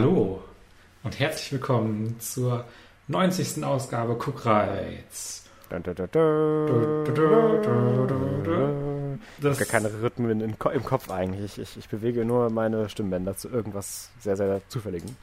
Hallo 0.00 0.38
und 1.02 1.18
herzlich 1.18 1.50
willkommen 1.50 2.20
zur 2.20 2.64
90. 3.08 3.64
Ausgabe 3.64 4.14
Kuckreiz. 4.14 5.44
Das, 9.40 9.58
Gar 9.58 9.66
keine 9.66 9.90
Rhythmen 10.00 10.40
in, 10.40 10.50
im 10.50 10.84
Kopf 10.84 11.10
eigentlich. 11.10 11.58
Ich, 11.58 11.76
ich 11.76 11.88
bewege 11.88 12.24
nur 12.24 12.48
meine 12.48 12.88
Stimmbänder 12.88 13.36
zu 13.36 13.48
irgendwas 13.48 14.12
sehr, 14.20 14.36
sehr 14.36 14.60
Zufälligem. 14.68 15.16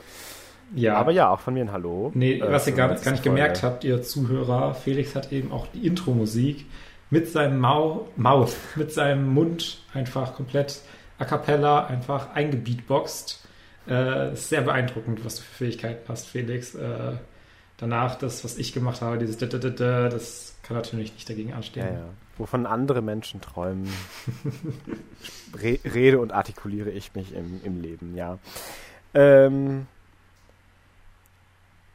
ja, 0.76 0.98
Aber 0.98 1.14
ja, 1.14 1.30
auch 1.30 1.40
von 1.40 1.54
mir 1.54 1.62
ein 1.62 1.72
Hallo. 1.72 2.12
Nee, 2.14 2.40
Äh, 2.40 2.52
was 2.52 2.68
ihr 2.68 2.74
gar, 2.74 2.90
90. 2.90 3.06
gar 3.06 3.12
nicht 3.14 3.24
gemerkt 3.24 3.64
habt, 3.64 3.86
ihr 3.86 4.02
Zuhörer, 4.02 4.74
Felix 4.74 5.16
hat 5.16 5.32
eben 5.32 5.54
auch 5.54 5.68
die 5.68 5.88
Intro-Musik 5.88 6.66
mit 7.10 7.32
seinem 7.32 7.60
Mau 7.60 8.10
Mouth, 8.18 8.58
mit 8.76 8.92
seinem 8.92 9.34
Mund 9.34 9.86
einfach 9.94 10.34
komplett 10.34 10.82
a 11.18 11.24
cappella 11.24 11.86
einfach 11.86 12.36
eingebeatboxt. 12.36 13.45
Äh, 13.88 14.34
ist 14.34 14.50
sehr 14.50 14.62
beeindruckend, 14.62 15.24
was 15.24 15.40
für 15.40 15.66
Fähigkeiten 15.66 16.08
hast, 16.08 16.28
Felix. 16.28 16.76
Äh, 16.76 17.14
danach 17.78 18.16
das, 18.16 18.44
was 18.44 18.58
ich 18.58 18.74
gemacht 18.74 19.02
habe, 19.02 19.18
dieses 19.18 19.38
da, 19.38 19.46
da, 19.46 19.58
da, 19.58 19.70
da, 19.70 20.10
das 20.10 20.56
kann 20.64 20.78
natürlich 20.78 21.14
nicht 21.14 21.30
dagegen 21.30 21.54
anstehen. 21.54 21.86
Ja, 21.86 21.94
ja. 21.94 22.10
Wovon 22.38 22.66
andere 22.66 23.02
Menschen 23.02 23.40
träumen, 23.42 23.90
re 25.56 25.80
rede 25.86 26.20
und 26.20 26.34
artikuliere 26.34 26.90
ich 26.90 27.14
mich 27.16 27.34
im, 27.34 27.62
im 27.64 27.82
Leben, 27.82 28.16
ja. 28.16 28.40
Ähm, 29.14 29.88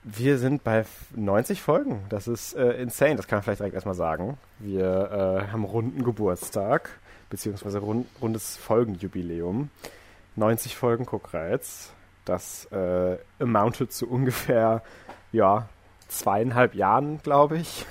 wir 0.03 0.39
sind 0.39 0.65
bei 0.65 0.87
90 1.15 1.61
Folgen. 1.61 2.01
Das 2.09 2.27
ist 2.27 2.55
äh, 2.55 2.73
insane, 2.81 3.17
das 3.17 3.27
kann 3.27 3.37
man 3.37 3.43
vielleicht 3.43 3.61
direkt 3.61 3.75
erstmal 3.75 3.95
sagen. 3.95 4.39
Wir 4.59 5.45
äh, 5.47 5.53
haben 5.53 5.65
runden 5.65 6.05
Geburtstag, 6.05 6.91
beziehungsweise 7.29 7.81
rund, 7.81 8.07
rundes 8.23 8.57
Folgenjubiläum. 8.57 9.69
90 10.41 10.75
Folgen 10.75 11.05
Guckreiz. 11.05 11.93
Das 12.25 12.67
äh, 12.73 13.19
amounted 13.39 13.93
zu 13.93 14.09
ungefähr, 14.09 14.83
ja, 15.33 15.69
zweieinhalb 16.09 16.75
Jahren, 16.75 17.21
glaube 17.23 17.59
ich. 17.59 17.85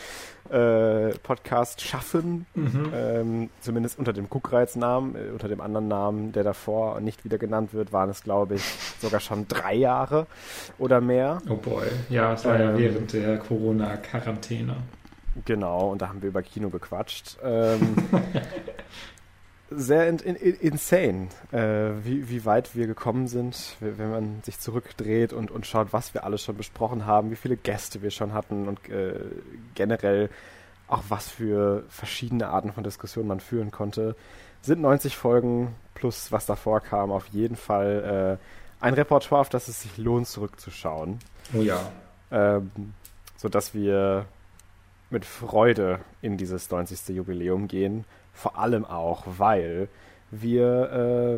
äh, 0.50 1.10
Podcast 1.22 1.80
schaffen. 1.80 2.44
Mhm. 2.54 2.92
Ähm, 2.94 3.50
zumindest 3.60 3.98
unter 3.98 4.12
dem 4.12 4.28
Guckreiz-Namen, 4.28 5.16
äh, 5.16 5.30
unter 5.32 5.48
dem 5.48 5.62
anderen 5.62 5.88
Namen, 5.88 6.32
der 6.32 6.44
davor 6.44 7.00
nicht 7.00 7.24
wieder 7.24 7.38
genannt 7.38 7.72
wird, 7.72 7.92
waren 7.92 8.10
es, 8.10 8.22
glaube 8.22 8.56
ich, 8.56 8.62
sogar 9.00 9.20
schon 9.20 9.48
drei 9.48 9.74
Jahre 9.74 10.26
oder 10.78 11.00
mehr. 11.00 11.38
Oh 11.48 11.56
boy. 11.56 11.86
Ja, 12.10 12.34
es 12.34 12.44
war 12.44 12.60
ja 12.60 12.70
Ähm, 12.70 12.78
während 12.78 13.12
der 13.14 13.38
Corona-Quarantäne. 13.38 14.76
Genau, 15.46 15.90
und 15.90 16.02
da 16.02 16.08
haben 16.08 16.20
wir 16.22 16.28
über 16.28 16.42
Kino 16.42 16.68
gequatscht. 16.68 17.38
Ähm, 17.42 17.96
sehr 19.76 20.08
in, 20.08 20.18
in, 20.18 20.36
in, 20.36 20.54
insane, 20.56 21.28
äh, 21.52 21.90
wie, 22.04 22.28
wie 22.28 22.44
weit 22.44 22.74
wir 22.74 22.86
gekommen 22.86 23.28
sind, 23.28 23.76
wenn 23.80 23.98
wenn 23.98 24.10
man 24.10 24.42
sich 24.42 24.58
zurückdreht 24.58 25.32
und, 25.32 25.50
und 25.50 25.66
schaut, 25.66 25.92
was 25.92 26.14
wir 26.14 26.24
alles 26.24 26.42
schon 26.42 26.56
besprochen 26.56 27.06
haben, 27.06 27.30
wie 27.30 27.36
viele 27.36 27.56
Gäste 27.56 28.02
wir 28.02 28.10
schon 28.10 28.32
hatten 28.32 28.68
und 28.68 28.88
äh, 28.88 29.20
generell 29.74 30.30
auch 30.88 31.02
was 31.08 31.28
für 31.28 31.84
verschiedene 31.88 32.48
Arten 32.48 32.72
von 32.72 32.84
Diskussionen 32.84 33.28
man 33.28 33.40
führen 33.40 33.70
konnte. 33.70 34.16
Sind 34.62 34.80
90 34.80 35.16
Folgen 35.16 35.74
plus 35.94 36.32
was 36.32 36.46
davor 36.46 36.80
kam 36.80 37.10
auf 37.10 37.26
jeden 37.28 37.56
Fall 37.56 38.38
äh, 38.40 38.84
ein 38.84 38.94
Repertoire, 38.94 39.40
auf 39.40 39.48
das 39.48 39.68
es 39.68 39.82
sich 39.82 39.96
lohnt, 39.96 40.26
zurückzuschauen 40.26 41.18
Oh 41.54 41.62
ja. 41.62 41.80
ähm, 42.30 42.70
sodass 43.36 43.74
wir 43.74 44.26
mit 45.10 45.24
Freude 45.24 46.00
in 46.22 46.36
dieses 46.36 46.70
90. 46.70 47.14
Jubiläum 47.16 47.68
gehen. 47.68 48.04
Vor 48.34 48.58
allem 48.58 48.84
auch, 48.84 49.24
weil 49.26 49.88
wir 50.30 50.90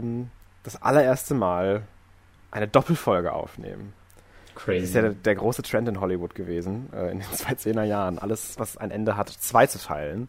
ähm, 0.02 0.30
das 0.62 0.82
allererste 0.82 1.34
Mal 1.34 1.82
eine 2.50 2.66
Doppelfolge 2.66 3.32
aufnehmen. 3.32 3.92
Das 4.54 4.64
Crazy. 4.64 4.84
ist 4.84 4.94
ja 4.94 5.02
der, 5.02 5.10
der 5.10 5.34
große 5.34 5.62
Trend 5.62 5.86
in 5.86 6.00
Hollywood 6.00 6.34
gewesen, 6.34 6.88
äh, 6.94 7.10
in 7.10 7.18
den 7.18 7.28
2010er 7.34 7.84
Jahren. 7.84 8.18
Alles, 8.18 8.58
was 8.58 8.78
ein 8.78 8.90
Ende 8.90 9.16
hat, 9.16 9.28
zwei 9.28 9.66
zu 9.66 9.78
teilen. 9.78 10.28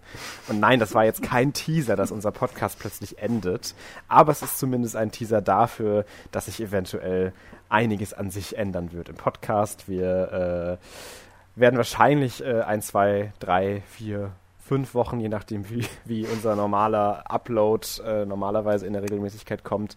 Und 0.49 0.59
nein, 0.59 0.79
das 0.79 0.93
war 0.93 1.05
jetzt 1.05 1.23
kein 1.23 1.53
Teaser, 1.53 1.95
dass 1.95 2.11
unser 2.11 2.31
Podcast 2.31 2.77
plötzlich 2.77 3.19
endet. 3.19 3.73
Aber 4.09 4.33
es 4.33 4.41
ist 4.41 4.59
zumindest 4.59 4.97
ein 4.97 5.11
Teaser 5.11 5.41
dafür, 5.41 6.05
dass 6.31 6.45
sich 6.45 6.59
eventuell 6.59 7.31
einiges 7.69 8.13
an 8.13 8.29
sich 8.29 8.57
ändern 8.57 8.91
wird 8.91 9.07
im 9.07 9.15
Podcast. 9.15 9.87
Wir 9.87 10.77
äh, 10.81 11.59
werden 11.59 11.77
wahrscheinlich 11.77 12.43
äh, 12.43 12.61
ein, 12.61 12.81
zwei, 12.81 13.31
drei, 13.39 13.81
vier, 13.87 14.31
fünf 14.67 14.93
Wochen, 14.93 15.19
je 15.19 15.29
nachdem, 15.29 15.69
wie, 15.69 15.85
wie 16.05 16.25
unser 16.25 16.55
normaler 16.55 17.23
Upload 17.29 17.87
äh, 18.05 18.25
normalerweise 18.25 18.85
in 18.85 18.93
der 18.93 19.03
Regelmäßigkeit 19.03 19.63
kommt, 19.63 19.95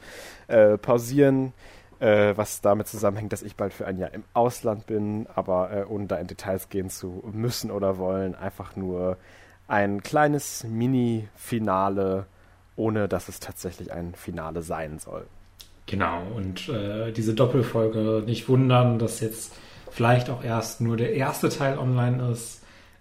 äh, 0.48 0.78
pausieren 0.78 1.53
äh, 2.00 2.36
was 2.36 2.60
damit 2.60 2.88
zusammenhängt, 2.88 3.32
dass 3.32 3.42
ich 3.42 3.56
bald 3.56 3.72
für 3.72 3.86
ein 3.86 3.98
Jahr 3.98 4.12
im 4.12 4.25
Ausland 4.32 4.86
bin, 4.86 5.26
aber 5.34 5.70
äh, 5.70 5.84
ohne 5.84 6.06
da 6.06 6.16
in 6.16 6.26
Details 6.26 6.69
gehen 6.69 6.91
zu 6.91 7.22
müssen 7.32 7.70
oder 7.70 7.98
wollen, 7.98 8.34
einfach 8.34 8.75
nur 8.75 9.19
ein 9.69 10.03
kleines 10.03 10.64
Mini-Finale, 10.64 12.26
ohne 12.75 13.06
dass 13.06 13.28
es 13.28 13.38
tatsächlich 13.38 13.92
ein 13.92 14.14
Finale 14.14 14.62
sein 14.62 14.98
soll. 14.98 15.26
Genau, 15.86 16.22
und 16.34 16.69
äh, 16.69 17.12
diese 17.12 17.34
Doppelfolge 17.34 18.22
nicht 18.25 18.48
wundern, 18.48 18.98
dass 18.98 19.20
jetzt 19.20 19.54
vielleicht 19.91 20.30
auch 20.30 20.42
erst 20.42 20.80
nur 20.80 20.97
der 20.97 21.14
erste 21.14 21.48
Teil 21.48 21.78
online 21.78 22.30
ist. 22.30 22.59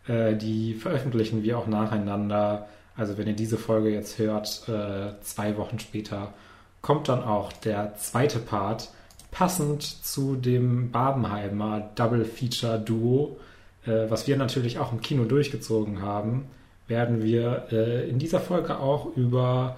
Äh, 0.09 0.35
die 0.35 0.73
veröffentlichen 0.73 1.43
wir 1.43 1.57
auch 1.57 1.67
nacheinander. 1.67 2.67
Also 2.97 3.17
wenn 3.17 3.27
ihr 3.27 3.35
diese 3.35 3.57
Folge 3.57 3.89
jetzt 3.89 4.17
hört, 4.17 4.67
äh, 4.67 5.13
zwei 5.21 5.55
Wochen 5.55 5.79
später, 5.79 6.33
kommt 6.81 7.07
dann 7.07 7.23
auch 7.23 7.53
der 7.53 7.95
zweite 7.95 8.39
Part, 8.39 8.89
passend 9.31 9.83
zu 9.83 10.35
dem 10.35 10.91
Babenheimer 10.91 11.91
Double 11.93 12.25
Feature 12.25 12.79
Duo, 12.79 13.37
äh, 13.85 14.09
was 14.09 14.27
wir 14.27 14.35
natürlich 14.35 14.79
auch 14.79 14.91
im 14.91 15.01
Kino 15.01 15.25
durchgezogen 15.25 16.01
haben, 16.01 16.47
werden 16.87 17.21
wir 17.21 17.67
in 18.09 18.17
dieser 18.17 18.39
Folge 18.39 18.79
auch 18.79 19.15
über 19.15 19.77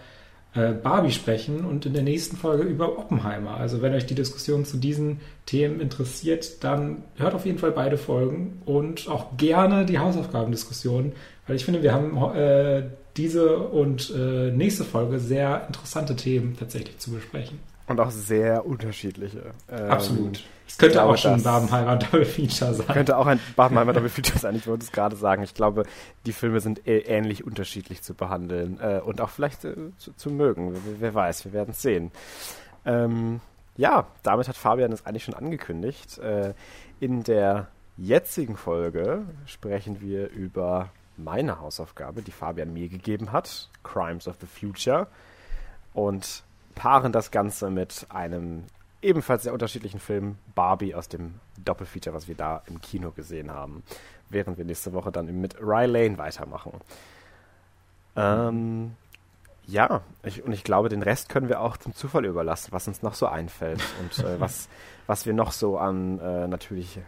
äh, 0.53 0.73
Barbie 0.73 1.11
sprechen 1.11 1.65
und 1.65 1.85
in 1.85 1.93
der 1.93 2.03
nächsten 2.03 2.35
Folge 2.35 2.63
über 2.63 2.97
Oppenheimer. 2.97 3.57
Also 3.57 3.81
wenn 3.81 3.93
euch 3.93 4.05
die 4.05 4.15
Diskussion 4.15 4.65
zu 4.65 4.77
diesen 4.77 5.21
Themen 5.45 5.79
interessiert, 5.79 6.63
dann 6.63 7.03
hört 7.15 7.33
auf 7.33 7.45
jeden 7.45 7.57
Fall 7.57 7.71
beide 7.71 7.97
Folgen 7.97 8.61
und 8.65 9.07
auch 9.07 9.37
gerne 9.37 9.85
die 9.85 9.99
Hausaufgabendiskussion, 9.99 11.13
weil 11.47 11.55
ich 11.55 11.65
finde, 11.65 11.83
wir 11.83 11.93
haben 11.93 12.17
äh, 12.35 12.83
diese 13.17 13.57
und 13.57 14.13
äh, 14.15 14.51
nächste 14.51 14.83
Folge 14.83 15.19
sehr 15.19 15.67
interessante 15.67 16.15
Themen 16.15 16.55
tatsächlich 16.57 16.97
zu 16.97 17.11
besprechen. 17.11 17.59
Und 17.91 17.99
auch 17.99 18.11
sehr 18.11 18.65
unterschiedliche. 18.65 19.53
Ähm, 19.69 19.91
Absolut. 19.91 20.43
Es 20.67 20.77
könnte 20.77 21.03
auch 21.03 21.17
schon 21.17 21.33
ein 21.33 21.43
Babenheimer 21.43 21.95
Double 21.97 22.25
Feature 22.25 22.73
sein. 22.73 22.87
Könnte 22.87 23.17
auch 23.17 23.27
ein 23.27 23.39
Barbenheimer 23.55 23.93
Double 23.93 24.09
Feature 24.09 24.39
sein, 24.39 24.55
ich 24.55 24.67
wollte 24.67 24.85
es 24.85 24.91
gerade 24.91 25.15
sagen. 25.15 25.43
Ich 25.43 25.53
glaube, 25.53 25.83
die 26.25 26.33
Filme 26.33 26.61
sind 26.61 26.87
äh, 26.87 26.99
ähnlich 26.99 27.43
unterschiedlich 27.43 28.01
zu 28.01 28.13
behandeln 28.13 28.79
äh, 28.81 29.01
und 29.03 29.21
auch 29.21 29.29
vielleicht 29.29 29.65
äh, 29.65 29.75
zu, 29.97 30.13
zu 30.13 30.29
mögen. 30.29 30.73
Wer, 30.73 31.01
wer 31.01 31.13
weiß, 31.13 31.45
wir 31.45 31.53
werden 31.53 31.71
es 31.71 31.81
sehen. 31.81 32.11
Ähm, 32.85 33.41
ja, 33.77 34.07
damit 34.23 34.47
hat 34.47 34.55
Fabian 34.55 34.91
es 34.91 35.05
eigentlich 35.05 35.23
schon 35.23 35.33
angekündigt. 35.33 36.17
Äh, 36.19 36.53
in 36.99 37.23
der 37.23 37.67
jetzigen 37.97 38.55
Folge 38.55 39.23
sprechen 39.45 40.01
wir 40.01 40.29
über 40.29 40.89
meine 41.17 41.59
Hausaufgabe, 41.59 42.21
die 42.21 42.31
Fabian 42.31 42.73
mir 42.73 42.89
gegeben 42.89 43.31
hat, 43.31 43.69
Crimes 43.83 44.27
of 44.27 44.37
the 44.41 44.47
Future, 44.47 45.07
und 45.93 46.43
paaren 46.75 47.11
das 47.11 47.31
Ganze 47.31 47.69
mit 47.69 48.05
einem 48.09 48.63
ebenfalls 49.01 49.43
sehr 49.43 49.53
unterschiedlichen 49.53 49.99
Film 49.99 50.37
Barbie 50.55 50.95
aus 50.95 51.07
dem 51.07 51.35
Doppelfeature, 51.63 52.15
was 52.15 52.27
wir 52.27 52.35
da 52.35 52.61
im 52.67 52.81
Kino 52.81 53.11
gesehen 53.11 53.51
haben, 53.51 53.83
während 54.29 54.57
wir 54.57 54.65
nächste 54.65 54.93
Woche 54.93 55.11
dann 55.11 55.41
mit 55.41 55.59
Rye 55.59 55.85
Lane 55.85 56.17
weitermachen. 56.17 56.73
Ähm, 58.15 58.95
ja, 59.67 60.01
ich, 60.23 60.43
und 60.43 60.51
ich 60.51 60.63
glaube, 60.63 60.89
den 60.89 61.01
Rest 61.01 61.29
können 61.29 61.49
wir 61.49 61.61
auch 61.61 61.77
zum 61.77 61.95
Zufall 61.95 62.25
überlassen, 62.25 62.71
was 62.71 62.87
uns 62.87 63.01
noch 63.01 63.13
so 63.13 63.27
einfällt 63.27 63.81
und 64.01 64.23
äh, 64.23 64.39
was, 64.39 64.69
was 65.07 65.25
wir 65.25 65.33
noch 65.33 65.51
so 65.51 65.77
an 65.77 66.19
äh, 66.19 66.47
natürlich 66.47 66.99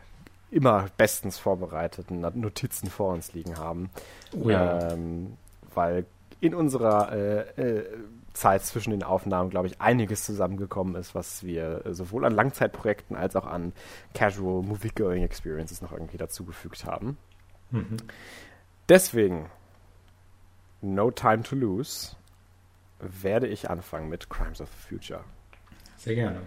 immer 0.49 0.85
bestens 0.97 1.39
vorbereiteten 1.39 2.21
Notizen 2.21 2.89
vor 2.89 3.13
uns 3.13 3.33
liegen 3.33 3.57
haben. 3.57 3.89
Oh 4.33 4.49
ja. 4.49 4.91
Ähm, 4.91 5.37
weil 5.73 6.05
in 6.41 6.53
unserer 6.53 7.11
äh, 7.11 7.39
äh, 7.61 7.85
Zeit 8.33 8.63
zwischen 8.63 8.91
den 8.91 9.03
Aufnahmen, 9.03 9.49
glaube 9.49 9.67
ich, 9.67 9.79
einiges 9.79 10.25
zusammengekommen 10.25 10.95
ist, 10.95 11.15
was 11.15 11.43
wir 11.43 11.83
sowohl 11.91 12.25
an 12.25 12.33
Langzeitprojekten 12.33 13.15
als 13.15 13.35
auch 13.35 13.45
an 13.45 13.73
Casual 14.13 14.63
Movie-Going 14.63 15.23
Experiences 15.23 15.81
noch 15.81 15.91
irgendwie 15.91 16.17
dazugefügt 16.17 16.85
haben. 16.85 17.17
Mhm. 17.71 17.97
Deswegen, 18.89 19.49
no 20.81 21.11
time 21.11 21.43
to 21.43 21.55
lose, 21.55 22.15
werde 22.99 23.47
ich 23.47 23.69
anfangen 23.69 24.09
mit 24.09 24.29
Crimes 24.29 24.61
of 24.61 24.69
the 24.69 24.95
Future. 24.95 25.23
Sehr 25.97 26.15
gerne. 26.15 26.41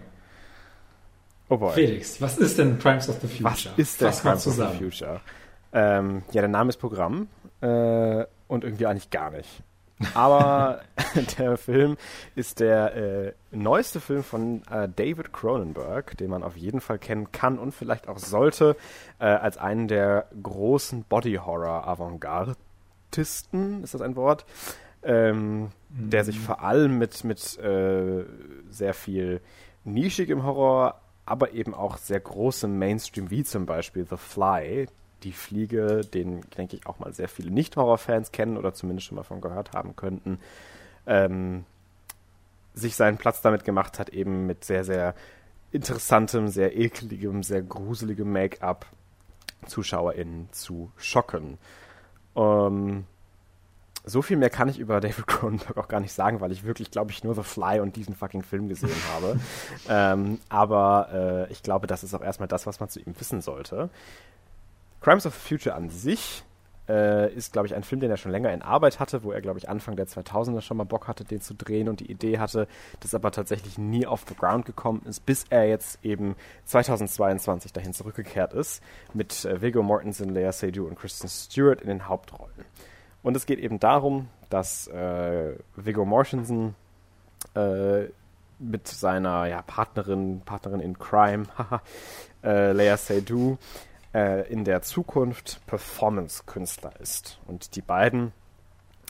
Oh 1.49 1.57
boy. 1.57 1.73
Felix, 1.73 2.21
was 2.21 2.37
ist 2.37 2.57
denn 2.57 2.77
Crimes 2.77 3.07
of 3.09 3.19
the 3.21 3.27
Future? 3.27 3.51
Was 3.51 3.65
ist 3.77 4.01
denn 4.01 4.11
Crimes 4.11 4.47
of 4.47 4.55
the 4.55 4.77
Future? 4.77 5.21
Ähm, 5.71 6.23
ja, 6.31 6.41
der 6.41 6.49
Name 6.49 6.69
ist 6.69 6.77
Programm 6.77 7.27
äh, 7.61 8.25
und 8.47 8.63
irgendwie 8.63 8.85
eigentlich 8.85 9.09
gar 9.09 9.31
nicht. 9.31 9.63
Aber 10.13 10.81
der 11.39 11.57
Film 11.57 11.97
ist 12.35 12.59
der 12.59 12.95
äh, 12.95 13.33
neueste 13.51 13.99
Film 13.99 14.23
von 14.23 14.61
äh, 14.69 14.87
David 14.87 15.33
Cronenberg, 15.33 16.15
den 16.17 16.29
man 16.29 16.43
auf 16.43 16.55
jeden 16.55 16.81
Fall 16.81 16.99
kennen 16.99 17.31
kann 17.31 17.57
und 17.57 17.73
vielleicht 17.73 18.07
auch 18.07 18.19
sollte, 18.19 18.75
äh, 19.19 19.25
als 19.25 19.57
einen 19.57 19.87
der 19.87 20.27
großen 20.41 21.03
Body-Horror-Avantgardisten, 21.03 23.83
ist 23.83 23.95
das 23.95 24.01
ein 24.01 24.15
Wort, 24.15 24.45
ähm, 25.03 25.61
mhm. 25.61 25.69
der 25.89 26.23
sich 26.25 26.39
vor 26.39 26.61
allem 26.61 26.99
mit, 26.99 27.23
mit 27.23 27.57
äh, 27.59 28.25
sehr 28.69 28.93
viel 28.93 29.41
nischigem 29.83 30.43
Horror, 30.43 31.01
aber 31.25 31.53
eben 31.53 31.73
auch 31.73 31.97
sehr 31.97 32.19
großem 32.19 32.77
Mainstream, 32.77 33.31
wie 33.31 33.43
zum 33.43 33.65
Beispiel 33.65 34.05
The 34.07 34.17
Fly, 34.17 34.85
die 35.23 35.31
Fliege, 35.31 36.01
den, 36.01 36.41
denke 36.57 36.75
ich, 36.75 36.87
auch 36.87 36.99
mal 36.99 37.13
sehr 37.13 37.27
viele 37.27 37.51
Nicht-Horror-Fans 37.51 38.31
kennen 38.31 38.57
oder 38.57 38.73
zumindest 38.73 39.07
schon 39.07 39.15
mal 39.15 39.23
von 39.23 39.41
gehört 39.41 39.73
haben 39.73 39.95
könnten, 39.95 40.39
ähm, 41.05 41.65
sich 42.73 42.95
seinen 42.95 43.17
Platz 43.17 43.41
damit 43.41 43.63
gemacht 43.63 43.99
hat, 43.99 44.09
eben 44.09 44.45
mit 44.45 44.63
sehr, 44.63 44.83
sehr 44.83 45.15
interessantem, 45.71 46.47
sehr 46.47 46.77
ekeligem, 46.77 47.43
sehr 47.43 47.61
gruseligem 47.61 48.31
Make-up 48.31 48.85
ZuschauerInnen 49.65 50.49
zu 50.51 50.91
schocken. 50.97 51.57
Ähm, 52.35 53.05
so 54.05 54.21
viel 54.21 54.37
mehr 54.37 54.49
kann 54.49 54.69
ich 54.69 54.79
über 54.79 55.01
David 55.01 55.27
Cronenberg 55.27 55.77
auch 55.77 55.87
gar 55.87 55.99
nicht 55.99 56.13
sagen, 56.13 56.39
weil 56.39 56.51
ich 56.51 56.63
wirklich, 56.63 56.91
glaube 56.91 57.11
ich, 57.11 57.23
nur 57.23 57.35
The 57.35 57.43
Fly 57.43 57.81
und 57.81 57.95
diesen 57.95 58.15
fucking 58.15 58.43
Film 58.43 58.69
gesehen 58.69 58.95
habe. 59.13 59.39
ähm, 59.89 60.39
aber 60.49 61.47
äh, 61.49 61.51
ich 61.51 61.61
glaube, 61.61 61.87
das 61.87 62.03
ist 62.03 62.13
auch 62.13 62.23
erstmal 62.23 62.47
das, 62.47 62.65
was 62.65 62.79
man 62.79 62.89
zu 62.89 62.99
ihm 62.99 63.13
wissen 63.19 63.41
sollte. 63.41 63.89
Crimes 65.01 65.25
of 65.25 65.33
the 65.33 65.39
Future 65.39 65.75
an 65.75 65.89
sich 65.89 66.43
äh, 66.89 67.33
ist, 67.33 67.53
glaube 67.53 67.67
ich, 67.67 67.75
ein 67.75 67.83
Film, 67.83 68.01
den 68.01 68.09
er 68.09 68.17
schon 68.17 68.31
länger 68.31 68.51
in 68.53 68.61
Arbeit 68.61 68.99
hatte, 68.99 69.23
wo 69.23 69.31
er, 69.31 69.41
glaube 69.41 69.59
ich, 69.59 69.69
Anfang 69.69 69.95
der 69.95 70.07
2000er 70.07 70.61
schon 70.61 70.77
mal 70.77 70.85
Bock 70.85 71.07
hatte, 71.07 71.25
den 71.25 71.41
zu 71.41 71.53
drehen 71.53 71.89
und 71.89 71.99
die 71.99 72.09
Idee 72.09 72.39
hatte, 72.39 72.67
das 73.01 73.13
aber 73.13 73.31
tatsächlich 73.31 73.77
nie 73.77 74.07
off 74.07 74.25
the 74.27 74.35
ground 74.35 74.65
gekommen 74.65 75.01
ist, 75.05 75.25
bis 75.25 75.45
er 75.49 75.67
jetzt 75.67 76.03
eben 76.03 76.35
2022 76.65 77.73
dahin 77.73 77.93
zurückgekehrt 77.93 78.53
ist, 78.53 78.81
mit 79.13 79.45
äh, 79.45 79.61
Viggo 79.61 79.83
Mortensen, 79.83 80.29
Lea 80.29 80.51
Seydoux 80.51 80.87
und 80.87 80.97
Kristen 80.97 81.27
Stewart 81.27 81.81
in 81.81 81.87
den 81.89 82.07
Hauptrollen. 82.07 82.65
Und 83.21 83.35
es 83.35 83.45
geht 83.45 83.59
eben 83.59 83.79
darum, 83.79 84.29
dass 84.49 84.87
äh, 84.87 85.55
Viggo 85.75 86.05
Mortensen 86.05 86.75
äh, 87.55 88.05
mit 88.59 88.87
seiner 88.87 89.45
ja, 89.45 89.61
Partnerin, 89.61 90.41
Partnerin 90.45 90.79
in 90.79 90.97
Crime, 90.97 91.45
äh, 92.43 92.71
Lea 92.71 92.95
Seydoux, 92.95 93.57
äh, 94.17 94.51
in 94.51 94.63
der 94.63 94.81
Zukunft 94.81 95.61
Performance-Künstler 95.67 96.99
ist. 96.99 97.39
Und 97.45 97.75
die 97.75 97.83
beiden 97.83 98.31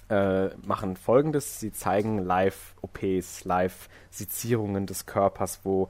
äh, 0.10 0.48
machen 0.66 0.98
folgendes: 0.98 1.62
Sie 1.62 1.72
zeigen 1.72 2.20
Live-OPs, 2.20 3.46
Live-Sezierungen 3.46 4.86
des 4.86 5.06
Körpers, 5.06 5.62
wo 5.64 5.88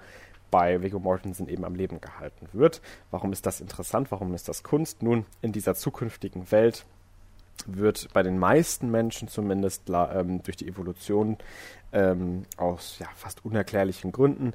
bei 0.51 0.83
Viggo 0.83 0.99
Mortensen 0.99 1.49
eben 1.49 1.65
am 1.65 1.73
Leben 1.73 1.99
gehalten 1.99 2.47
wird. 2.53 2.81
Warum 3.09 3.33
ist 3.33 3.47
das 3.47 3.59
interessant? 3.59 4.11
Warum 4.11 4.35
ist 4.35 4.47
das 4.47 4.61
Kunst? 4.61 5.01
Nun, 5.01 5.25
in 5.41 5.51
dieser 5.51 5.73
zukünftigen 5.73 6.51
Welt 6.51 6.85
wird 7.65 8.13
bei 8.13 8.21
den 8.21 8.37
meisten 8.37 8.91
Menschen 8.91 9.27
zumindest 9.29 9.89
ähm, 9.89 10.43
durch 10.43 10.57
die 10.57 10.67
Evolution 10.67 11.37
ähm, 11.91 12.45
aus 12.55 12.99
ja, 12.99 13.07
fast 13.15 13.43
unerklärlichen 13.43 14.11
Gründen 14.11 14.53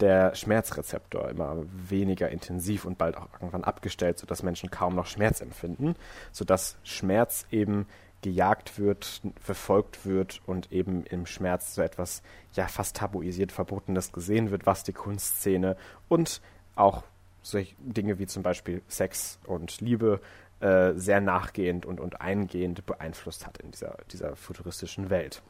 der 0.00 0.34
Schmerzrezeptor 0.34 1.28
immer 1.28 1.56
weniger 1.88 2.28
intensiv 2.28 2.84
und 2.84 2.98
bald 2.98 3.16
auch 3.16 3.28
irgendwann 3.34 3.64
abgestellt, 3.64 4.18
sodass 4.18 4.42
Menschen 4.42 4.70
kaum 4.70 4.94
noch 4.94 5.06
Schmerz 5.06 5.40
empfinden, 5.40 5.94
sodass 6.32 6.76
Schmerz 6.82 7.46
eben 7.50 7.86
gejagt 8.22 8.78
wird, 8.78 9.20
verfolgt 9.38 10.06
wird 10.06 10.40
und 10.46 10.72
eben 10.72 11.04
im 11.04 11.26
Schmerz 11.26 11.74
so 11.74 11.82
etwas 11.82 12.22
ja 12.54 12.66
fast 12.66 12.96
tabuisiert 12.96 13.52
Verbotenes 13.52 14.12
gesehen 14.12 14.50
wird, 14.50 14.66
was 14.66 14.82
die 14.82 14.94
Kunstszene 14.94 15.76
und 16.08 16.40
auch 16.74 17.04
solche 17.42 17.74
Dinge 17.78 18.18
wie 18.18 18.26
zum 18.26 18.42
Beispiel 18.42 18.82
Sex 18.88 19.38
und 19.46 19.80
Liebe 19.82 20.20
äh, 20.60 20.94
sehr 20.94 21.20
nachgehend 21.20 21.84
und, 21.84 22.00
und 22.00 22.22
eingehend 22.22 22.86
beeinflusst 22.86 23.46
hat 23.46 23.58
in 23.58 23.70
dieser, 23.70 23.98
dieser 24.10 24.34
futuristischen 24.34 25.10
Welt. 25.10 25.42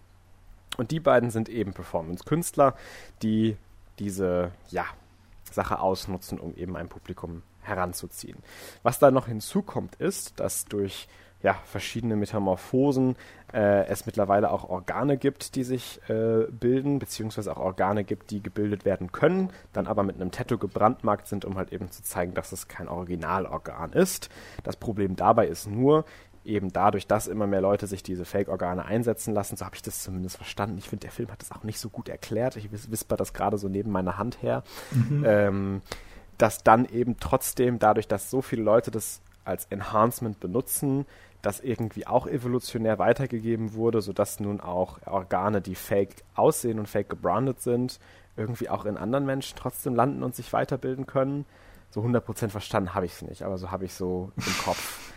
Und 0.76 0.90
die 0.90 0.98
beiden 0.98 1.30
sind 1.30 1.48
eben 1.48 1.72
Performance-Künstler, 1.72 2.74
die 3.22 3.56
diese 3.98 4.52
ja, 4.68 4.84
Sache 5.50 5.78
ausnutzen, 5.78 6.38
um 6.38 6.54
eben 6.56 6.76
ein 6.76 6.88
Publikum 6.88 7.42
heranzuziehen. 7.62 8.38
Was 8.82 8.98
da 8.98 9.10
noch 9.10 9.26
hinzukommt, 9.26 9.96
ist, 9.96 10.38
dass 10.40 10.66
durch 10.66 11.08
ja, 11.44 11.54
verschiedene 11.64 12.16
Metamorphosen 12.16 13.16
äh, 13.52 13.86
es 13.86 14.06
mittlerweile 14.06 14.50
auch 14.50 14.64
Organe 14.68 15.18
gibt, 15.18 15.56
die 15.56 15.62
sich 15.64 16.00
äh, 16.08 16.46
bilden, 16.50 16.98
beziehungsweise 16.98 17.54
auch 17.54 17.60
Organe 17.60 18.02
gibt, 18.02 18.30
die 18.30 18.42
gebildet 18.42 18.86
werden 18.86 19.12
können, 19.12 19.50
dann 19.74 19.86
aber 19.86 20.04
mit 20.04 20.16
einem 20.16 20.30
Tattoo 20.30 20.56
gebrandmarkt 20.56 21.28
sind, 21.28 21.44
um 21.44 21.58
halt 21.58 21.70
eben 21.70 21.90
zu 21.90 22.02
zeigen, 22.02 22.32
dass 22.32 22.52
es 22.52 22.66
kein 22.66 22.88
Originalorgan 22.88 23.92
ist. 23.92 24.30
Das 24.62 24.76
Problem 24.76 25.16
dabei 25.16 25.46
ist 25.46 25.68
nur, 25.68 26.06
eben 26.44 26.72
dadurch, 26.72 27.06
dass 27.06 27.26
immer 27.26 27.46
mehr 27.46 27.60
Leute 27.60 27.86
sich 27.86 28.02
diese 28.02 28.24
Fake-Organe 28.24 28.84
einsetzen 28.84 29.34
lassen, 29.34 29.56
so 29.56 29.64
habe 29.64 29.76
ich 29.76 29.82
das 29.82 30.02
zumindest 30.02 30.36
verstanden. 30.36 30.78
Ich 30.78 30.88
finde, 30.88 31.02
der 31.02 31.10
Film 31.10 31.30
hat 31.30 31.40
das 31.40 31.52
auch 31.52 31.64
nicht 31.64 31.80
so 31.80 31.88
gut 31.88 32.08
erklärt. 32.08 32.56
Ich 32.56 32.70
whisper 32.72 33.16
das 33.16 33.32
gerade 33.32 33.58
so 33.58 33.68
neben 33.68 33.90
meiner 33.90 34.18
Hand 34.18 34.42
her. 34.42 34.62
Mhm. 34.92 35.24
Ähm, 35.26 35.82
dass 36.38 36.62
dann 36.62 36.86
eben 36.86 37.16
trotzdem, 37.18 37.78
dadurch, 37.78 38.08
dass 38.08 38.30
so 38.30 38.42
viele 38.42 38.62
Leute 38.62 38.90
das 38.90 39.20
als 39.44 39.66
Enhancement 39.66 40.40
benutzen, 40.40 41.06
das 41.42 41.60
irgendwie 41.60 42.06
auch 42.06 42.26
evolutionär 42.26 42.98
weitergegeben 42.98 43.74
wurde, 43.74 44.00
sodass 44.00 44.40
nun 44.40 44.60
auch 44.60 44.98
Organe, 45.06 45.60
die 45.60 45.74
fake 45.74 46.24
aussehen 46.34 46.78
und 46.78 46.88
fake 46.88 47.10
gebrandet 47.10 47.60
sind, 47.60 48.00
irgendwie 48.36 48.68
auch 48.68 48.84
in 48.84 48.96
anderen 48.96 49.26
Menschen 49.26 49.56
trotzdem 49.56 49.94
landen 49.94 50.22
und 50.22 50.34
sich 50.34 50.52
weiterbilden 50.52 51.06
können. 51.06 51.44
So 51.90 52.00
100% 52.02 52.48
verstanden 52.48 52.94
habe 52.94 53.06
ich 53.06 53.12
es 53.12 53.22
nicht, 53.22 53.42
aber 53.42 53.58
so 53.58 53.70
habe 53.70 53.84
ich 53.84 53.94
so 53.94 54.32
im 54.36 54.58
Kopf. 54.64 55.13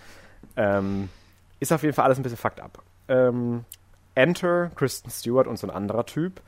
Ähm, 0.55 1.09
ist 1.59 1.71
auf 1.71 1.83
jeden 1.83 1.93
Fall 1.93 2.05
alles 2.05 2.19
ein 2.19 2.23
bisschen 2.23 2.37
fucked 2.37 2.59
up. 2.59 2.81
Ähm, 3.07 3.65
Enter, 4.15 4.71
Kristen 4.75 5.09
Stewart 5.09 5.47
und 5.47 5.57
so 5.57 5.67
ein 5.67 5.73
anderer 5.73 6.05
Typ. 6.05 6.41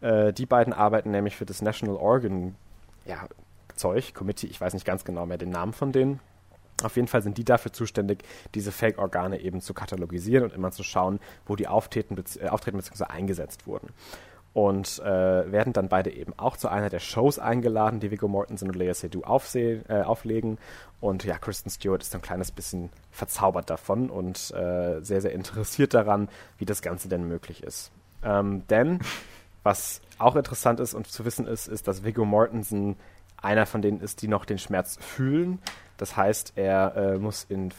Äh, 0.00 0.32
die 0.32 0.46
beiden 0.46 0.72
arbeiten 0.72 1.10
nämlich 1.10 1.36
für 1.36 1.46
das 1.46 1.62
National 1.62 1.96
Organ 1.96 2.56
ja, 3.06 3.26
Zeug, 3.76 4.14
Committee, 4.14 4.46
ich 4.46 4.60
weiß 4.60 4.74
nicht 4.74 4.86
ganz 4.86 5.04
genau 5.04 5.26
mehr 5.26 5.38
den 5.38 5.50
Namen 5.50 5.72
von 5.72 5.92
denen. 5.92 6.20
Auf 6.82 6.96
jeden 6.96 7.08
Fall 7.08 7.22
sind 7.22 7.38
die 7.38 7.44
dafür 7.44 7.72
zuständig, 7.72 8.24
diese 8.54 8.72
Fake-Organe 8.72 9.40
eben 9.40 9.60
zu 9.60 9.74
katalogisieren 9.74 10.44
und 10.44 10.54
immer 10.54 10.72
zu 10.72 10.82
schauen, 10.82 11.20
wo 11.46 11.56
die 11.56 11.68
auftreten, 11.68 12.16
äh, 12.40 12.48
auftreten 12.48 12.76
bzw. 12.76 13.04
eingesetzt 13.04 13.66
wurden 13.66 13.88
und 14.54 15.00
äh, 15.00 15.52
werden 15.52 15.72
dann 15.72 15.88
beide 15.88 16.10
eben 16.10 16.32
auch 16.36 16.56
zu 16.56 16.68
einer 16.68 16.88
der 16.88 17.00
Shows 17.00 17.40
eingeladen, 17.40 17.98
die 17.98 18.12
Viggo 18.12 18.28
Mortensen 18.28 18.68
und 18.68 18.76
Lea 18.76 18.94
Seydoux 18.94 19.24
äh, 19.54 20.02
auflegen. 20.02 20.58
Und 21.00 21.24
ja, 21.24 21.36
Kristen 21.38 21.70
Stewart 21.70 22.02
ist 22.02 22.14
ein 22.14 22.22
kleines 22.22 22.52
bisschen 22.52 22.90
verzaubert 23.10 23.68
davon 23.68 24.08
und 24.08 24.52
äh, 24.52 25.00
sehr, 25.02 25.20
sehr 25.20 25.32
interessiert 25.32 25.92
daran, 25.92 26.28
wie 26.56 26.64
das 26.64 26.82
Ganze 26.82 27.08
denn 27.08 27.26
möglich 27.26 27.64
ist. 27.64 27.90
Ähm, 28.22 28.62
denn 28.68 29.00
was 29.64 30.00
auch 30.18 30.36
interessant 30.36 30.78
ist 30.78 30.94
und 30.94 31.08
zu 31.08 31.24
wissen 31.24 31.48
ist, 31.48 31.66
ist, 31.66 31.88
dass 31.88 32.04
Viggo 32.04 32.24
Mortensen 32.24 32.96
einer 33.36 33.66
von 33.66 33.82
denen 33.82 34.00
ist, 34.00 34.22
die 34.22 34.28
noch 34.28 34.44
den 34.44 34.58
Schmerz 34.58 34.98
fühlen. 35.00 35.58
Das 35.96 36.16
heißt, 36.16 36.52
er 36.54 36.96
äh, 36.96 37.18
muss 37.18 37.44
in 37.48 37.72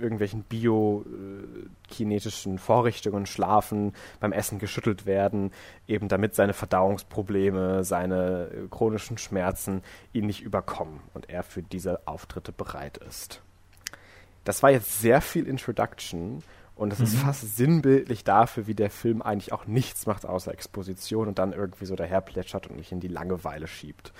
irgendwelchen 0.00 0.42
biokinetischen 0.42 2.58
Vorrichtungen 2.58 3.26
schlafen, 3.26 3.92
beim 4.20 4.32
Essen 4.32 4.58
geschüttelt 4.58 5.06
werden, 5.06 5.52
eben 5.86 6.08
damit 6.08 6.34
seine 6.34 6.52
Verdauungsprobleme, 6.52 7.84
seine 7.84 8.50
chronischen 8.70 9.18
Schmerzen 9.18 9.82
ihn 10.12 10.26
nicht 10.26 10.42
überkommen 10.42 11.00
und 11.14 11.28
er 11.28 11.42
für 11.42 11.62
diese 11.62 12.06
Auftritte 12.06 12.52
bereit 12.52 12.98
ist. 12.98 13.42
Das 14.44 14.62
war 14.62 14.70
jetzt 14.70 15.00
sehr 15.00 15.20
viel 15.20 15.46
Introduction 15.46 16.42
und 16.74 16.92
es 16.92 17.00
mhm. 17.00 17.04
ist 17.04 17.16
fast 17.16 17.56
sinnbildlich 17.56 18.24
dafür, 18.24 18.66
wie 18.66 18.74
der 18.74 18.88
Film 18.88 19.20
eigentlich 19.20 19.52
auch 19.52 19.66
nichts 19.66 20.06
macht 20.06 20.24
außer 20.24 20.52
Exposition 20.52 21.28
und 21.28 21.38
dann 21.38 21.52
irgendwie 21.52 21.86
so 21.86 21.96
daherplätschert 21.96 22.68
und 22.68 22.76
mich 22.76 22.92
in 22.92 23.00
die 23.00 23.08
Langeweile 23.08 23.66
schiebt. 23.66 24.12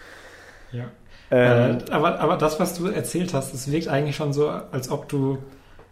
Ja. 0.72 0.90
Ähm, 1.30 1.78
äh, 1.78 1.90
aber, 1.90 2.20
aber 2.20 2.36
das, 2.36 2.58
was 2.58 2.74
du 2.74 2.86
erzählt 2.86 3.32
hast, 3.32 3.54
es 3.54 3.70
wirkt 3.70 3.88
eigentlich 3.88 4.16
schon 4.16 4.32
so, 4.32 4.48
als 4.48 4.90
ob 4.90 5.08
du 5.08 5.38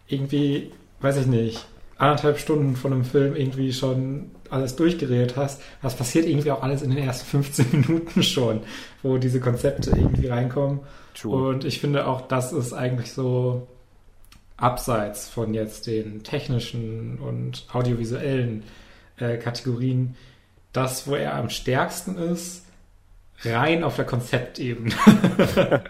irgendwie, 0.08 0.72
weiß 1.00 1.18
ich 1.18 1.26
nicht, 1.26 1.66
anderthalb 1.98 2.38
Stunden 2.38 2.76
von 2.76 2.92
einem 2.92 3.04
Film 3.04 3.36
irgendwie 3.36 3.72
schon 3.72 4.30
alles 4.50 4.76
durchgeredet 4.76 5.36
hast, 5.36 5.60
das 5.82 5.96
passiert 5.96 6.26
irgendwie 6.26 6.50
auch 6.50 6.62
alles 6.62 6.82
in 6.82 6.90
den 6.90 6.98
ersten 6.98 7.26
15 7.26 7.66
Minuten 7.72 8.22
schon, 8.22 8.60
wo 9.02 9.18
diese 9.18 9.40
Konzepte 9.40 9.90
irgendwie 9.90 10.28
reinkommen. 10.28 10.80
True. 11.14 11.48
Und 11.48 11.64
ich 11.64 11.80
finde 11.80 12.06
auch, 12.06 12.22
das 12.22 12.52
ist 12.52 12.72
eigentlich 12.72 13.12
so 13.12 13.66
abseits 14.56 15.28
von 15.28 15.54
jetzt 15.54 15.86
den 15.86 16.22
technischen 16.22 17.18
und 17.18 17.66
audiovisuellen 17.72 18.62
äh, 19.18 19.36
Kategorien, 19.38 20.16
das, 20.72 21.06
wo 21.06 21.14
er 21.14 21.34
am 21.34 21.50
stärksten 21.50 22.16
ist, 22.16 22.64
rein 23.42 23.84
auf 23.84 23.96
der 23.96 24.04
Konzeptebene. 24.04 24.94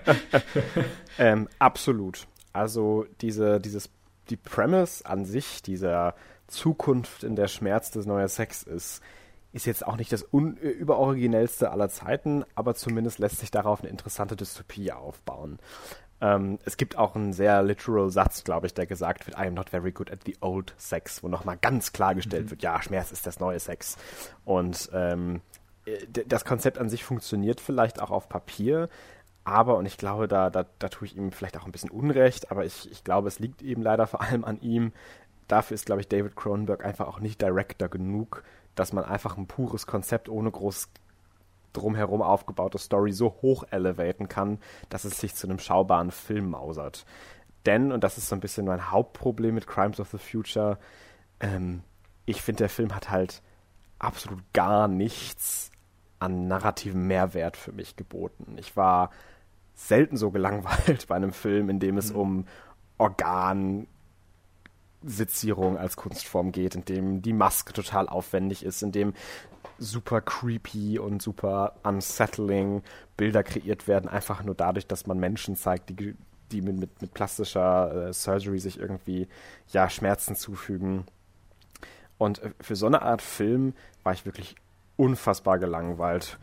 ähm, 1.19 1.49
absolut. 1.59 2.27
Also 2.53 3.07
diese, 3.21 3.61
dieses 3.61 3.89
die 4.31 4.37
Premise 4.37 5.05
an 5.07 5.25
sich, 5.25 5.63
dieser 5.63 6.15
Zukunft, 6.47 7.25
in 7.25 7.37
der 7.37 7.49
Schmerz 7.49 7.91
das 7.91 8.07
neue 8.07 8.29
Sex 8.29 8.63
ist, 8.63 9.03
ist 9.53 9.67
jetzt 9.67 9.87
auch 9.87 9.97
nicht 9.97 10.13
das 10.13 10.23
äh, 10.23 10.69
überoriginellste 10.69 11.71
aller 11.71 11.89
Zeiten, 11.89 12.45
aber 12.55 12.75
zumindest 12.75 13.19
lässt 13.19 13.39
sich 13.39 13.51
darauf 13.51 13.81
eine 13.81 13.91
interessante 13.91 14.37
Dystopie 14.37 14.93
aufbauen. 14.93 15.59
Ähm, 16.21 16.59
es 16.65 16.77
gibt 16.77 16.97
auch 16.97 17.15
einen 17.15 17.33
sehr 17.33 17.63
literal 17.63 18.11
Satz, 18.11 18.45
glaube 18.45 18.67
ich, 18.67 18.75
der 18.75 18.87
gesagt 18.87 19.27
wird, 19.27 19.39
I 19.39 19.47
am 19.47 19.55
not 19.55 19.71
very 19.71 19.93
good 19.93 20.11
at 20.11 20.21
the 20.25 20.37
old 20.41 20.75
sex, 20.79 21.23
wo 21.23 21.29
nochmal 21.29 21.59
ganz 21.59 21.93
klargestellt 21.93 22.47
mhm. 22.47 22.51
wird, 22.51 22.63
ja, 22.63 22.81
Schmerz 22.83 23.13
ist 23.13 23.27
das 23.27 23.41
neue 23.41 23.61
Sex. 23.61 23.97
Und 24.45 24.91
ähm, 24.93 25.41
das 26.27 26.45
Konzept 26.45 26.79
an 26.79 26.89
sich 26.89 27.05
funktioniert 27.05 27.61
vielleicht 27.61 28.01
auch 28.01 28.11
auf 28.11 28.29
Papier, 28.29 28.89
aber, 29.47 29.77
und 29.77 29.87
ich 29.87 29.97
glaube, 29.97 30.27
da, 30.27 30.51
da, 30.51 30.67
da 30.81 30.89
tue 30.89 31.07
ich 31.07 31.17
ihm 31.17 31.31
vielleicht 31.31 31.57
auch 31.57 31.67
ein 31.67 31.73
bisschen 31.73 31.91
Unrecht, 31.91 32.51
aber 32.51 32.65
ich, 32.65 32.91
ich 32.91 33.05
glaube, 33.05 33.29
es 33.29 33.39
liegt 33.39 33.63
eben 33.63 33.81
leider 33.81 34.09
vor 34.09 34.21
allem 34.21 34.45
an 34.45 34.61
ihm. 34.61 34.93
Dafür 35.47 35.77
ist, 35.77 35.87
glaube 35.87 36.01
ich, 36.01 36.09
David 36.09 36.35
Cronenberg 36.35 36.85
einfach 36.85 37.07
auch 37.07 37.21
nicht 37.21 37.41
Director 37.41 37.89
genug, 37.89 38.43
dass 38.75 38.93
man 38.93 39.05
einfach 39.05 39.37
ein 39.37 39.47
pures 39.47 39.87
Konzept 39.87 40.29
ohne 40.29 40.51
groß 40.51 40.89
drumherum 41.73 42.23
aufgebaute 42.23 42.79
Story 42.79 43.13
so 43.13 43.37
hoch 43.41 43.63
elevaten 43.71 44.29
kann, 44.29 44.59
dass 44.89 45.05
es 45.05 45.21
sich 45.21 45.37
zu 45.37 45.47
einem 45.47 45.61
schaubaren 45.61 46.11
Film 46.11 46.51
mausert. 46.51 47.07
Denn, 47.67 47.93
und 47.93 48.03
das 48.03 48.19
ist 48.19 48.29
so 48.29 48.35
ein 48.35 48.41
bisschen 48.41 48.67
mein 48.67 48.91
Hauptproblem 48.91 49.55
mit 49.55 49.69
Crimes 49.69 50.01
of 50.01 50.11
the 50.11 50.19
Future, 50.19 50.77
ähm, 51.39 51.85
ich 52.25 52.43
finde, 52.43 52.65
der 52.65 52.69
Film 52.69 52.97
hat 52.97 53.11
halt 53.11 53.43
absolut 54.01 54.41
gar 54.53 54.89
nichts 54.89 55.71
an 56.19 56.49
narrativem 56.49 57.07
Mehrwert 57.07 57.57
für 57.57 57.71
mich 57.71 57.95
geboten. 57.95 58.57
Ich 58.59 58.77
war 58.77 59.11
selten 59.77 60.17
so 60.17 60.33
gelangweilt 60.33 61.07
bei 61.09 61.15
einem 61.15 61.33
Film, 61.33 61.69
in 61.69 61.79
dem 61.79 61.99
es 61.99 62.11
mhm. 62.13 62.19
um 62.19 62.47
Organsitzierung 62.99 63.87
als 65.79 65.97
Kunstform 65.97 66.51
geht, 66.51 66.75
in 66.75 66.85
dem 66.85 67.23
die 67.23 67.35
Maske 67.35 67.73
total 67.73 68.09
aufwendig 68.09 68.65
ist, 68.65 68.83
in 68.83 68.91
dem 68.91 69.13
super 69.79 70.23
creepy 70.23 70.99
und 70.99 71.21
super 71.21 71.75
unsettling 71.83 72.83
Bilder 73.17 73.43
kreiert 73.43 73.87
werden, 73.87 74.09
einfach 74.09 74.43
nur 74.43 74.55
dadurch, 74.55 74.87
dass 74.87 75.07
man 75.07 75.19
Menschen 75.19 75.55
zeigt, 75.55 75.91
die, 75.91 76.15
die 76.51 76.63
mit, 76.63 76.79
mit, 76.79 77.03
mit 77.03 77.13
plastischer 77.13 78.09
äh, 78.09 78.13
Surgery 78.15 78.59
sich 78.59 78.81
irgendwie 78.81 79.29
ja 79.69 79.91
Schmerzen 79.91 80.35
zufügen. 80.35 81.05
Und 82.17 82.43
äh, 82.43 82.53
für 82.61 82.77
so 82.77 82.87
eine 82.87 83.03
Art 83.03 83.21
Film 83.21 83.75
war 84.03 84.15
ich 84.15 84.25
wirklich 84.25 84.57
unfassbar 84.97 85.59
gelangweilt. 85.59 86.39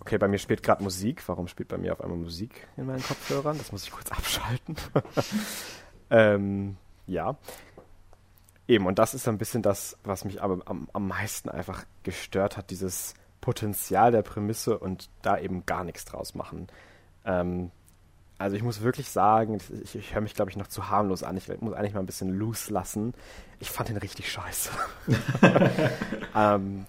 Okay, 0.00 0.18
bei 0.18 0.28
mir 0.28 0.38
spielt 0.38 0.62
gerade 0.62 0.82
Musik. 0.82 1.22
Warum 1.28 1.46
spielt 1.46 1.68
bei 1.68 1.78
mir 1.78 1.92
auf 1.92 2.00
einmal 2.00 2.18
Musik 2.18 2.66
in 2.76 2.86
meinen 2.86 3.02
Kopfhörern? 3.02 3.58
Das 3.58 3.70
muss 3.70 3.84
ich 3.84 3.92
kurz 3.92 4.10
abschalten. 4.10 4.76
ähm, 6.10 6.76
ja. 7.06 7.36
Eben, 8.66 8.86
und 8.86 8.98
das 8.98 9.14
ist 9.14 9.28
ein 9.28 9.38
bisschen 9.38 9.62
das, 9.62 9.98
was 10.04 10.24
mich 10.24 10.42
aber 10.42 10.60
am, 10.66 10.88
am 10.92 11.08
meisten 11.08 11.48
einfach 11.48 11.84
gestört 12.02 12.56
hat, 12.56 12.70
dieses 12.70 13.14
Potenzial 13.40 14.12
der 14.12 14.22
Prämisse 14.22 14.78
und 14.78 15.10
da 15.22 15.38
eben 15.38 15.66
gar 15.66 15.84
nichts 15.84 16.04
draus 16.04 16.34
machen. 16.34 16.68
Ähm, 17.24 17.70
also 18.38 18.56
ich 18.56 18.62
muss 18.62 18.80
wirklich 18.80 19.10
sagen, 19.10 19.58
ich, 19.82 19.94
ich 19.94 20.14
höre 20.14 20.22
mich, 20.22 20.34
glaube 20.34 20.50
ich, 20.50 20.56
noch 20.56 20.68
zu 20.68 20.88
harmlos 20.88 21.22
an. 21.22 21.36
Ich 21.36 21.48
muss 21.60 21.74
eigentlich 21.74 21.92
mal 21.92 22.00
ein 22.00 22.06
bisschen 22.06 22.30
loose 22.30 22.72
lassen. 22.72 23.12
Ich 23.58 23.70
fand 23.70 23.90
den 23.90 23.98
richtig 23.98 24.32
scheiße. 24.32 24.70
ähm, 26.34 26.86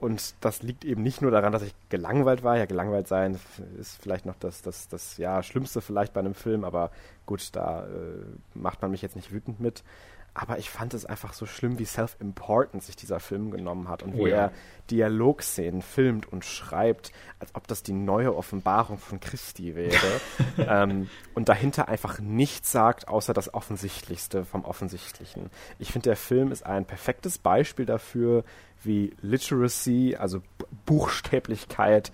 und 0.00 0.34
das 0.40 0.62
liegt 0.62 0.84
eben 0.84 1.02
nicht 1.02 1.20
nur 1.22 1.30
daran, 1.30 1.52
dass 1.52 1.62
ich 1.62 1.74
gelangweilt 1.88 2.42
war. 2.42 2.56
Ja, 2.56 2.66
gelangweilt 2.66 3.08
sein 3.08 3.38
ist 3.78 4.00
vielleicht 4.00 4.26
noch 4.26 4.36
das, 4.38 4.62
das, 4.62 4.88
das 4.88 5.16
ja, 5.18 5.42
Schlimmste 5.42 5.80
vielleicht 5.80 6.12
bei 6.12 6.20
einem 6.20 6.34
Film, 6.34 6.64
aber 6.64 6.90
gut, 7.26 7.48
da 7.52 7.86
äh, 7.86 8.24
macht 8.54 8.82
man 8.82 8.90
mich 8.90 9.02
jetzt 9.02 9.16
nicht 9.16 9.32
wütend 9.32 9.60
mit. 9.60 9.84
Aber 10.32 10.58
ich 10.58 10.70
fand 10.70 10.94
es 10.94 11.04
einfach 11.04 11.32
so 11.32 11.46
schlimm, 11.46 11.78
wie 11.78 11.84
self-important 11.84 12.82
sich 12.82 12.96
dieser 12.96 13.20
Film 13.20 13.50
genommen 13.50 13.88
hat 13.88 14.02
und 14.02 14.14
oh, 14.14 14.24
wie 14.24 14.30
ja. 14.30 14.36
er 14.36 14.52
Dialogszenen 14.90 15.82
filmt 15.82 16.30
und 16.30 16.44
schreibt, 16.44 17.12
als 17.38 17.54
ob 17.54 17.66
das 17.66 17.82
die 17.82 17.92
neue 17.92 18.34
Offenbarung 18.34 18.98
von 18.98 19.20
Christi 19.20 19.74
wäre. 19.74 20.20
ähm, 20.58 21.08
und 21.34 21.48
dahinter 21.48 21.88
einfach 21.88 22.20
nichts 22.20 22.72
sagt, 22.72 23.08
außer 23.08 23.32
das 23.32 23.54
Offensichtlichste 23.54 24.44
vom 24.44 24.64
Offensichtlichen. 24.64 25.50
Ich 25.78 25.92
finde, 25.92 26.10
der 26.10 26.16
Film 26.16 26.52
ist 26.52 26.64
ein 26.64 26.84
perfektes 26.84 27.38
Beispiel 27.38 27.86
dafür, 27.86 28.44
wie 28.82 29.14
Literacy, 29.20 30.16
also 30.18 30.42
Buchstäblichkeit, 30.86 32.12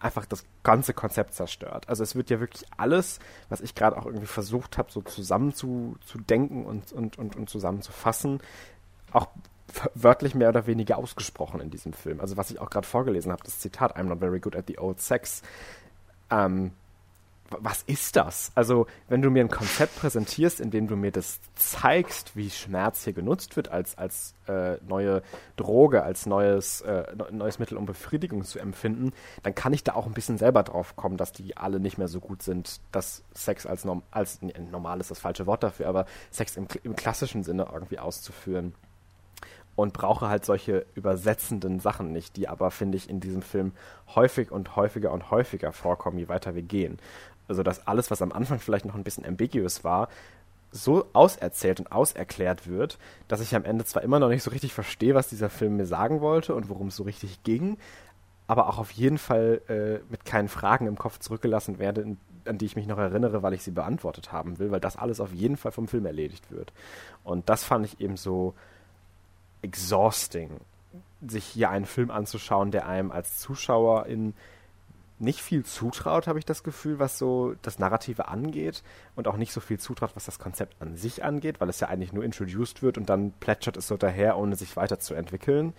einfach 0.00 0.26
das 0.26 0.44
ganze 0.62 0.94
Konzept 0.94 1.34
zerstört. 1.34 1.88
Also 1.88 2.02
es 2.02 2.14
wird 2.14 2.30
ja 2.30 2.40
wirklich 2.40 2.64
alles, 2.76 3.18
was 3.48 3.60
ich 3.60 3.74
gerade 3.74 3.96
auch 3.96 4.06
irgendwie 4.06 4.26
versucht 4.26 4.78
habe, 4.78 4.90
so 4.92 5.02
zusammen 5.02 5.54
zu, 5.54 5.96
und, 6.28 6.92
und, 6.92 7.18
und, 7.18 7.36
und 7.36 7.50
zusammenzufassen, 7.50 8.40
auch 9.12 9.28
wörtlich 9.94 10.34
mehr 10.34 10.48
oder 10.48 10.66
weniger 10.66 10.98
ausgesprochen 10.98 11.60
in 11.60 11.70
diesem 11.70 11.92
Film. 11.92 12.20
Also 12.20 12.36
was 12.36 12.50
ich 12.50 12.60
auch 12.60 12.70
gerade 12.70 12.86
vorgelesen 12.86 13.32
habe, 13.32 13.42
das 13.44 13.58
Zitat, 13.58 13.96
I'm 13.96 14.04
not 14.04 14.20
very 14.20 14.40
good 14.40 14.56
at 14.56 14.66
the 14.68 14.78
old 14.78 15.00
sex, 15.00 15.42
ähm, 16.30 16.72
was 17.50 17.82
ist 17.82 18.16
das? 18.16 18.52
Also, 18.54 18.86
wenn 19.08 19.22
du 19.22 19.30
mir 19.30 19.40
ein 19.40 19.50
Konzept 19.50 19.96
präsentierst, 19.96 20.60
in 20.60 20.70
dem 20.70 20.86
du 20.86 20.96
mir 20.96 21.10
das 21.10 21.40
zeigst, 21.54 22.36
wie 22.36 22.50
Schmerz 22.50 23.04
hier 23.04 23.14
genutzt 23.14 23.56
wird 23.56 23.68
als, 23.68 23.96
als 23.96 24.34
äh, 24.46 24.76
neue 24.86 25.22
Droge, 25.56 26.02
als 26.02 26.26
neues, 26.26 26.82
äh, 26.82 27.04
neues 27.30 27.58
Mittel, 27.58 27.78
um 27.78 27.86
Befriedigung 27.86 28.44
zu 28.44 28.58
empfinden, 28.58 29.12
dann 29.42 29.54
kann 29.54 29.72
ich 29.72 29.82
da 29.82 29.94
auch 29.94 30.06
ein 30.06 30.12
bisschen 30.12 30.36
selber 30.36 30.62
drauf 30.62 30.96
kommen, 30.96 31.16
dass 31.16 31.32
die 31.32 31.56
alle 31.56 31.80
nicht 31.80 31.96
mehr 31.96 32.08
so 32.08 32.20
gut 32.20 32.42
sind, 32.42 32.80
dass 32.92 33.24
Sex 33.32 33.66
als, 33.66 33.84
norm 33.84 34.02
als 34.10 34.40
normal 34.70 35.00
ist 35.00 35.10
das 35.10 35.18
falsche 35.18 35.46
Wort 35.46 35.62
dafür, 35.62 35.88
aber 35.88 36.04
Sex 36.30 36.56
im, 36.56 36.68
im 36.82 36.96
klassischen 36.96 37.44
Sinne 37.44 37.68
irgendwie 37.72 37.98
auszuführen 37.98 38.74
und 39.74 39.92
brauche 39.92 40.28
halt 40.28 40.44
solche 40.44 40.86
übersetzenden 40.96 41.78
Sachen 41.78 42.12
nicht, 42.12 42.36
die 42.36 42.48
aber, 42.48 42.72
finde 42.72 42.98
ich, 42.98 43.08
in 43.08 43.20
diesem 43.20 43.42
Film 43.42 43.72
häufig 44.16 44.50
und 44.50 44.74
häufiger 44.74 45.12
und 45.12 45.30
häufiger 45.30 45.72
vorkommen, 45.72 46.18
je 46.18 46.28
weiter 46.28 46.56
wir 46.56 46.62
gehen 46.62 46.98
also 47.48 47.62
dass 47.62 47.86
alles, 47.86 48.10
was 48.10 48.22
am 48.22 48.32
Anfang 48.32 48.60
vielleicht 48.60 48.84
noch 48.84 48.94
ein 48.94 49.04
bisschen 49.04 49.24
ambiguous 49.24 49.84
war, 49.84 50.08
so 50.70 51.06
auserzählt 51.14 51.80
und 51.80 51.92
auserklärt 51.92 52.68
wird, 52.68 52.98
dass 53.26 53.40
ich 53.40 53.54
am 53.54 53.64
Ende 53.64 53.84
zwar 53.84 54.02
immer 54.02 54.18
noch 54.18 54.28
nicht 54.28 54.42
so 54.42 54.50
richtig 54.50 54.74
verstehe, 54.74 55.14
was 55.14 55.28
dieser 55.28 55.48
Film 55.48 55.76
mir 55.76 55.86
sagen 55.86 56.20
wollte 56.20 56.54
und 56.54 56.68
worum 56.68 56.88
es 56.88 56.96
so 56.96 57.04
richtig 57.04 57.42
ging, 57.42 57.78
aber 58.46 58.68
auch 58.68 58.78
auf 58.78 58.90
jeden 58.90 59.18
Fall 59.18 59.60
äh, 59.68 60.04
mit 60.10 60.24
keinen 60.24 60.48
Fragen 60.48 60.86
im 60.86 60.98
Kopf 60.98 61.18
zurückgelassen 61.18 61.78
werde, 61.78 62.16
an 62.44 62.58
die 62.58 62.66
ich 62.66 62.76
mich 62.76 62.86
noch 62.86 62.98
erinnere, 62.98 63.42
weil 63.42 63.54
ich 63.54 63.62
sie 63.62 63.70
beantwortet 63.70 64.32
haben 64.32 64.58
will, 64.58 64.70
weil 64.70 64.80
das 64.80 64.96
alles 64.96 65.20
auf 65.20 65.32
jeden 65.32 65.56
Fall 65.56 65.72
vom 65.72 65.88
Film 65.88 66.06
erledigt 66.06 66.50
wird. 66.50 66.72
Und 67.24 67.48
das 67.48 67.64
fand 67.64 67.84
ich 67.84 68.00
eben 68.00 68.16
so 68.16 68.54
exhausting, 69.62 70.50
sich 71.26 71.44
hier 71.44 71.70
einen 71.70 71.84
Film 71.86 72.10
anzuschauen, 72.10 72.70
der 72.70 72.86
einem 72.86 73.10
als 73.10 73.38
Zuschauer 73.38 74.06
in 74.06 74.34
nicht 75.18 75.40
viel 75.40 75.64
zutraut, 75.64 76.26
habe 76.26 76.38
ich 76.38 76.44
das 76.44 76.62
Gefühl, 76.62 76.98
was 76.98 77.18
so 77.18 77.54
das 77.62 77.78
Narrative 77.78 78.28
angeht 78.28 78.82
und 79.16 79.28
auch 79.28 79.36
nicht 79.36 79.52
so 79.52 79.60
viel 79.60 79.78
zutraut, 79.78 80.14
was 80.14 80.24
das 80.24 80.38
Konzept 80.38 80.80
an 80.80 80.96
sich 80.96 81.24
angeht, 81.24 81.60
weil 81.60 81.68
es 81.68 81.80
ja 81.80 81.88
eigentlich 81.88 82.12
nur 82.12 82.24
introduced 82.24 82.82
wird 82.82 82.98
und 82.98 83.08
dann 83.08 83.32
plätschert 83.32 83.76
es 83.76 83.88
so 83.88 83.96
daher, 83.96 84.38
ohne 84.38 84.56
sich 84.56 84.76
weiterzuentwickeln. 84.76 85.74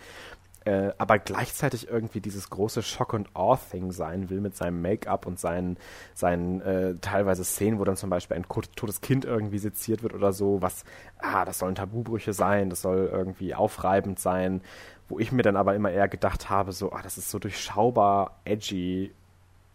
Äh, 0.66 0.92
aber 0.98 1.20
gleichzeitig 1.20 1.88
irgendwie 1.88 2.20
dieses 2.20 2.50
große 2.50 2.84
Shock 2.84 3.14
and 3.14 3.30
Awe-Thing 3.34 3.94
sein 3.94 4.30
will 4.30 4.42
mit 4.42 4.58
seinem 4.58 4.82
Make-up 4.82 5.26
und 5.26 5.40
seinen, 5.40 5.78
seinen 6.14 6.60
äh, 6.62 6.96
teilweise 7.00 7.46
Szenen, 7.46 7.80
wo 7.80 7.86
dann 7.86 7.96
zum 7.96 8.10
Beispiel 8.10 8.36
ein 8.36 8.46
totes 8.76 9.00
Kind 9.00 9.24
irgendwie 9.24 9.58
seziert 9.58 10.04
wird 10.04 10.14
oder 10.14 10.34
so, 10.34 10.62
was, 10.62 10.84
ah, 11.20 11.46
das 11.46 11.60
sollen 11.60 11.76
Tabubrüche 11.76 12.34
sein, 12.34 12.70
das 12.70 12.82
soll 12.82 13.10
irgendwie 13.12 13.56
aufreibend 13.56 14.20
sein, 14.20 14.62
wo 15.08 15.18
ich 15.18 15.32
mir 15.32 15.44
dann 15.44 15.56
aber 15.56 15.76
immer 15.76 15.92
eher 15.92 16.10
gedacht 16.10 16.50
habe, 16.50 16.74
so, 16.74 16.92
ah, 16.92 17.02
das 17.02 17.18
ist 17.18 17.32
so 17.32 17.40
durchschaubar 17.40 18.42
edgy 18.44 19.14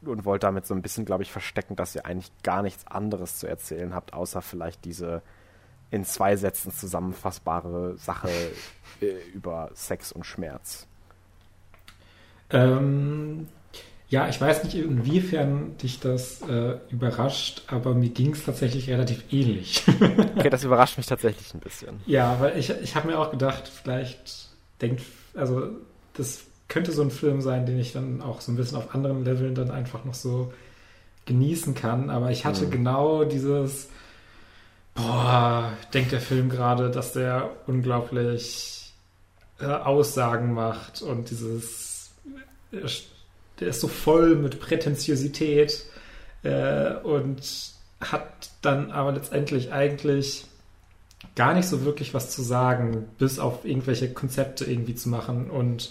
und 0.09 0.25
wollt 0.25 0.43
damit 0.43 0.67
so 0.67 0.75
ein 0.75 0.83
bisschen, 0.83 1.05
glaube 1.05 1.23
ich, 1.23 1.33
verstecken, 1.33 1.77
dass 1.77 1.95
ihr 1.95 2.07
eigentlich 2.07 2.31
gar 2.43 2.63
nichts 2.63 2.87
anderes 2.87 3.39
zu 3.39 3.47
erzählen 3.47 3.95
habt, 3.95 4.13
außer 4.13 4.43
vielleicht 4.43 4.85
diese 4.85 5.23
in 5.91 6.05
zwei 6.05 6.37
Sätzen 6.37 6.73
zusammenfassbare 6.73 7.97
Sache 7.97 8.29
äh, 9.01 9.15
über 9.33 9.71
Sex 9.75 10.13
und 10.13 10.25
Schmerz. 10.25 10.87
Ähm, 12.51 13.47
ja, 14.09 14.29
ich 14.29 14.41
weiß 14.41 14.65
nicht, 14.65 14.77
inwiefern 14.77 15.77
dich 15.79 16.01
das 16.01 16.43
äh, 16.43 16.79
überrascht, 16.91 17.63
aber 17.69 17.95
mir 17.95 18.11
ging 18.11 18.33
es 18.33 18.45
tatsächlich 18.45 18.89
relativ 18.91 19.25
ähnlich. 19.33 19.83
okay, 20.37 20.51
das 20.51 20.65
überrascht 20.65 20.97
mich 20.97 21.07
tatsächlich 21.07 21.53
ein 21.55 21.61
bisschen. 21.61 22.01
Ja, 22.07 22.39
weil 22.41 22.59
ich, 22.59 22.71
ich 22.71 22.95
habe 22.97 23.09
mir 23.09 23.19
auch 23.19 23.31
gedacht, 23.31 23.69
vielleicht 23.69 24.49
denkt, 24.81 25.03
also 25.35 25.69
das 26.13 26.45
könnte 26.69 26.93
so 26.93 27.03
ein 27.03 27.11
Film 27.11 27.41
sein, 27.41 27.67
den 27.67 27.79
ich 27.79 27.93
dann 27.93 28.23
auch 28.23 28.41
so 28.41 28.53
ein 28.53 28.57
bisschen 28.57 28.79
auf 28.79 28.95
anderen 28.95 29.25
Leveln 29.25 29.55
dann 29.55 29.71
einfach 29.71 30.05
noch 30.05 30.15
so 30.15 30.53
genießen 31.27 31.75
kann. 31.75 32.11
Aber 32.11 32.31
ich 32.31 32.45
hatte 32.45 32.67
mhm. 32.67 32.71
genau 32.71 33.25
dieses, 33.25 33.89
boah, 34.95 35.73
denkt 35.93 36.13
der 36.13 36.21
Film 36.21 36.49
gerade, 36.49 36.91
dass 36.91 37.13
der 37.13 37.51
unglaublich 37.67 38.93
äh, 39.61 39.67
Aussagen 39.67 40.53
macht 40.53 41.03
und 41.03 41.31
dieses, 41.31 42.11
der 42.73 43.69
ist 43.69 43.81
so 43.81 43.89
voll 43.89 44.37
mit 44.37 44.61
Prätentiosität 44.61 45.85
äh, 46.43 46.95
und 46.95 47.73
hat 48.01 48.51
dann 48.63 48.91
aber 48.91 49.13
letztendlich 49.13 49.73
eigentlich 49.73 50.47
gar 51.37 51.55
nicht 51.55 51.69
so 51.69 51.85
wirklich 51.85 52.15
was 52.15 52.31
zu 52.31 52.43
sagen, 52.43 53.09
bis 53.19 53.39
auf 53.39 53.65
irgendwelche 53.65 54.13
Konzepte 54.13 54.65
irgendwie 54.65 54.95
zu 54.95 55.09
machen 55.09 55.51
und 55.51 55.91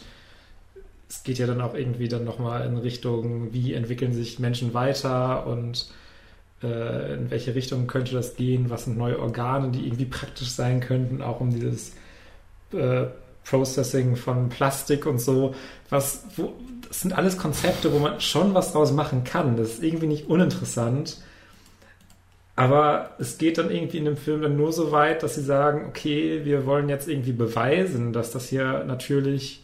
es 1.14 1.24
geht 1.24 1.38
ja 1.38 1.46
dann 1.46 1.62
auch 1.62 1.76
irgendwie 1.76 2.08
dann 2.08 2.26
nochmal 2.26 2.66
in 2.66 2.76
Richtung, 2.78 3.54
wie 3.54 3.74
entwickeln 3.74 4.14
sich 4.14 4.40
Menschen 4.40 4.74
weiter 4.74 5.46
und 5.46 5.88
äh, 6.64 7.14
in 7.14 7.30
welche 7.30 7.54
Richtung 7.54 7.86
könnte 7.86 8.16
das 8.16 8.36
gehen, 8.36 8.72
was 8.72 8.86
sind 8.86 8.98
neue 8.98 9.20
Organe, 9.20 9.70
die 9.70 9.86
irgendwie 9.86 10.06
praktisch 10.06 10.50
sein 10.50 10.80
könnten, 10.80 11.22
auch 11.22 11.40
um 11.40 11.52
dieses 11.52 11.94
äh, 12.72 13.06
Processing 13.46 14.16
von 14.16 14.50
Plastik 14.50 15.06
und 15.06 15.20
so, 15.20 15.54
was, 15.90 16.26
wo, 16.36 16.54
das 16.88 17.02
sind 17.02 17.14
alles 17.14 17.38
Konzepte, 17.38 17.94
wo 17.94 18.00
man 18.00 18.20
schon 18.20 18.56
was 18.56 18.72
draus 18.72 18.92
machen 18.92 19.24
kann. 19.24 19.56
Das 19.56 19.74
ist 19.74 19.84
irgendwie 19.84 20.08
nicht 20.08 20.30
uninteressant. 20.30 21.18
Aber 22.56 23.12
es 23.20 23.38
geht 23.38 23.60
dann 23.60 23.70
irgendwie 23.70 23.98
in 23.98 24.06
dem 24.06 24.18
Film 24.18 24.42
dann 24.42 24.58
nur 24.58 24.74
so 24.74 24.92
weit, 24.92 25.22
dass 25.22 25.36
sie 25.36 25.44
sagen, 25.44 25.86
okay, 25.90 26.42
wir 26.44 26.66
wollen 26.66 26.90
jetzt 26.90 27.08
irgendwie 27.08 27.34
beweisen, 27.34 28.14
dass 28.14 28.32
das 28.32 28.50
hier 28.50 28.84
natürlich 28.84 29.62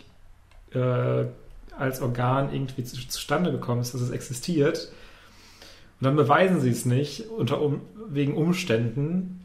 äh, 0.73 1.25
als 1.77 2.01
Organ 2.01 2.53
irgendwie 2.53 2.83
zu, 2.83 2.95
zustande 3.07 3.51
gekommen 3.51 3.81
ist, 3.81 3.93
dass 3.93 4.01
es 4.01 4.11
existiert. 4.11 4.91
Und 5.99 6.05
dann 6.05 6.15
beweisen 6.15 6.61
sie 6.61 6.69
es 6.69 6.85
nicht 6.85 7.29
unter 7.29 7.61
um, 7.61 7.81
wegen 8.09 8.35
Umständen. 8.35 9.41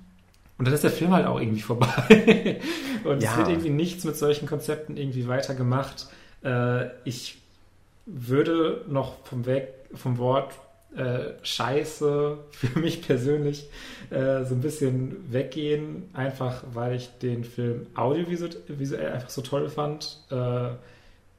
Und 0.59 0.67
dann 0.67 0.75
ist 0.75 0.85
der 0.85 0.91
Film 0.91 1.13
halt 1.13 1.27
auch 1.27 1.41
irgendwie 1.41 1.63
vorbei. 1.63 2.61
und 3.05 3.23
ja. 3.23 3.33
es 3.33 3.37
wird 3.39 3.49
irgendwie 3.49 3.71
nichts 3.71 4.05
mit 4.05 4.17
solchen 4.17 4.47
Konzepten 4.47 4.97
irgendwie 4.97 5.27
weitergemacht. 5.27 6.07
Äh, 6.45 6.87
ich 7.05 7.39
würde 8.07 8.85
noch 8.89 9.25
vom 9.25 9.47
Weg, 9.47 9.69
vom 9.95 10.19
Wort 10.19 10.53
äh, 10.97 11.33
Scheiße 11.43 12.39
für 12.51 12.79
mich 12.79 13.03
persönlich 13.03 13.69
äh, 14.11 14.45
so 14.45 14.55
ein 14.55 14.61
bisschen 14.61 15.33
weggehen, 15.33 16.09
einfach 16.13 16.63
weil 16.73 16.95
ich 16.95 17.11
den 17.21 17.43
Film 17.45 17.87
audiovisuell 17.95 19.13
einfach 19.13 19.31
so 19.31 19.43
toll 19.43 19.69
fand. 19.69 20.21
Äh, 20.31 20.71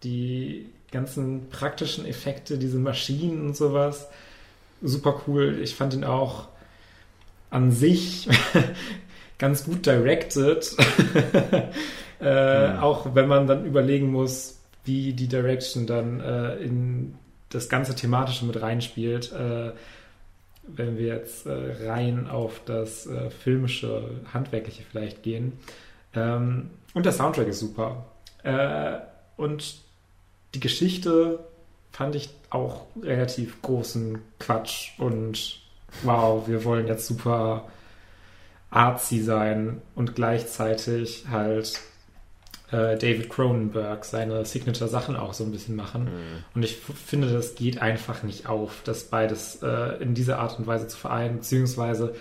die 0.05 0.69
ganzen 0.91 1.49
praktischen 1.49 2.05
Effekte, 2.05 2.57
diese 2.57 2.77
Maschinen 2.77 3.47
und 3.47 3.57
sowas, 3.57 4.07
super 4.81 5.21
cool. 5.27 5.59
Ich 5.61 5.75
fand 5.75 5.93
ihn 5.93 6.03
auch 6.03 6.47
an 7.49 7.71
sich 7.71 8.29
ganz 9.37 9.65
gut 9.65 9.85
directed. 9.85 10.75
äh, 12.21 12.67
mhm. 12.69 12.79
Auch 12.79 13.13
wenn 13.15 13.27
man 13.27 13.47
dann 13.47 13.65
überlegen 13.65 14.11
muss, 14.11 14.59
wie 14.85 15.13
die 15.13 15.27
Direction 15.27 15.87
dann 15.87 16.21
äh, 16.21 16.55
in 16.57 17.15
das 17.49 17.67
ganze 17.69 17.95
Thematische 17.95 18.45
mit 18.45 18.61
reinspielt. 18.61 19.31
Äh, 19.33 19.71
wenn 20.67 20.97
wir 20.97 21.07
jetzt 21.07 21.45
äh, 21.45 21.87
rein 21.87 22.27
auf 22.27 22.61
das 22.65 23.05
äh, 23.05 23.29
filmische, 23.29 24.21
handwerkliche 24.33 24.83
vielleicht 24.89 25.23
gehen. 25.23 25.53
Ähm, 26.15 26.71
und 26.93 27.05
der 27.05 27.13
Soundtrack 27.13 27.47
ist 27.47 27.59
super. 27.59 28.05
Äh, 28.43 28.97
und 29.37 29.84
die 30.55 30.59
Geschichte 30.59 31.39
fand 31.91 32.15
ich 32.15 32.29
auch 32.49 32.87
relativ 33.01 33.61
großen 33.61 34.19
Quatsch 34.39 34.97
und 34.97 35.59
wow, 36.03 36.47
wir 36.47 36.63
wollen 36.63 36.87
jetzt 36.87 37.07
super 37.07 37.67
artsy 38.69 39.21
sein 39.21 39.81
und 39.95 40.15
gleichzeitig 40.15 41.25
halt 41.29 41.79
äh, 42.71 42.97
David 42.97 43.29
Cronenberg 43.29 44.03
seine 44.03 44.45
Signature-Sachen 44.45 45.15
auch 45.15 45.33
so 45.33 45.43
ein 45.43 45.51
bisschen 45.51 45.75
machen. 45.75 46.05
Mhm. 46.05 46.43
Und 46.55 46.65
ich 46.65 46.75
finde, 46.75 47.31
das 47.31 47.55
geht 47.55 47.81
einfach 47.81 48.23
nicht 48.23 48.47
auf, 48.47 48.81
das 48.83 49.05
beides 49.05 49.61
äh, 49.61 50.01
in 50.01 50.13
dieser 50.13 50.39
Art 50.39 50.59
und 50.59 50.67
Weise 50.67 50.87
zu 50.87 50.97
vereinen, 50.97 51.37
beziehungsweise 51.37 52.15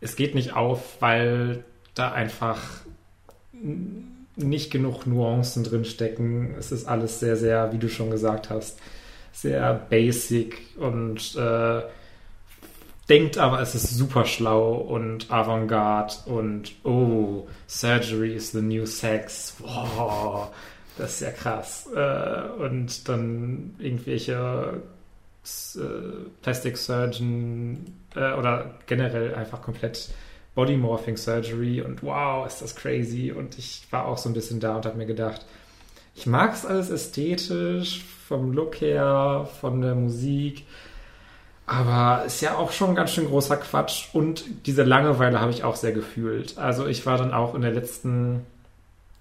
es 0.00 0.16
geht 0.16 0.34
nicht 0.34 0.54
auf, 0.54 1.00
weil 1.00 1.64
da 1.94 2.12
einfach 2.12 2.60
nicht 4.36 4.70
genug 4.70 5.06
Nuancen 5.06 5.64
drin 5.64 5.84
stecken. 5.84 6.54
Es 6.58 6.72
ist 6.72 6.86
alles 6.86 7.20
sehr, 7.20 7.36
sehr, 7.36 7.72
wie 7.72 7.78
du 7.78 7.88
schon 7.88 8.10
gesagt 8.10 8.50
hast, 8.50 8.78
sehr 9.32 9.74
basic 9.74 10.58
und 10.76 11.36
äh, 11.36 11.82
denkt 13.08 13.38
aber, 13.38 13.60
es 13.60 13.74
ist 13.74 13.96
super 13.96 14.24
schlau 14.24 14.74
und 14.74 15.30
Avantgarde 15.30 16.14
und 16.26 16.72
oh, 16.84 17.48
Surgery 17.66 18.34
is 18.34 18.52
the 18.52 18.62
new 18.62 18.86
sex. 18.86 19.56
Wow, 19.58 20.48
das 20.96 21.14
ist 21.14 21.20
ja 21.20 21.30
krass. 21.32 21.88
Äh, 21.94 22.62
und 22.62 23.08
dann 23.08 23.74
irgendwelche 23.78 24.82
äh, 25.76 25.80
Plastic 26.42 26.76
Surgeon 26.76 27.84
äh, 28.14 28.32
oder 28.34 28.78
generell 28.86 29.34
einfach 29.34 29.60
komplett 29.62 30.10
Bodymorphing 30.60 31.16
Surgery 31.16 31.80
und 31.80 32.02
wow, 32.02 32.46
ist 32.46 32.60
das 32.60 32.76
crazy. 32.76 33.32
Und 33.32 33.58
ich 33.58 33.86
war 33.90 34.04
auch 34.04 34.18
so 34.18 34.28
ein 34.28 34.34
bisschen 34.34 34.60
da 34.60 34.76
und 34.76 34.84
habe 34.84 34.98
mir 34.98 35.06
gedacht, 35.06 35.46
ich 36.14 36.26
mag 36.26 36.52
es 36.52 36.66
alles 36.66 36.90
ästhetisch, 36.90 38.04
vom 38.28 38.52
Look 38.52 38.82
her, 38.82 39.48
von 39.62 39.80
der 39.80 39.94
Musik. 39.94 40.66
Aber 41.66 42.26
ist 42.26 42.42
ja 42.42 42.56
auch 42.56 42.72
schon 42.72 42.94
ganz 42.94 43.14
schön 43.14 43.28
großer 43.28 43.56
Quatsch. 43.56 44.08
Und 44.12 44.44
diese 44.66 44.82
Langeweile 44.82 45.40
habe 45.40 45.50
ich 45.50 45.64
auch 45.64 45.76
sehr 45.76 45.92
gefühlt. 45.92 46.58
Also 46.58 46.86
ich 46.86 47.06
war 47.06 47.16
dann 47.16 47.32
auch 47.32 47.54
in 47.54 47.62
der 47.62 47.72
letzten, 47.72 48.44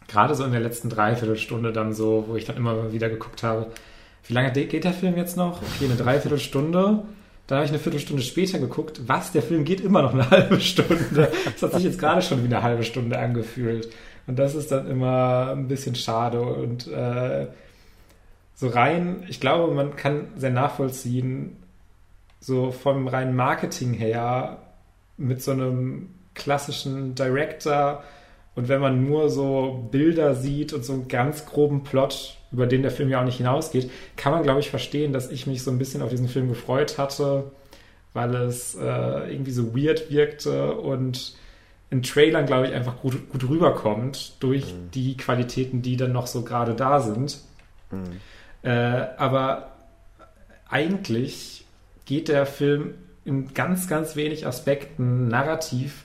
gerade 0.09 0.35
so 0.35 0.43
in 0.43 0.51
der 0.51 0.59
letzten 0.59 0.89
Dreiviertelstunde 0.89 1.71
dann 1.71 1.93
so, 1.93 2.25
wo 2.27 2.35
ich 2.35 2.43
dann 2.43 2.57
immer 2.57 2.91
wieder 2.91 3.07
geguckt 3.07 3.43
habe, 3.43 3.67
wie 4.27 4.33
lange 4.33 4.51
geht 4.51 4.83
der 4.83 4.93
Film 4.93 5.15
jetzt 5.15 5.37
noch? 5.37 5.61
Okay, 5.61 5.85
eine 5.85 5.95
Dreiviertelstunde. 5.95 7.03
Dann 7.49 7.57
habe 7.57 7.65
ich 7.65 7.71
eine 7.71 7.79
Viertelstunde 7.79 8.21
später 8.21 8.59
geguckt, 8.59 9.01
was, 9.07 9.31
der 9.31 9.41
Film 9.41 9.65
geht 9.65 9.81
immer 9.81 10.03
noch 10.03 10.13
eine 10.13 10.29
halbe 10.31 10.61
Stunde. 10.61 11.31
Das 11.43 11.63
hat 11.63 11.73
sich 11.73 11.83
jetzt 11.83 11.97
gerade 11.97 12.21
schon 12.21 12.43
wie 12.43 12.45
eine 12.45 12.61
halbe 12.61 12.83
Stunde 12.83 13.17
angefühlt. 13.17 13.89
Und 14.27 14.37
das 14.37 14.53
ist 14.53 14.71
dann 14.71 14.87
immer 14.87 15.53
ein 15.55 15.67
bisschen 15.67 15.95
schade. 15.95 16.39
Und 16.39 16.85
äh, 16.87 17.47
so 18.53 18.67
rein, 18.67 19.23
ich 19.29 19.39
glaube, 19.39 19.73
man 19.73 19.95
kann 19.95 20.27
sehr 20.35 20.51
nachvollziehen, 20.51 21.57
so 22.39 22.71
vom 22.71 23.07
reinen 23.07 23.35
Marketing 23.35 23.93
her, 23.93 24.59
mit 25.17 25.41
so 25.41 25.49
einem 25.49 26.09
klassischen 26.35 27.15
Director 27.15 28.03
und 28.53 28.67
wenn 28.69 28.79
man 28.79 29.07
nur 29.07 29.29
so 29.29 29.87
Bilder 29.91 30.35
sieht 30.35 30.71
und 30.71 30.85
so 30.85 30.93
einen 30.93 31.07
ganz 31.07 31.45
groben 31.47 31.83
Plot, 31.83 32.37
über 32.51 32.65
den 32.65 32.81
der 32.81 32.91
Film 32.91 33.09
ja 33.09 33.21
auch 33.21 33.25
nicht 33.25 33.37
hinausgeht, 33.37 33.89
kann 34.15 34.31
man, 34.31 34.43
glaube 34.43 34.59
ich, 34.59 34.69
verstehen, 34.69 35.13
dass 35.13 35.29
ich 35.31 35.47
mich 35.47 35.63
so 35.63 35.71
ein 35.71 35.77
bisschen 35.77 36.01
auf 36.01 36.09
diesen 36.09 36.27
Film 36.27 36.49
gefreut 36.49 36.97
hatte, 36.97 37.51
weil 38.13 38.33
es 38.35 38.75
äh, 38.75 39.31
irgendwie 39.31 39.51
so 39.51 39.75
weird 39.75 40.09
wirkte 40.09 40.73
und 40.73 41.35
in 41.91 42.03
Trailern, 42.03 42.45
glaube 42.45 42.67
ich, 42.67 42.73
einfach 42.73 42.97
gut, 42.97 43.29
gut 43.29 43.49
rüberkommt 43.49 44.33
durch 44.39 44.73
mhm. 44.73 44.91
die 44.93 45.17
Qualitäten, 45.17 45.81
die 45.81 45.97
dann 45.97 46.11
noch 46.11 46.27
so 46.27 46.43
gerade 46.43 46.75
da 46.75 46.99
sind. 46.99 47.39
Mhm. 47.91 48.17
Äh, 48.61 49.07
aber 49.17 49.71
eigentlich 50.69 51.65
geht 52.05 52.27
der 52.27 52.45
Film 52.45 52.93
in 53.25 53.53
ganz, 53.53 53.87
ganz 53.87 54.15
wenig 54.15 54.45
Aspekten 54.45 55.27
narrativ 55.27 56.03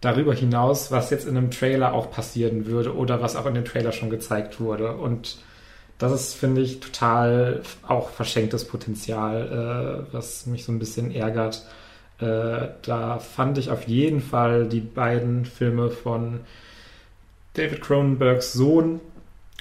darüber 0.00 0.34
hinaus, 0.34 0.90
was 0.90 1.10
jetzt 1.10 1.26
in 1.26 1.36
einem 1.36 1.50
Trailer 1.50 1.92
auch 1.94 2.10
passieren 2.10 2.66
würde 2.66 2.94
oder 2.94 3.22
was 3.22 3.36
auch 3.36 3.46
in 3.46 3.54
dem 3.54 3.64
Trailer 3.64 3.92
schon 3.92 4.10
gezeigt 4.10 4.60
wurde. 4.60 4.96
Und 4.96 5.38
das 5.98 6.12
ist, 6.12 6.34
finde 6.34 6.60
ich, 6.60 6.80
total 6.80 7.62
auch 7.86 8.10
verschenktes 8.10 8.66
Potenzial, 8.66 10.06
äh, 10.10 10.14
was 10.14 10.46
mich 10.46 10.64
so 10.64 10.72
ein 10.72 10.78
bisschen 10.78 11.14
ärgert. 11.14 11.64
Äh, 12.18 12.68
da 12.82 13.18
fand 13.18 13.58
ich 13.58 13.70
auf 13.70 13.86
jeden 13.86 14.20
Fall 14.20 14.66
die 14.66 14.80
beiden 14.80 15.44
Filme 15.44 15.90
von 15.90 16.40
David 17.54 17.80
Cronenbergs 17.80 18.52
Sohn, 18.52 19.00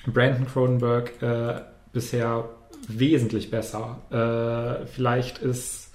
Brandon 0.05 0.45
Cronenberg, 0.47 1.21
äh, 1.21 1.61
bisher 1.93 2.49
wesentlich 2.87 3.49
besser. 3.49 3.99
Äh, 4.11 4.85
vielleicht 4.87 5.39
ist 5.39 5.91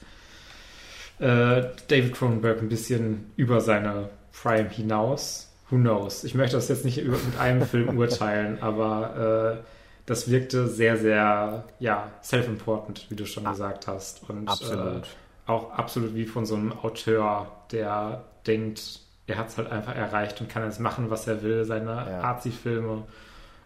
äh, 1.19 1.65
David 1.89 2.15
Cronenberg 2.15 2.63
ein 2.63 2.69
bisschen 2.69 3.31
über 3.37 3.61
seine 3.61 4.09
Prime 4.33 4.71
hinaus. 4.71 5.53
Who 5.69 5.77
knows? 5.77 6.25
Ich 6.25 6.35
möchte 6.35 6.57
das 6.57 6.69
jetzt 6.69 6.85
nicht 6.85 7.05
mit 7.05 7.39
einem 7.39 7.63
Film 7.63 7.97
urteilen, 7.99 8.59
aber 8.61 9.61
äh, 9.63 9.70
das 10.11 10.29
wirkte 10.29 10.67
sehr, 10.67 10.97
sehr, 10.97 11.63
ja, 11.79 12.11
self-important, 12.21 13.09
wie 13.11 13.15
du 13.15 13.27
schon 13.27 13.47
ah, 13.47 13.53
gesagt 13.53 13.87
hast. 13.87 14.29
Und 14.29 14.49
absolut. 14.49 15.05
Äh, 15.05 15.09
auch 15.47 15.71
absolut 15.71 16.17
wie 16.17 16.27
von 16.27 16.45
so 16.45 16.57
einem 16.57 16.73
Auteur, 16.73 17.47
der 17.71 18.25
denkt, 18.45 19.03
er 19.29 19.39
hat 19.39 19.51
es 19.51 19.57
halt 19.57 19.71
einfach 19.71 19.95
erreicht 19.95 20.41
und 20.41 20.49
kann 20.51 20.65
jetzt 20.65 20.81
machen, 20.81 21.11
was 21.11 21.29
er 21.29 21.45
will, 21.45 21.65
seine 21.65 21.91
ja. 21.91 22.21
Arzi-Filme. 22.23 23.05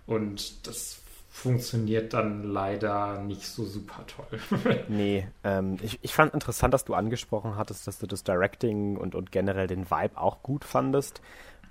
Und 0.07 0.67
das 0.67 1.01
funktioniert 1.31 2.13
dann 2.13 2.45
leider 2.45 3.23
nicht 3.23 3.47
so 3.47 3.65
super 3.65 4.05
toll. 4.07 4.85
nee, 4.89 5.27
ähm, 5.45 5.79
ich, 5.81 5.99
ich 6.03 6.13
fand 6.13 6.35
interessant, 6.35 6.75
dass 6.75 6.85
du 6.85 6.93
angesprochen 6.93 7.57
hattest, 7.57 7.87
dass 7.87 7.99
du 7.99 8.07
das 8.07 8.23
Directing 8.23 8.99
und, 8.99 9.15
und 9.15 9.33
generell 9.33 9.67
den 9.67 9.91
Vibe 9.91 10.19
auch 10.19 10.43
gut 10.43 10.67
fandest, 10.67 11.23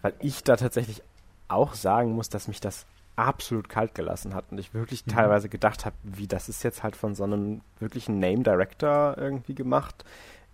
weil 0.02 0.16
ich 0.20 0.44
da 0.44 0.56
tatsächlich 0.56 1.04
auch 1.48 1.76
sagen 1.76 2.14
muss, 2.14 2.30
dass 2.30 2.48
mich 2.48 2.60
das 2.60 2.88
absolut 3.16 3.70
kalt 3.70 3.96
gelassen 3.96 4.34
hat 4.34 4.46
und 4.52 4.58
ich 4.58 4.74
wirklich 4.74 5.06
mhm. 5.06 5.12
teilweise 5.12 5.50
gedacht 5.50 5.86
habe, 5.86 5.96
wie 6.04 6.28
das 6.28 6.50
ist 6.50 6.64
jetzt 6.64 6.84
halt 6.84 6.96
von 6.96 7.16
so 7.16 7.24
einem 7.24 7.62
wirklichen 7.80 8.20
Name 8.20 8.44
Director 8.44 9.16
irgendwie 9.18 9.56
gemacht. 9.56 10.04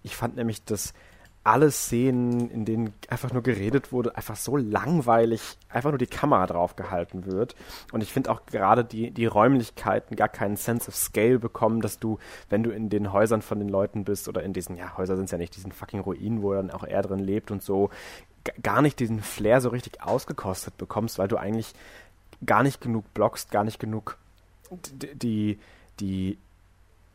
Ich 0.03 0.15
fand 0.15 0.35
nämlich 0.35 0.63
das 0.65 0.93
alle 1.43 1.71
Szenen, 1.71 2.49
in 2.51 2.65
denen 2.65 2.93
einfach 3.07 3.31
nur 3.31 3.41
geredet 3.41 3.93
wurde, 3.93 4.15
einfach 4.17 4.35
so 4.35 4.57
langweilig, 4.57 5.57
einfach 5.69 5.89
nur 5.89 5.97
die 5.97 6.05
Kamera 6.05 6.45
drauf 6.45 6.75
gehalten 6.75 7.25
wird. 7.25 7.55
Und 7.93 8.03
ich 8.03 8.11
finde 8.11 8.29
auch 8.29 8.45
gerade 8.45 8.83
die, 8.83 9.11
die 9.11 9.25
Räumlichkeiten 9.25 10.17
gar 10.17 10.27
keinen 10.27 10.57
Sense 10.57 10.89
of 10.89 10.95
Scale 10.95 11.39
bekommen, 11.39 11.81
dass 11.81 11.97
du, 11.97 12.19
wenn 12.49 12.61
du 12.61 12.71
in 12.71 12.89
den 12.89 13.13
Häusern 13.13 13.41
von 13.41 13.57
den 13.59 13.69
Leuten 13.69 14.03
bist 14.03 14.27
oder 14.27 14.43
in 14.43 14.51
diesen, 14.51 14.75
ja, 14.75 14.97
Häuser 14.97 15.15
sind 15.15 15.25
es 15.25 15.31
ja 15.31 15.37
nicht, 15.37 15.55
diesen 15.55 15.71
fucking 15.71 16.01
Ruinen, 16.01 16.43
wo 16.43 16.53
dann 16.53 16.71
auch 16.71 16.83
er 16.83 17.01
drin 17.01 17.19
lebt 17.19 17.51
und 17.51 17.63
so, 17.63 17.89
gar 18.61 18.81
nicht 18.81 18.99
diesen 18.99 19.21
Flair 19.21 19.61
so 19.61 19.69
richtig 19.69 20.03
ausgekostet 20.03 20.77
bekommst, 20.77 21.19
weil 21.19 21.27
du 21.29 21.37
eigentlich 21.37 21.73
gar 22.45 22.63
nicht 22.63 22.81
genug 22.81 23.13
blockst, 23.13 23.51
gar 23.51 23.63
nicht 23.63 23.79
genug 23.79 24.17
die, 24.71 25.59
die 25.99 26.37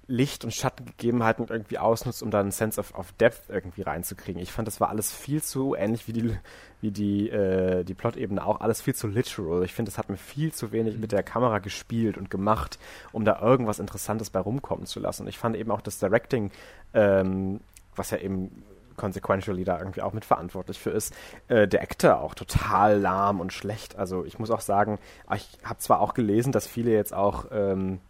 Licht- 0.07 0.45
und 0.45 0.53
Schattengegebenheiten 0.53 1.47
irgendwie 1.49 1.79
ausnutzt, 1.79 2.23
um 2.23 2.31
da 2.31 2.41
einen 2.41 2.51
Sense 2.51 2.79
of, 2.79 2.95
of 2.95 3.13
Depth 3.13 3.49
irgendwie 3.49 3.83
reinzukriegen. 3.83 4.43
Ich 4.43 4.53
fand, 4.53 4.69
das 4.69 4.81
war 4.81 4.91
alles 4.91 5.13
viel 5.13 5.43
zu 5.43 5.75
ähnlich 5.75 6.07
wie 6.09 6.13
die, 6.13 6.37
wie 6.83 6.91
die, 6.91 7.31
äh, 7.31 7.85
die 7.85 7.95
Plot-Ebene 7.95 8.45
auch, 8.45 8.61
alles 8.61 8.83
viel 8.83 8.95
zu 8.95 9.07
literal. 9.07 9.65
Ich 9.65 9.73
finde, 9.73 9.91
das 9.91 9.99
hat 9.99 10.11
mir 10.11 10.19
viel 10.19 10.53
zu 10.53 10.73
wenig 10.73 10.99
mit 10.99 11.13
der 11.13 11.23
Kamera 11.23 11.59
gespielt 11.59 12.19
und 12.19 12.31
gemacht, 12.31 12.79
um 13.13 13.25
da 13.25 13.41
irgendwas 13.41 13.79
Interessantes 13.79 14.29
bei 14.29 14.41
rumkommen 14.41 14.85
zu 14.85 15.01
lassen. 15.01 15.23
Und 15.23 15.29
ich 15.29 15.39
fand 15.39 15.57
eben 15.57 15.71
auch 15.71 15.81
das 15.81 15.99
Directing, 15.99 16.51
ähm, 16.93 17.61
was 17.97 18.11
ja 18.11 18.19
eben 18.19 18.63
consequentially 18.97 19.65
da 19.65 19.79
irgendwie 19.79 20.03
auch 20.03 20.13
mitverantwortlich 20.13 20.79
für 20.79 20.91
ist, 20.91 21.15
äh, 21.49 21.67
der 21.69 21.83
Actor 21.83 22.21
auch 22.21 22.35
total 22.35 22.99
lahm 22.99 23.41
und 23.41 23.53
schlecht. 23.53 23.97
Also 23.97 24.25
ich 24.25 24.39
muss 24.39 24.51
auch 24.51 24.61
sagen, 24.61 24.99
ich 25.35 25.49
habe 25.65 25.79
zwar 25.79 26.01
auch 26.01 26.15
gelesen, 26.15 26.53
dass 26.53 26.67
viele 26.67 26.93
jetzt 26.93 27.15
auch 27.15 27.47
ähm, 27.53 28.01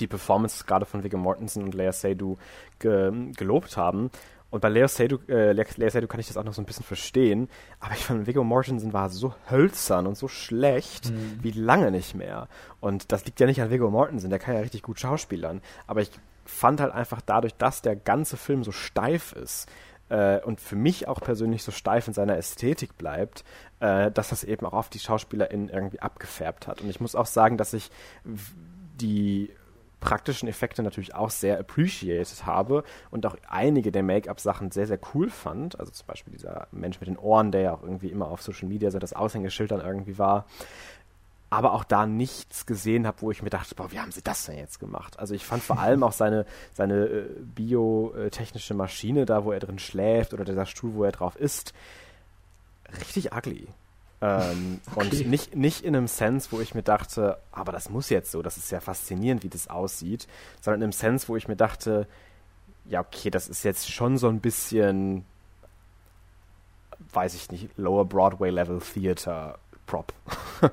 die 0.00 0.06
Performance 0.06 0.64
gerade 0.66 0.86
von 0.86 1.02
Viggo 1.02 1.18
Mortensen 1.18 1.62
und 1.62 1.74
Lea 1.74 1.92
Seydoux 1.92 2.36
ge 2.78 3.32
gelobt 3.36 3.76
haben. 3.76 4.10
Und 4.50 4.60
bei 4.60 4.70
Lea 4.70 4.88
Seydoux, 4.88 5.20
äh, 5.28 5.52
Lea 5.52 5.90
Seydoux 5.90 6.06
kann 6.06 6.20
ich 6.20 6.28
das 6.28 6.38
auch 6.38 6.44
noch 6.44 6.54
so 6.54 6.62
ein 6.62 6.66
bisschen 6.66 6.84
verstehen. 6.84 7.50
Aber 7.80 7.92
ich 7.94 8.04
fand, 8.04 8.26
Viggo 8.26 8.44
Mortensen 8.44 8.92
war 8.92 9.10
so 9.10 9.34
hölzern 9.50 10.06
und 10.06 10.16
so 10.16 10.26
schlecht 10.26 11.10
mhm. 11.10 11.38
wie 11.42 11.50
lange 11.50 11.90
nicht 11.90 12.14
mehr. 12.14 12.48
Und 12.80 13.12
das 13.12 13.26
liegt 13.26 13.40
ja 13.40 13.46
nicht 13.46 13.60
an 13.60 13.70
Viggo 13.70 13.90
Mortensen, 13.90 14.30
der 14.30 14.38
kann 14.38 14.54
ja 14.54 14.60
richtig 14.60 14.82
gut 14.82 14.98
schauspielern. 15.00 15.60
Aber 15.86 16.00
ich 16.00 16.10
fand 16.46 16.80
halt 16.80 16.94
einfach 16.94 17.20
dadurch, 17.20 17.54
dass 17.56 17.82
der 17.82 17.94
ganze 17.94 18.38
Film 18.38 18.64
so 18.64 18.72
steif 18.72 19.32
ist, 19.32 19.68
äh, 20.08 20.40
und 20.40 20.60
für 20.60 20.76
mich 20.76 21.08
auch 21.08 21.20
persönlich 21.20 21.62
so 21.62 21.72
steif 21.72 22.08
in 22.08 22.14
seiner 22.14 22.36
Ästhetik 22.36 22.96
bleibt, 22.98 23.44
äh, 23.80 24.10
dass 24.10 24.30
das 24.30 24.44
eben 24.44 24.66
auch 24.66 24.72
auf 24.72 24.88
die 24.88 24.98
SchauspielerInnen 24.98 25.68
irgendwie 25.68 26.00
abgefärbt 26.00 26.66
hat. 26.66 26.80
Und 26.80 26.90
ich 26.90 27.00
muss 27.00 27.14
auch 27.14 27.26
sagen, 27.26 27.56
dass 27.56 27.72
ich 27.72 27.90
die 28.24 29.50
praktischen 30.00 30.48
Effekte 30.48 30.82
natürlich 30.82 31.14
auch 31.14 31.30
sehr 31.30 31.58
appreciated 31.58 32.46
habe 32.46 32.84
und 33.10 33.26
auch 33.26 33.36
einige 33.48 33.90
der 33.90 34.02
Make-up-Sachen 34.02 34.70
sehr, 34.70 34.86
sehr 34.86 35.00
cool 35.14 35.28
fand. 35.28 35.78
Also 35.78 35.90
zum 35.92 36.06
Beispiel 36.06 36.32
dieser 36.32 36.68
Mensch 36.70 37.00
mit 37.00 37.08
den 37.08 37.18
Ohren, 37.18 37.50
der 37.50 37.60
ja 37.62 37.74
auch 37.74 37.82
irgendwie 37.82 38.08
immer 38.08 38.28
auf 38.28 38.42
Social 38.42 38.68
Media 38.68 38.90
so 38.90 38.98
das 38.98 39.12
Aushängeschild 39.12 39.70
dann 39.70 39.80
irgendwie 39.80 40.18
war. 40.18 40.46
Aber 41.50 41.72
auch 41.72 41.84
da 41.84 42.06
nichts 42.06 42.66
gesehen 42.66 43.06
habe, 43.06 43.22
wo 43.22 43.30
ich 43.30 43.42
mir 43.42 43.48
dachte, 43.50 43.74
boah, 43.74 43.90
wie 43.90 43.98
haben 43.98 44.12
sie 44.12 44.22
das 44.22 44.44
denn 44.44 44.58
jetzt 44.58 44.80
gemacht? 44.80 45.18
Also 45.18 45.34
ich 45.34 45.46
fand 45.46 45.62
vor 45.62 45.78
allem 45.78 46.02
auch 46.02 46.12
seine, 46.12 46.44
seine 46.74 47.06
äh, 47.06 47.26
biotechnische 47.54 48.74
Maschine 48.74 49.24
da, 49.24 49.44
wo 49.44 49.52
er 49.52 49.60
drin 49.60 49.78
schläft 49.78 50.34
oder 50.34 50.44
dieser 50.44 50.66
Stuhl, 50.66 50.94
wo 50.94 51.04
er 51.04 51.12
drauf 51.12 51.36
ist, 51.36 51.72
richtig 53.00 53.32
ugly. 53.32 53.68
Ähm, 54.20 54.80
okay. 54.94 55.00
Und 55.00 55.28
nicht, 55.28 55.56
nicht 55.56 55.84
in 55.84 55.96
einem 55.96 56.06
Sense, 56.06 56.48
wo 56.50 56.60
ich 56.60 56.74
mir 56.74 56.82
dachte, 56.82 57.38
aber 57.50 57.72
das 57.72 57.88
muss 57.88 58.10
jetzt 58.10 58.30
so, 58.30 58.42
das 58.42 58.58
ist 58.58 58.70
ja 58.70 58.80
faszinierend, 58.80 59.42
wie 59.42 59.48
das 59.48 59.68
aussieht, 59.68 60.26
sondern 60.60 60.80
in 60.80 60.84
einem 60.84 60.92
Sense, 60.92 61.28
wo 61.28 61.36
ich 61.36 61.48
mir 61.48 61.56
dachte, 61.56 62.06
ja, 62.84 63.00
okay, 63.00 63.30
das 63.30 63.48
ist 63.48 63.64
jetzt 63.64 63.90
schon 63.90 64.18
so 64.18 64.28
ein 64.28 64.40
bisschen, 64.40 65.24
weiß 67.12 67.34
ich 67.34 67.50
nicht, 67.50 67.70
Lower 67.76 68.04
Broadway 68.04 68.50
Level 68.50 68.80
Theater 68.80 69.58
Prop. 69.86 70.12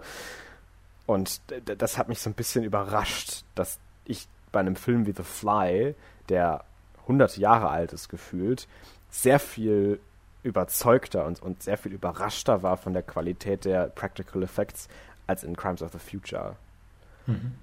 Und 1.05 1.41
das 1.65 1.97
hat 1.97 2.09
mich 2.09 2.19
so 2.19 2.29
ein 2.29 2.33
bisschen 2.33 2.63
überrascht, 2.63 3.43
dass 3.53 3.79
ich 4.05 4.27
bei 4.51 4.59
einem 4.59 4.75
Film 4.75 5.05
wie 5.05 5.11
The 5.11 5.23
Fly, 5.23 5.95
der 6.29 6.63
100 7.01 7.37
Jahre 7.37 7.69
alt 7.69 7.93
ist 7.93 8.09
gefühlt, 8.09 8.67
sehr 9.09 9.39
viel 9.39 9.99
überzeugter 10.43 11.25
und, 11.25 11.41
und 11.41 11.63
sehr 11.63 11.77
viel 11.77 11.91
überraschter 11.91 12.63
war 12.63 12.77
von 12.77 12.93
der 12.93 13.03
Qualität 13.03 13.65
der 13.65 13.87
Practical 13.87 14.43
Effects 14.43 14.87
als 15.27 15.43
in 15.43 15.55
Crimes 15.55 15.81
of 15.81 15.91
the 15.91 15.99
Future. 15.99 16.55
Mhm. 17.25 17.53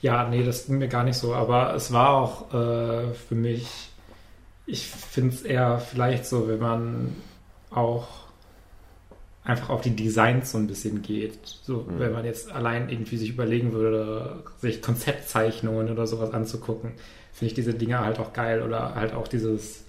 Ja, 0.00 0.26
nee, 0.28 0.42
das 0.42 0.66
ging 0.66 0.78
mir 0.78 0.88
gar 0.88 1.04
nicht 1.04 1.18
so, 1.18 1.34
aber 1.34 1.74
es 1.74 1.92
war 1.92 2.10
auch 2.10 2.54
äh, 2.54 3.12
für 3.12 3.34
mich, 3.34 3.90
ich 4.66 4.86
finde 4.86 5.34
es 5.34 5.42
eher 5.42 5.78
vielleicht 5.78 6.24
so, 6.24 6.48
wenn 6.48 6.58
man 6.58 7.16
auch 7.70 8.08
einfach 9.44 9.70
auf 9.70 9.80
die 9.80 9.96
Designs 9.96 10.52
so 10.52 10.58
ein 10.58 10.66
bisschen 10.66 11.02
geht. 11.02 11.38
So, 11.44 11.86
mhm. 11.88 11.98
wenn 11.98 12.12
man 12.12 12.24
jetzt 12.24 12.50
allein 12.52 12.88
irgendwie 12.88 13.16
sich 13.16 13.30
überlegen 13.30 13.72
würde, 13.72 14.42
sich 14.58 14.82
Konzeptzeichnungen 14.82 15.90
oder 15.90 16.06
sowas 16.06 16.32
anzugucken, 16.32 16.92
finde 17.32 17.46
ich 17.46 17.54
diese 17.54 17.74
Dinge 17.74 18.00
halt 18.00 18.18
auch 18.18 18.32
geil 18.32 18.62
oder 18.62 18.94
halt 18.94 19.14
auch 19.14 19.28
dieses 19.28 19.84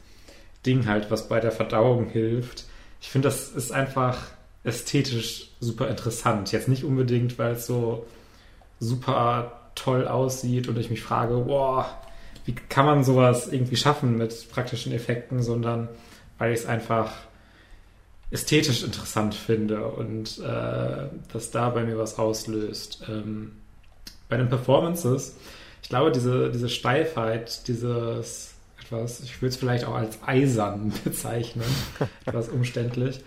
Ding 0.66 0.88
halt, 0.88 1.12
was 1.12 1.28
bei 1.28 1.40
der 1.40 1.52
Verdauung 1.52 2.08
hilft. 2.10 2.66
Ich 3.02 3.10
finde, 3.10 3.28
das 3.28 3.50
ist 3.50 3.72
einfach 3.72 4.20
ästhetisch 4.64 5.50
super 5.60 5.90
interessant. 5.90 6.52
Jetzt 6.52 6.68
nicht 6.68 6.84
unbedingt, 6.84 7.40
weil 7.40 7.54
es 7.54 7.66
so 7.66 8.06
super 8.80 9.72
toll 9.76 10.08
aussieht 10.08 10.68
und 10.68 10.78
ich 10.78 10.90
mich 10.90 11.02
frage, 11.02 11.36
boah, 11.36 11.90
wie 12.46 12.54
kann 12.54 12.86
man 12.86 13.04
sowas 13.04 13.48
irgendwie 13.52 13.76
schaffen 13.76 14.18
mit 14.18 14.52
praktischen 14.52 14.92
Effekten, 14.94 15.42
sondern 15.42 15.90
weil 16.38 16.54
ich 16.54 16.62
es 16.62 16.66
einfach 16.66 17.12
ästhetisch 18.32 18.84
interessant 18.84 19.36
finde 19.36 19.86
und 19.86 20.40
äh, 20.40 21.10
dass 21.34 21.52
da 21.52 21.70
bei 21.70 21.84
mir 21.84 21.98
was 21.98 22.18
auslöst. 22.18 23.04
Ähm, 23.10 23.52
bei 24.30 24.38
den 24.38 24.48
Performances, 24.48 25.36
ich 25.84 25.90
glaube, 25.90 26.12
diese, 26.12 26.50
diese 26.50 26.70
Steifheit, 26.70 27.68
dieses 27.68 28.54
etwas, 28.82 29.20
ich 29.20 29.42
würde 29.42 29.50
es 29.50 29.58
vielleicht 29.58 29.86
auch 29.86 29.96
als 29.96 30.20
eisern 30.26 30.94
bezeichnen, 31.04 31.66
etwas 32.26 32.50
umständlich. 32.50 33.22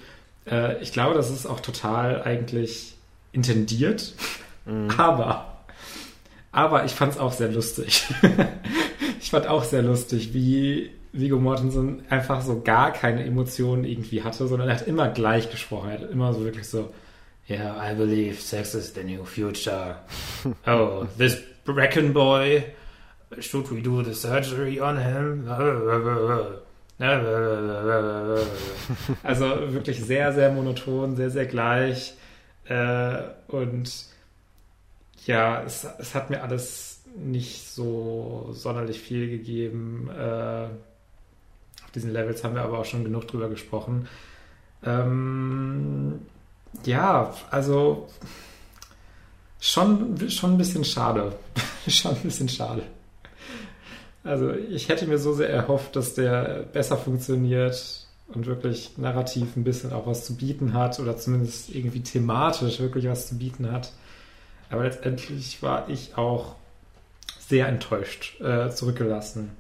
Äh, 0.51 0.83
ich 0.83 0.93
glaube, 0.93 1.15
das 1.15 1.31
ist 1.31 1.47
auch 1.47 1.61
total 1.61 2.23
eigentlich 2.23 2.95
intendiert, 3.33 4.15
mhm. 4.65 4.91
aber, 4.97 5.65
aber 6.51 6.85
ich 6.87 6.93
fand 6.93 7.13
es 7.13 7.19
auch 7.19 7.33
sehr 7.33 7.51
lustig. 7.51 8.07
ich 9.21 9.31
fand 9.31 9.47
auch 9.49 9.65
sehr 9.65 9.83
lustig, 9.83 10.33
wie 10.33 10.91
Vigo 11.15 11.39
Mortensen 11.39 12.03
einfach 12.11 12.43
so 12.43 12.61
gar 12.61 12.93
keine 12.93 13.25
Emotionen 13.25 13.85
irgendwie 13.85 14.23
hatte, 14.23 14.47
sondern 14.49 14.69
er 14.69 14.75
hat 14.75 14.87
immer 14.87 15.09
gleich 15.09 15.51
gesprochen. 15.51 15.91
Er 15.91 16.01
hat 16.01 16.11
immer 16.11 16.35
so 16.35 16.45
wirklich 16.45 16.69
so, 16.69 16.93
yeah, 17.49 17.77
I 17.81 17.95
believe 17.95 18.41
sex 18.41 18.75
is 18.75 18.93
the 18.95 19.05
new 19.05 19.25
future. 19.25 19.97
Oh, 20.67 21.07
this 21.17 21.41
Bracken 21.65 22.13
boy 22.13 22.65
should 23.41 23.71
we 23.71 23.81
do 23.81 24.03
the 24.03 24.15
surgery 24.15 24.81
on 24.81 24.97
him? 24.97 25.49
Also 29.23 29.73
wirklich 29.73 30.05
sehr, 30.05 30.33
sehr 30.33 30.53
monoton, 30.53 31.17
sehr, 31.17 31.31
sehr 31.31 31.47
gleich. 31.47 32.15
Äh, 32.67 33.23
und 33.49 34.07
ja, 35.27 35.63
es, 35.65 35.87
es 35.99 36.15
hat 36.15 36.31
mir 36.31 36.43
alles 36.43 37.03
nicht 37.17 37.69
so 37.69 38.49
sonderlich 38.53 39.01
viel 39.01 39.29
gegeben. 39.29 40.09
Äh, 40.11 40.69
diesen 41.95 42.13
Levels 42.13 42.45
haben 42.45 42.55
wir 42.55 42.63
aber 42.63 42.79
auch 42.79 42.85
schon 42.85 43.05
genug 43.05 43.29
drüber 43.29 43.49
gesprochen. 43.49 44.09
Ähm, 44.85 46.21
ja, 46.85 47.35
also 47.51 48.09
schon, 49.61 50.29
schon 50.29 50.53
ein 50.53 50.59
bisschen 50.59 50.85
schade. 50.85 51.35
schon 51.89 52.17
ein 52.17 52.23
bisschen 52.23 52.49
schade. 52.49 52.83
Also 54.23 54.53
ich 54.53 54.89
hätte 54.89 55.07
mir 55.07 55.19
so 55.19 55.35
sehr 55.35 55.51
erhofft, 55.51 55.97
dass 55.97 56.15
der 56.15 56.65
besser 56.73 56.97
funktioniert 56.97 58.07
und 58.29 58.47
wirklich 58.47 58.97
narrativ 58.97 59.55
ein 59.57 59.65
bisschen 59.65 59.93
auch 59.93 60.07
was 60.07 60.25
zu 60.25 60.37
bieten 60.37 60.73
hat 60.73 60.99
oder 60.99 61.17
zumindest 61.17 61.75
irgendwie 61.75 62.03
thematisch 62.03 62.81
wirklich 62.81 63.07
was 63.07 63.29
zu 63.29 63.37
bieten 63.37 63.71
hat. 63.71 63.93
Aber 64.71 64.85
letztendlich 64.85 65.63
war 65.63 65.91
ich 65.91 66.17
auch 66.17 66.55
sehr 67.39 67.69
enttäuscht 67.69 68.41
äh, 68.41 68.71
zurückgelassen 68.71 69.51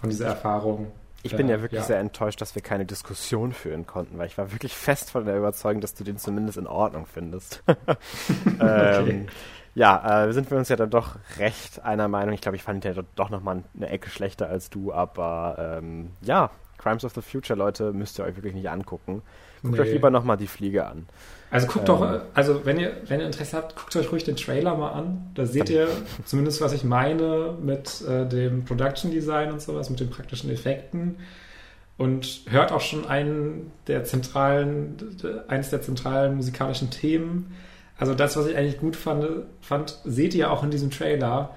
von 0.00 0.10
dieser 0.10 0.26
Erfahrung. 0.26 0.92
Ich 1.22 1.36
bin 1.36 1.48
ja 1.48 1.60
wirklich 1.60 1.80
ja. 1.80 1.86
sehr 1.86 1.98
enttäuscht, 1.98 2.40
dass 2.40 2.54
wir 2.54 2.62
keine 2.62 2.84
Diskussion 2.84 3.52
führen 3.52 3.86
konnten, 3.86 4.18
weil 4.18 4.26
ich 4.26 4.38
war 4.38 4.52
wirklich 4.52 4.74
fest 4.74 5.10
von 5.10 5.24
der 5.24 5.36
Überzeugung, 5.36 5.80
dass 5.80 5.94
du 5.94 6.04
den 6.04 6.18
zumindest 6.18 6.58
in 6.58 6.66
Ordnung 6.66 7.06
findest. 7.06 7.62
ähm, 7.68 8.56
okay. 8.58 9.26
Ja, 9.74 10.26
äh, 10.26 10.32
sind 10.32 10.50
wir 10.50 10.58
uns 10.58 10.68
ja 10.68 10.76
dann 10.76 10.90
doch 10.90 11.16
recht 11.38 11.82
einer 11.82 12.08
Meinung. 12.08 12.34
Ich 12.34 12.40
glaube, 12.40 12.56
ich 12.56 12.62
fand 12.62 12.84
ihn 12.84 12.94
ja 12.94 13.02
doch 13.14 13.30
nochmal 13.30 13.62
eine 13.74 13.88
Ecke 13.88 14.10
schlechter 14.10 14.48
als 14.48 14.68
du, 14.68 14.92
aber 14.92 15.78
ähm, 15.78 16.10
ja, 16.20 16.50
Crimes 16.76 17.04
of 17.04 17.14
the 17.14 17.22
Future, 17.22 17.56
Leute, 17.56 17.92
müsst 17.92 18.18
ihr 18.18 18.24
euch 18.24 18.36
wirklich 18.36 18.54
nicht 18.54 18.68
angucken. 18.68 19.22
Guckt 19.62 19.74
nee. 19.74 19.80
euch 19.80 19.92
lieber 19.92 20.10
nochmal 20.10 20.36
die 20.36 20.48
Fliege 20.48 20.86
an. 20.86 21.06
Also 21.52 21.66
guckt 21.66 21.86
ähm, 21.88 21.94
doch, 21.96 22.20
also 22.32 22.64
wenn 22.64 22.80
ihr, 22.80 22.96
wenn 23.08 23.20
ihr 23.20 23.26
Interesse 23.26 23.58
habt, 23.58 23.76
guckt 23.76 23.94
euch 23.94 24.10
ruhig 24.10 24.24
den 24.24 24.36
Trailer 24.36 24.74
mal 24.74 24.92
an. 24.92 25.30
Da 25.34 25.44
seht 25.44 25.68
ihr 25.68 25.86
zumindest, 26.24 26.62
was 26.62 26.72
ich 26.72 26.82
meine 26.82 27.54
mit 27.62 28.02
äh, 28.08 28.26
dem 28.26 28.64
Production 28.64 29.10
Design 29.10 29.52
und 29.52 29.60
sowas, 29.60 29.90
mit 29.90 30.00
den 30.00 30.08
praktischen 30.08 30.50
Effekten. 30.50 31.16
und 31.98 32.40
hört 32.48 32.72
auch 32.72 32.80
schon 32.80 33.06
einen 33.06 33.70
der 33.86 34.04
zentralen, 34.04 34.96
eines 35.46 35.68
der 35.68 35.82
zentralen 35.82 36.36
musikalischen 36.36 36.90
Themen. 36.90 37.54
Also 37.98 38.14
das, 38.14 38.36
was 38.36 38.46
ich 38.46 38.56
eigentlich 38.56 38.80
gut 38.80 38.96
fand, 38.96 39.26
fand, 39.60 39.98
seht 40.04 40.34
ihr 40.34 40.50
auch 40.50 40.64
in 40.64 40.70
diesem 40.70 40.90
Trailer. 40.90 41.54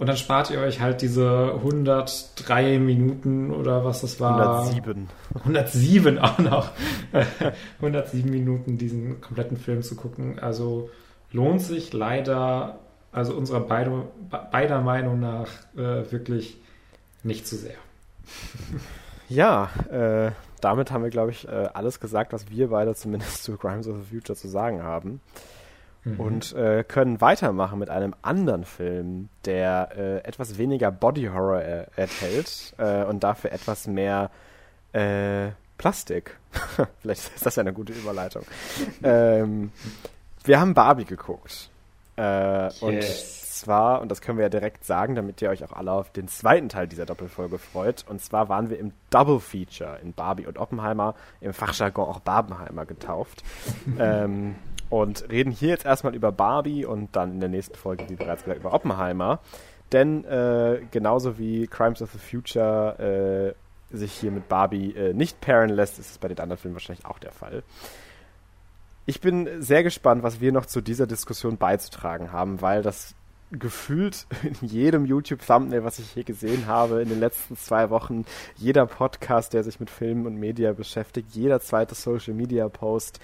Und 0.00 0.06
dann 0.06 0.16
spart 0.16 0.50
ihr 0.50 0.60
euch 0.60 0.80
halt 0.80 1.02
diese 1.02 1.52
103 1.56 2.78
Minuten 2.78 3.50
oder 3.50 3.84
was 3.84 4.00
das 4.00 4.18
war. 4.18 4.62
107. 4.62 5.10
107 5.34 6.18
auch 6.18 6.38
noch. 6.38 6.70
107 7.82 8.30
Minuten 8.30 8.78
diesen 8.78 9.20
kompletten 9.20 9.58
Film 9.58 9.82
zu 9.82 9.96
gucken. 9.96 10.38
Also 10.38 10.88
lohnt 11.32 11.60
sich 11.60 11.92
leider, 11.92 12.78
also 13.12 13.34
unserer 13.34 13.60
beide, 13.60 14.04
beider 14.50 14.80
Meinung 14.80 15.20
nach, 15.20 15.48
äh, 15.76 16.10
wirklich 16.10 16.56
nicht 17.22 17.46
zu 17.46 17.56
sehr. 17.56 17.76
Ja, 19.28 19.68
äh, 19.90 20.32
damit 20.62 20.92
haben 20.92 21.04
wir, 21.04 21.10
glaube 21.10 21.32
ich, 21.32 21.46
äh, 21.46 21.68
alles 21.74 22.00
gesagt, 22.00 22.32
was 22.32 22.48
wir 22.48 22.68
beide 22.68 22.94
zumindest 22.94 23.44
zu 23.44 23.58
Crimes 23.58 23.86
of 23.86 23.96
the 23.98 24.16
Future 24.16 24.34
zu 24.34 24.48
sagen 24.48 24.82
haben. 24.82 25.20
Mhm. 26.04 26.20
Und 26.20 26.52
äh, 26.54 26.82
können 26.84 27.20
weitermachen 27.20 27.78
mit 27.78 27.90
einem 27.90 28.14
anderen 28.22 28.64
Film, 28.64 29.28
der 29.44 29.90
äh, 29.96 30.16
etwas 30.26 30.56
weniger 30.56 30.90
Body 30.90 31.26
Horror 31.26 31.60
er 31.60 31.88
enthält 31.96 32.74
äh, 32.78 33.04
und 33.04 33.22
dafür 33.22 33.52
etwas 33.52 33.86
mehr 33.86 34.30
äh, 34.92 35.50
Plastik. 35.76 36.38
Vielleicht 37.02 37.34
ist 37.34 37.44
das 37.44 37.56
ja 37.56 37.62
eine 37.62 37.72
gute 37.72 37.92
Überleitung. 37.92 38.44
ähm, 39.02 39.72
wir 40.44 40.60
haben 40.60 40.74
Barbie 40.74 41.04
geguckt. 41.04 41.68
Äh, 42.16 42.64
yes. 42.64 42.82
Und 42.82 43.39
zwar, 43.60 44.00
und 44.00 44.10
das 44.10 44.20
können 44.20 44.38
wir 44.38 44.44
ja 44.44 44.48
direkt 44.48 44.84
sagen, 44.84 45.14
damit 45.14 45.40
ihr 45.42 45.50
euch 45.50 45.64
auch 45.64 45.72
alle 45.72 45.92
auf 45.92 46.10
den 46.10 46.28
zweiten 46.28 46.68
Teil 46.68 46.88
dieser 46.88 47.06
Doppelfolge 47.06 47.58
freut. 47.58 48.04
Und 48.08 48.20
zwar 48.20 48.48
waren 48.48 48.70
wir 48.70 48.78
im 48.78 48.92
Double 49.10 49.40
Feature 49.40 49.98
in 50.02 50.12
Barbie 50.12 50.46
und 50.46 50.58
Oppenheimer, 50.58 51.14
im 51.40 51.52
Fachjargon 51.52 52.08
auch 52.08 52.20
Barbenheimer 52.20 52.86
getauft. 52.86 53.42
ähm, 53.98 54.56
und 54.88 55.30
reden 55.30 55.52
hier 55.52 55.68
jetzt 55.68 55.86
erstmal 55.86 56.14
über 56.14 56.32
Barbie 56.32 56.84
und 56.84 57.14
dann 57.14 57.32
in 57.32 57.40
der 57.40 57.48
nächsten 57.48 57.76
Folge, 57.76 58.08
wie 58.08 58.16
bereits 58.16 58.42
gesagt, 58.42 58.60
über 58.60 58.74
Oppenheimer. 58.74 59.38
Denn 59.92 60.24
äh, 60.24 60.80
genauso 60.90 61.38
wie 61.38 61.66
Crimes 61.66 62.02
of 62.02 62.10
the 62.12 62.18
Future 62.18 63.54
äh, 63.90 63.96
sich 63.96 64.12
hier 64.12 64.30
mit 64.30 64.48
Barbie 64.48 64.94
äh, 64.94 65.12
nicht 65.12 65.40
pairen 65.40 65.70
lässt, 65.70 65.98
ist 65.98 66.10
es 66.10 66.18
bei 66.18 66.28
den 66.28 66.38
anderen 66.38 66.58
Filmen 66.58 66.74
wahrscheinlich 66.74 67.06
auch 67.06 67.18
der 67.18 67.32
Fall. 67.32 67.62
Ich 69.06 69.20
bin 69.20 69.60
sehr 69.60 69.82
gespannt, 69.82 70.22
was 70.22 70.40
wir 70.40 70.52
noch 70.52 70.66
zu 70.66 70.80
dieser 70.80 71.06
Diskussion 71.06 71.56
beizutragen 71.56 72.32
haben, 72.32 72.62
weil 72.62 72.82
das 72.82 73.14
gefühlt 73.50 74.26
in 74.60 74.68
jedem 74.68 75.04
YouTube-Thumbnail, 75.04 75.84
was 75.84 75.98
ich 75.98 76.10
hier 76.10 76.24
gesehen 76.24 76.66
habe 76.66 77.02
in 77.02 77.08
den 77.08 77.20
letzten 77.20 77.56
zwei 77.56 77.90
Wochen, 77.90 78.24
jeder 78.56 78.86
Podcast, 78.86 79.52
der 79.52 79.64
sich 79.64 79.80
mit 79.80 79.90
Filmen 79.90 80.26
und 80.26 80.36
Media 80.36 80.72
beschäftigt, 80.72 81.30
jeder 81.32 81.60
zweite 81.60 81.94
Social-Media-Post, 81.94 83.20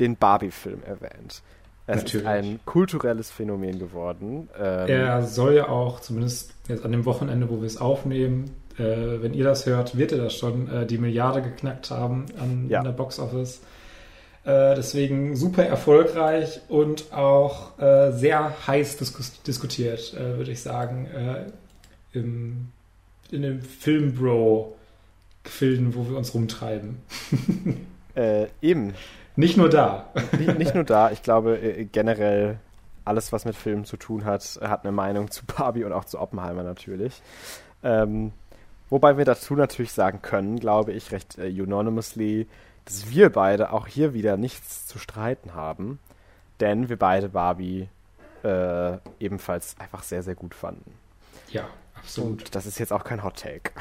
den 0.00 0.16
Barbie-Film 0.16 0.82
erwähnt. 0.84 1.42
Es 1.86 2.02
Natürlich. 2.02 2.26
ist 2.26 2.32
ein 2.32 2.60
kulturelles 2.66 3.30
Phänomen 3.30 3.78
geworden. 3.78 4.48
Ähm, 4.58 4.88
er 4.88 5.22
soll 5.22 5.54
ja 5.54 5.68
auch, 5.68 6.00
zumindest 6.00 6.52
jetzt 6.68 6.84
an 6.84 6.92
dem 6.92 7.06
Wochenende, 7.06 7.48
wo 7.48 7.60
wir 7.60 7.66
es 7.66 7.78
aufnehmen, 7.78 8.50
äh, 8.76 9.22
wenn 9.22 9.32
ihr 9.32 9.44
das 9.44 9.64
hört, 9.64 9.96
wird 9.96 10.12
er 10.12 10.18
das 10.18 10.34
schon 10.34 10.68
äh, 10.68 10.86
die 10.86 10.98
Milliarde 10.98 11.40
geknackt 11.40 11.90
haben 11.90 12.26
an, 12.38 12.68
ja. 12.68 12.80
an 12.80 12.84
der 12.84 12.92
Box 12.92 13.18
Office. 13.18 13.62
Äh, 14.48 14.74
deswegen 14.76 15.36
super 15.36 15.66
erfolgreich 15.66 16.62
und 16.68 17.12
auch 17.12 17.78
äh, 17.78 18.12
sehr 18.12 18.66
heiß 18.66 18.96
diskutiert, 19.46 20.14
äh, 20.14 20.38
würde 20.38 20.52
ich 20.52 20.62
sagen, 20.62 21.04
äh, 21.04 21.44
im, 22.16 22.68
in 23.30 23.42
dem 23.42 23.60
Filmbro-Gefilden, 23.60 25.94
wo 25.94 26.08
wir 26.08 26.16
uns 26.16 26.32
rumtreiben. 26.32 26.96
eben. 28.62 28.94
Nicht 29.36 29.58
nur 29.58 29.68
da. 29.68 30.08
Nicht, 30.38 30.58
nicht 30.58 30.74
nur 30.74 30.84
da. 30.84 31.10
Ich 31.10 31.22
glaube, 31.22 31.58
äh, 31.58 31.84
generell 31.84 32.58
alles, 33.04 33.34
was 33.34 33.44
mit 33.44 33.54
Filmen 33.54 33.84
zu 33.84 33.98
tun 33.98 34.24
hat, 34.24 34.58
hat 34.62 34.82
eine 34.82 34.92
Meinung 34.92 35.30
zu 35.30 35.44
Barbie 35.44 35.84
und 35.84 35.92
auch 35.92 36.06
zu 36.06 36.18
Oppenheimer 36.18 36.62
natürlich. 36.62 37.20
Ähm, 37.82 38.32
wobei 38.88 39.18
wir 39.18 39.26
dazu 39.26 39.56
natürlich 39.56 39.92
sagen 39.92 40.22
können, 40.22 40.58
glaube 40.58 40.92
ich, 40.92 41.12
recht 41.12 41.36
äh, 41.36 41.50
unanimously, 41.50 42.46
dass 42.88 43.10
wir 43.10 43.28
beide 43.28 43.72
auch 43.72 43.86
hier 43.86 44.14
wieder 44.14 44.38
nichts 44.38 44.86
zu 44.86 44.98
streiten 44.98 45.54
haben, 45.54 45.98
denn 46.58 46.88
wir 46.88 46.98
beide 46.98 47.28
Barbie 47.28 47.88
äh, 48.42 48.96
ebenfalls 49.20 49.76
einfach 49.78 50.02
sehr, 50.02 50.22
sehr 50.22 50.34
gut 50.34 50.54
fanden. 50.54 50.94
Ja, 51.50 51.68
absolut. 51.94 52.44
Und 52.44 52.54
das 52.54 52.64
ist 52.64 52.78
jetzt 52.78 52.92
auch 52.92 53.04
kein 53.04 53.22
Hot 53.22 53.36
Take. 53.36 53.72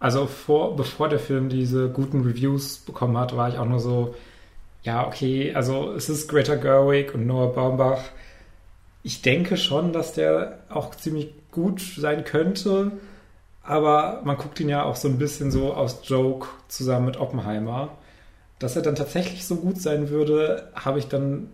Also 0.00 0.26
vor, 0.26 0.74
bevor 0.74 1.08
der 1.08 1.20
Film 1.20 1.48
diese 1.48 1.88
guten 1.88 2.22
Reviews 2.22 2.78
bekommen 2.78 3.16
hat, 3.16 3.36
war 3.36 3.48
ich 3.48 3.56
auch 3.56 3.66
nur 3.66 3.78
so, 3.78 4.16
ja, 4.82 5.06
okay, 5.06 5.54
also 5.54 5.92
es 5.92 6.08
ist 6.08 6.26
Greta 6.26 6.56
Gerwig 6.56 7.14
und 7.14 7.24
Noah 7.24 7.52
Baumbach. 7.52 8.02
Ich 9.04 9.22
denke 9.22 9.56
schon, 9.56 9.92
dass 9.92 10.12
der 10.12 10.58
auch 10.70 10.96
ziemlich 10.96 11.32
gut 11.52 11.80
sein 11.80 12.24
könnte, 12.24 12.90
aber 13.62 14.22
man 14.24 14.36
guckt 14.36 14.58
ihn 14.60 14.68
ja 14.68 14.84
auch 14.84 14.96
so 14.96 15.08
ein 15.08 15.18
bisschen 15.18 15.50
so 15.50 15.72
aus 15.72 16.00
Joke 16.04 16.48
zusammen 16.68 17.06
mit 17.06 17.16
Oppenheimer. 17.16 17.96
Dass 18.58 18.76
er 18.76 18.82
dann 18.82 18.94
tatsächlich 18.94 19.46
so 19.46 19.56
gut 19.56 19.80
sein 19.80 20.08
würde, 20.08 20.70
habe 20.74 20.98
ich 20.98 21.08
dann 21.08 21.48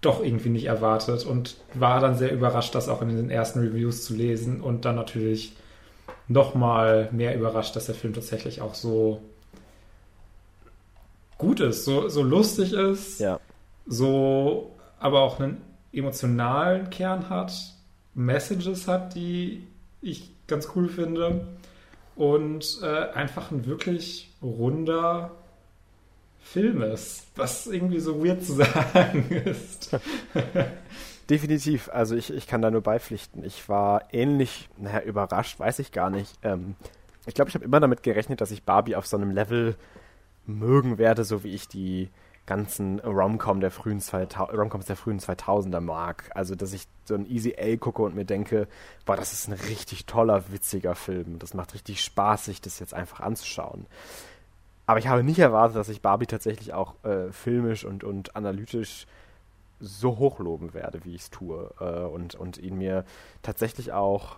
doch 0.00 0.22
irgendwie 0.22 0.48
nicht 0.48 0.66
erwartet 0.66 1.24
und 1.24 1.56
war 1.74 2.00
dann 2.00 2.16
sehr 2.16 2.32
überrascht, 2.32 2.74
das 2.74 2.88
auch 2.88 3.02
in 3.02 3.08
den 3.08 3.30
ersten 3.30 3.60
Reviews 3.60 4.04
zu 4.04 4.14
lesen 4.14 4.60
und 4.60 4.84
dann 4.84 4.96
natürlich 4.96 5.54
nochmal 6.28 7.08
mehr 7.12 7.36
überrascht, 7.36 7.76
dass 7.76 7.86
der 7.86 7.94
Film 7.94 8.12
tatsächlich 8.12 8.60
auch 8.60 8.74
so 8.74 9.22
gut 11.38 11.60
ist, 11.60 11.84
so, 11.84 12.08
so 12.08 12.22
lustig 12.22 12.72
ist, 12.72 13.20
ja. 13.20 13.38
so 13.86 14.74
aber 14.98 15.20
auch 15.20 15.40
einen 15.40 15.60
emotionalen 15.92 16.90
Kern 16.90 17.28
hat, 17.28 17.52
Messages 18.14 18.88
hat, 18.88 19.14
die 19.14 19.66
ich 20.00 20.30
ganz 20.52 20.68
cool 20.76 20.88
finde 20.88 21.46
und 22.14 22.80
äh, 22.82 23.10
einfach 23.14 23.50
ein 23.50 23.64
wirklich 23.64 24.30
runder 24.42 25.30
Film 26.42 26.82
ist, 26.82 27.26
was 27.36 27.66
irgendwie 27.66 28.00
so 28.00 28.22
weird 28.22 28.44
zu 28.44 28.52
sagen 28.92 29.30
ist. 29.30 29.96
Definitiv. 31.30 31.88
Also 31.90 32.14
ich, 32.14 32.30
ich 32.30 32.46
kann 32.46 32.60
da 32.60 32.70
nur 32.70 32.82
beipflichten. 32.82 33.42
Ich 33.44 33.66
war 33.70 34.12
ähnlich, 34.12 34.68
naja, 34.76 35.00
überrascht, 35.00 35.58
weiß 35.58 35.78
ich 35.78 35.90
gar 35.90 36.10
nicht. 36.10 36.38
Ähm, 36.42 36.74
ich 37.24 37.34
glaube, 37.34 37.48
ich 37.48 37.54
habe 37.54 37.64
immer 37.64 37.80
damit 37.80 38.02
gerechnet, 38.02 38.42
dass 38.42 38.50
ich 38.50 38.64
Barbie 38.64 38.96
auf 38.96 39.06
so 39.06 39.16
einem 39.16 39.30
Level 39.30 39.76
mögen 40.44 40.98
werde, 40.98 41.24
so 41.24 41.44
wie 41.44 41.54
ich 41.54 41.66
die 41.68 42.10
ganzen 42.46 42.98
Romcom 43.00 43.60
der 43.60 43.70
frühen 43.70 44.00
2000, 44.00 44.58
Romcoms 44.58 44.86
der 44.86 44.96
frühen 44.96 45.20
2000er 45.20 45.80
mag. 45.80 46.30
Also, 46.34 46.54
dass 46.54 46.72
ich 46.72 46.86
so 47.04 47.14
ein 47.14 47.26
Easy 47.26 47.54
A 47.58 47.76
gucke 47.76 48.02
und 48.02 48.14
mir 48.14 48.24
denke, 48.24 48.68
boah, 49.06 49.16
das 49.16 49.32
ist 49.32 49.48
ein 49.48 49.54
richtig 49.54 50.06
toller, 50.06 50.50
witziger 50.50 50.94
Film. 50.94 51.38
Das 51.38 51.54
macht 51.54 51.74
richtig 51.74 52.02
Spaß, 52.02 52.46
sich 52.46 52.60
das 52.60 52.78
jetzt 52.78 52.94
einfach 52.94 53.20
anzuschauen. 53.20 53.86
Aber 54.86 54.98
ich 54.98 55.06
habe 55.06 55.22
nicht 55.22 55.38
erwartet, 55.38 55.76
dass 55.76 55.88
ich 55.88 56.02
Barbie 56.02 56.26
tatsächlich 56.26 56.72
auch 56.72 56.94
äh, 57.04 57.30
filmisch 57.30 57.84
und, 57.84 58.04
und 58.04 58.34
analytisch 58.34 59.06
so 59.80 60.18
hochloben 60.18 60.74
werde, 60.74 61.04
wie 61.04 61.14
ich 61.14 61.22
es 61.22 61.30
tue. 61.30 61.72
Äh, 61.80 61.84
und, 61.84 62.34
und 62.34 62.58
ihn 62.58 62.76
mir 62.76 63.04
tatsächlich 63.42 63.92
auch 63.92 64.36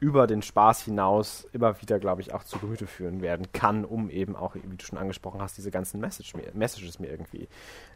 über 0.00 0.26
den 0.26 0.42
Spaß 0.42 0.82
hinaus 0.82 1.46
immer 1.52 1.80
wieder, 1.80 1.98
glaube 1.98 2.20
ich, 2.20 2.34
auch 2.34 2.44
zu 2.44 2.58
Gemüte 2.58 2.86
führen 2.86 3.22
werden 3.22 3.46
kann, 3.52 3.84
um 3.84 4.10
eben 4.10 4.36
auch, 4.36 4.54
wie 4.54 4.76
du 4.76 4.84
schon 4.84 4.98
angesprochen 4.98 5.40
hast, 5.40 5.56
diese 5.56 5.70
ganzen 5.70 6.00
Message 6.00 6.34
Messages 6.54 6.98
mir 6.98 7.08
irgendwie 7.08 7.48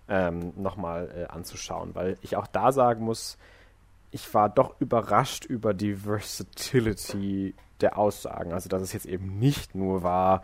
ähm, 0.09 0.53
nochmal 0.57 1.11
äh, 1.15 1.25
anzuschauen. 1.27 1.95
Weil 1.95 2.17
ich 2.23 2.37
auch 2.37 2.47
da 2.47 2.73
sagen 2.73 3.05
muss, 3.05 3.39
ich 4.11 4.33
war 4.35 4.49
doch 4.49 4.81
überrascht 4.81 5.45
über 5.45 5.75
die 5.75 5.95
Versatility 5.95 7.55
der 7.81 7.99
Aussagen. 7.99 8.53
Also, 8.53 8.69
dass 8.69 8.83
es 8.83 8.93
jetzt 8.93 9.07
eben 9.07 9.39
nicht 9.39 9.75
nur 9.75 10.03
war, 10.03 10.43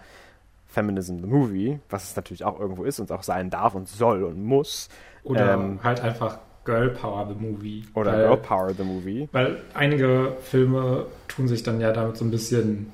Feminism 0.67 1.21
the 1.21 1.27
Movie, 1.27 1.81
was 1.89 2.05
es 2.05 2.17
natürlich 2.17 2.45
auch 2.45 2.61
irgendwo 2.61 2.85
ist 2.85 3.01
und 3.01 3.11
auch 3.11 3.23
sein 3.23 3.51
darf 3.51 3.75
und 3.75 3.89
soll 3.89 4.25
und 4.25 4.43
muss, 4.45 4.89
oder 5.23 5.55
ähm, 5.55 5.81
halt 5.83 6.01
einfach 6.01 6.39
Girl 6.67 6.91
Power 6.91 7.27
the 7.29 7.35
Movie. 7.35 7.85
Oder 7.95 8.13
weil, 8.13 8.27
Girl 8.27 8.37
Power 8.37 8.75
the 8.75 8.83
Movie. 8.83 9.29
Weil 9.33 9.63
einige 9.73 10.37
Filme 10.43 11.07
tun 11.29 11.49
sich 11.49 11.63
dann 11.63 11.81
ja 11.81 11.93
damit 11.93 12.19
so 12.19 12.25
ein 12.25 12.31
bisschen, 12.31 12.93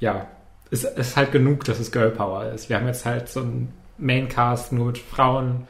ja, 0.00 0.26
es 0.70 0.84
ist 0.84 1.16
halt 1.16 1.32
genug, 1.32 1.64
dass 1.64 1.78
es 1.78 1.90
Girl 1.92 2.10
Power 2.10 2.44
ist. 2.46 2.68
Wir 2.68 2.76
haben 2.76 2.86
jetzt 2.86 3.06
halt 3.06 3.28
so 3.28 3.40
einen 3.40 3.72
Maincast 3.96 4.72
nur 4.72 4.86
mit 4.86 4.98
Frauen 4.98 5.66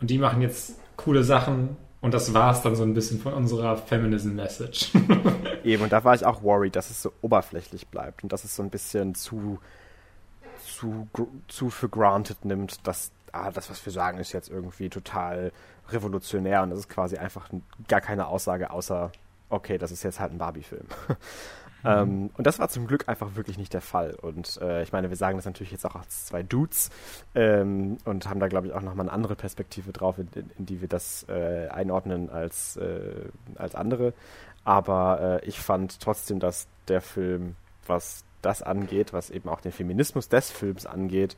und 0.00 0.10
die 0.10 0.18
machen 0.18 0.42
jetzt 0.42 0.76
coole 0.96 1.24
Sachen 1.24 1.76
und 2.00 2.12
das 2.14 2.34
war 2.34 2.52
es 2.52 2.62
dann 2.62 2.74
so 2.74 2.82
ein 2.82 2.94
bisschen 2.94 3.20
von 3.20 3.32
unserer 3.32 3.76
Feminism 3.76 4.34
Message. 4.34 4.90
Eben, 5.64 5.84
und 5.84 5.92
da 5.92 6.02
war 6.02 6.14
ich 6.14 6.26
auch 6.26 6.42
worried, 6.42 6.74
dass 6.74 6.90
es 6.90 7.00
so 7.00 7.12
oberflächlich 7.22 7.86
bleibt 7.86 8.24
und 8.24 8.32
dass 8.32 8.42
es 8.44 8.56
so 8.56 8.62
ein 8.62 8.70
bisschen 8.70 9.14
zu, 9.14 9.60
zu, 10.66 11.08
zu 11.46 11.70
für 11.70 11.88
granted 11.88 12.44
nimmt, 12.44 12.86
dass 12.86 13.12
ah, 13.32 13.50
das, 13.50 13.70
was 13.70 13.84
wir 13.84 13.92
sagen, 13.92 14.18
ist 14.18 14.32
jetzt 14.32 14.50
irgendwie 14.50 14.88
total 14.88 15.52
revolutionär 15.88 16.62
und 16.62 16.70
das 16.70 16.80
ist 16.80 16.88
quasi 16.88 17.16
einfach 17.16 17.48
gar 17.88 18.00
keine 18.00 18.26
Aussage 18.26 18.70
außer, 18.70 19.10
okay, 19.48 19.78
das 19.78 19.90
ist 19.90 20.02
jetzt 20.02 20.20
halt 20.20 20.32
ein 20.32 20.38
Barbie-Film. 20.38 20.86
Ähm, 21.84 22.30
und 22.36 22.46
das 22.46 22.58
war 22.58 22.68
zum 22.68 22.86
Glück 22.86 23.08
einfach 23.08 23.34
wirklich 23.34 23.58
nicht 23.58 23.74
der 23.74 23.80
Fall. 23.80 24.14
Und 24.14 24.60
äh, 24.62 24.82
ich 24.82 24.92
meine, 24.92 25.08
wir 25.10 25.16
sagen 25.16 25.36
das 25.36 25.46
natürlich 25.46 25.72
jetzt 25.72 25.84
auch 25.84 25.96
als 25.96 26.26
zwei 26.26 26.42
Dudes 26.42 26.90
ähm, 27.34 27.98
und 28.04 28.28
haben 28.28 28.40
da, 28.40 28.48
glaube 28.48 28.68
ich, 28.68 28.72
auch 28.72 28.82
nochmal 28.82 29.06
eine 29.06 29.12
andere 29.12 29.34
Perspektive 29.34 29.92
drauf, 29.92 30.18
in, 30.18 30.28
in, 30.34 30.50
in 30.58 30.66
die 30.66 30.80
wir 30.80 30.88
das 30.88 31.26
äh, 31.28 31.68
einordnen 31.68 32.30
als, 32.30 32.76
äh, 32.76 33.28
als 33.56 33.74
andere. 33.74 34.12
Aber 34.64 35.40
äh, 35.42 35.46
ich 35.46 35.58
fand 35.58 36.00
trotzdem, 36.00 36.38
dass 36.38 36.68
der 36.88 37.00
Film, 37.00 37.56
was 37.86 38.24
das 38.42 38.62
angeht, 38.62 39.12
was 39.12 39.30
eben 39.30 39.48
auch 39.48 39.60
den 39.60 39.72
Feminismus 39.72 40.28
des 40.28 40.50
Films 40.50 40.86
angeht, 40.86 41.36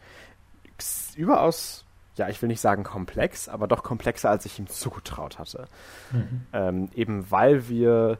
überaus, 1.16 1.84
ja, 2.16 2.28
ich 2.28 2.40
will 2.40 2.48
nicht 2.48 2.60
sagen 2.60 2.84
komplex, 2.84 3.48
aber 3.48 3.66
doch 3.66 3.82
komplexer, 3.82 4.30
als 4.30 4.46
ich 4.46 4.58
ihm 4.58 4.68
zugetraut 4.68 5.38
hatte. 5.38 5.66
Mhm. 6.12 6.46
Ähm, 6.52 6.88
eben 6.94 7.30
weil 7.30 7.68
wir 7.68 8.18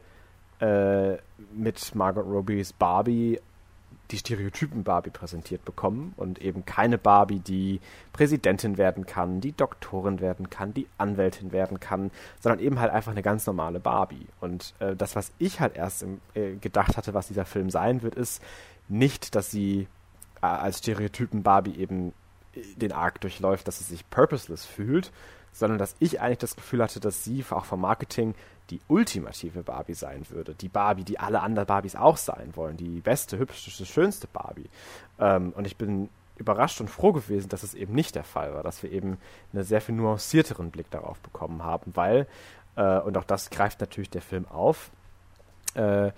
äh, 0.59 1.17
mit 1.53 1.95
Margot 1.95 2.25
Robbie's 2.25 2.73
Barbie 2.73 3.39
die 4.11 4.17
Stereotypen 4.17 4.83
Barbie 4.83 5.09
präsentiert 5.09 5.65
bekommen 5.65 6.13
und 6.17 6.39
eben 6.39 6.65
keine 6.65 6.97
Barbie, 6.97 7.39
die 7.39 7.79
Präsidentin 8.13 8.77
werden 8.77 9.05
kann, 9.05 9.41
die 9.41 9.51
Doktorin 9.51 10.19
werden 10.19 10.49
kann, 10.49 10.73
die 10.73 10.87
Anwältin 10.97 11.51
werden 11.51 11.79
kann, 11.79 12.11
sondern 12.39 12.59
eben 12.59 12.79
halt 12.79 12.91
einfach 12.91 13.11
eine 13.11 13.23
ganz 13.23 13.47
normale 13.47 13.79
Barbie. 13.79 14.27
Und 14.41 14.75
äh, 14.79 14.95
das, 14.95 15.15
was 15.15 15.31
ich 15.39 15.59
halt 15.59 15.75
erst 15.75 16.03
im, 16.03 16.21
äh, 16.35 16.55
gedacht 16.55 16.97
hatte, 16.97 17.13
was 17.13 17.27
dieser 17.27 17.45
Film 17.45 17.69
sein 17.69 18.03
wird, 18.03 18.15
ist 18.15 18.43
nicht, 18.87 19.33
dass 19.33 19.49
sie 19.49 19.87
äh, 20.41 20.45
als 20.45 20.79
Stereotypen 20.79 21.41
Barbie 21.41 21.75
eben 21.75 22.13
den 22.75 22.91
Arc 22.91 23.21
durchläuft, 23.21 23.67
dass 23.67 23.79
sie 23.79 23.85
sich 23.85 24.09
purposeless 24.09 24.65
fühlt, 24.65 25.11
sondern 25.51 25.79
dass 25.79 25.95
ich 25.99 26.21
eigentlich 26.21 26.39
das 26.39 26.55
Gefühl 26.55 26.83
hatte, 26.83 26.99
dass 26.99 27.23
sie 27.23 27.43
auch 27.49 27.65
vom 27.65 27.81
Marketing 27.81 28.35
die 28.69 28.81
ultimative 28.87 29.63
Barbie 29.63 29.93
sein 29.93 30.25
würde. 30.29 30.55
Die 30.55 30.67
Barbie, 30.67 31.03
die 31.03 31.19
alle 31.19 31.41
anderen 31.41 31.67
Barbies 31.67 31.95
auch 31.95 32.17
sein 32.17 32.55
wollen. 32.55 32.77
Die 32.77 32.99
beste, 32.99 33.37
hübscheste, 33.37 33.85
schönste 33.85 34.27
Barbie. 34.27 34.69
Ähm, 35.19 35.53
und 35.55 35.67
ich 35.67 35.77
bin 35.77 36.09
überrascht 36.37 36.81
und 36.81 36.89
froh 36.89 37.13
gewesen, 37.13 37.49
dass 37.49 37.63
es 37.63 37.73
eben 37.73 37.93
nicht 37.93 38.15
der 38.15 38.23
Fall 38.23 38.53
war, 38.53 38.63
dass 38.63 38.83
wir 38.83 38.91
eben 38.91 39.17
einen 39.53 39.63
sehr 39.63 39.81
viel 39.81 39.95
nuancierteren 39.95 40.71
Blick 40.71 40.89
darauf 40.91 41.19
bekommen 41.19 41.63
haben, 41.63 41.91
weil, 41.95 42.27
äh, 42.75 42.99
und 42.99 43.17
auch 43.17 43.23
das 43.23 43.49
greift 43.49 43.79
natürlich 43.79 44.09
der 44.09 44.21
Film 44.21 44.45
auf, 44.47 44.91
äh, 45.75 46.11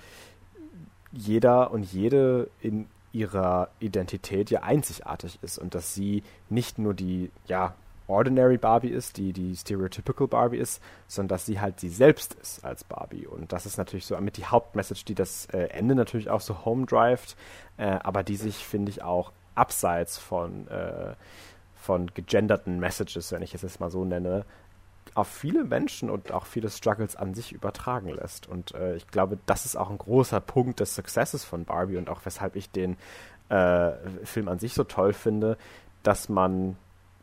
jeder 1.11 1.71
und 1.71 1.83
jede 1.83 2.49
in 2.61 2.87
ihrer 3.13 3.69
Identität 3.79 4.49
ja 4.51 4.63
einzigartig 4.63 5.39
ist 5.41 5.57
und 5.57 5.75
dass 5.75 5.93
sie 5.93 6.23
nicht 6.49 6.77
nur 6.77 6.93
die, 6.93 7.31
ja, 7.45 7.73
Ordinary 8.07 8.57
Barbie 8.57 8.89
ist, 8.89 9.17
die 9.17 9.33
die 9.33 9.55
Stereotypical 9.55 10.27
Barbie 10.27 10.57
ist, 10.57 10.81
sondern 11.07 11.29
dass 11.29 11.45
sie 11.45 11.59
halt 11.59 11.79
sie 11.79 11.89
selbst 11.89 12.35
ist 12.35 12.63
als 12.63 12.83
Barbie. 12.83 13.27
Und 13.27 13.51
das 13.51 13.65
ist 13.65 13.77
natürlich 13.77 14.05
so 14.05 14.15
damit 14.15 14.37
die 14.37 14.45
Hauptmessage, 14.45 15.03
die 15.05 15.15
das 15.15 15.47
äh, 15.47 15.67
Ende 15.67 15.93
natürlich 15.93 16.29
auch 16.29 16.41
so 16.41 16.65
home 16.65 16.85
drivet, 16.85 17.35
äh, 17.75 17.85
aber 17.85 18.23
die 18.23 18.37
sich, 18.37 18.55
finde 18.55 18.91
ich, 18.91 19.03
auch 19.03 19.33
abseits 19.55 20.17
von, 20.17 20.67
äh, 20.69 21.15
von 21.75 22.07
gegenderten 22.13 22.79
Messages, 22.79 23.31
wenn 23.31 23.41
ich 23.41 23.53
es 23.53 23.61
jetzt 23.61 23.79
mal 23.79 23.89
so 23.89 24.05
nenne, 24.05 24.45
auf 25.17 25.27
viele 25.27 25.63
Menschen 25.63 26.09
und 26.11 26.31
auch 26.31 26.45
viele 26.45 26.69
Struggles 26.69 27.15
an 27.15 27.33
sich 27.33 27.51
übertragen 27.51 28.09
lässt. 28.09 28.47
Und 28.47 28.75
äh, 28.75 28.95
ich 28.95 29.07
glaube, 29.07 29.39
das 29.47 29.65
ist 29.65 29.75
auch 29.75 29.89
ein 29.89 29.97
großer 29.97 30.39
Punkt 30.39 30.79
des 30.79 30.93
Successes 30.93 31.43
von 31.43 31.65
Barbie 31.65 31.97
und 31.97 32.09
auch 32.09 32.21
weshalb 32.23 32.55
ich 32.55 32.69
den 32.69 32.97
äh, 33.49 33.93
Film 34.23 34.47
an 34.47 34.59
sich 34.59 34.75
so 34.75 34.83
toll 34.83 35.13
finde, 35.13 35.57
dass 36.03 36.29
man 36.29 36.77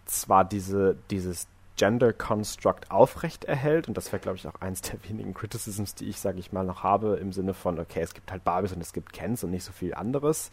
zwar 0.07 0.45
diese, 0.45 0.97
dieses 1.11 1.47
Gender 1.77 2.13
Construct 2.13 2.91
aufrecht 2.91 3.45
erhält, 3.45 3.87
und 3.87 3.97
das 3.97 4.13
wäre, 4.13 4.21
glaube 4.21 4.39
ich, 4.39 4.47
auch 4.49 4.61
eins 4.61 4.81
der 4.83 5.03
wenigen 5.09 5.33
Criticisms, 5.33 5.95
die 5.95 6.09
ich, 6.09 6.19
sage 6.19 6.41
ich 6.41 6.53
mal, 6.53 6.65
noch 6.65 6.83
habe, 6.83 7.17
im 7.17 7.33
Sinne 7.33 7.55
von, 7.55 7.79
okay, 7.79 8.01
es 8.01 8.15
gibt 8.15 8.33
halt 8.33 8.43
Barbies 8.43 8.73
und 8.73 8.81
es 8.81 8.93
gibt 8.93 9.13
Kens 9.13 9.45
und 9.45 9.51
nicht 9.51 9.65
so 9.65 9.73
viel 9.73 9.95
anderes. 9.95 10.51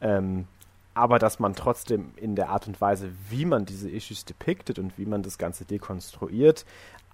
Ähm, 0.00 0.46
aber 0.94 1.18
dass 1.18 1.38
man 1.38 1.54
trotzdem 1.54 2.12
in 2.16 2.36
der 2.36 2.50
Art 2.50 2.66
und 2.66 2.80
Weise, 2.80 3.10
wie 3.30 3.44
man 3.44 3.64
diese 3.64 3.90
Issues 3.90 4.24
depicted 4.24 4.78
und 4.78 4.98
wie 4.98 5.06
man 5.06 5.22
das 5.22 5.38
Ganze 5.38 5.64
dekonstruiert, 5.64 6.64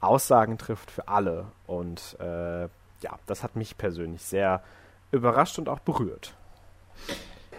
Aussagen 0.00 0.58
trifft 0.58 0.90
für 0.90 1.08
alle. 1.08 1.46
Und 1.66 2.16
äh, 2.20 2.62
ja, 2.62 3.18
das 3.26 3.42
hat 3.42 3.56
mich 3.56 3.78
persönlich 3.78 4.22
sehr 4.22 4.62
überrascht 5.12 5.58
und 5.58 5.68
auch 5.68 5.78
berührt. 5.80 6.34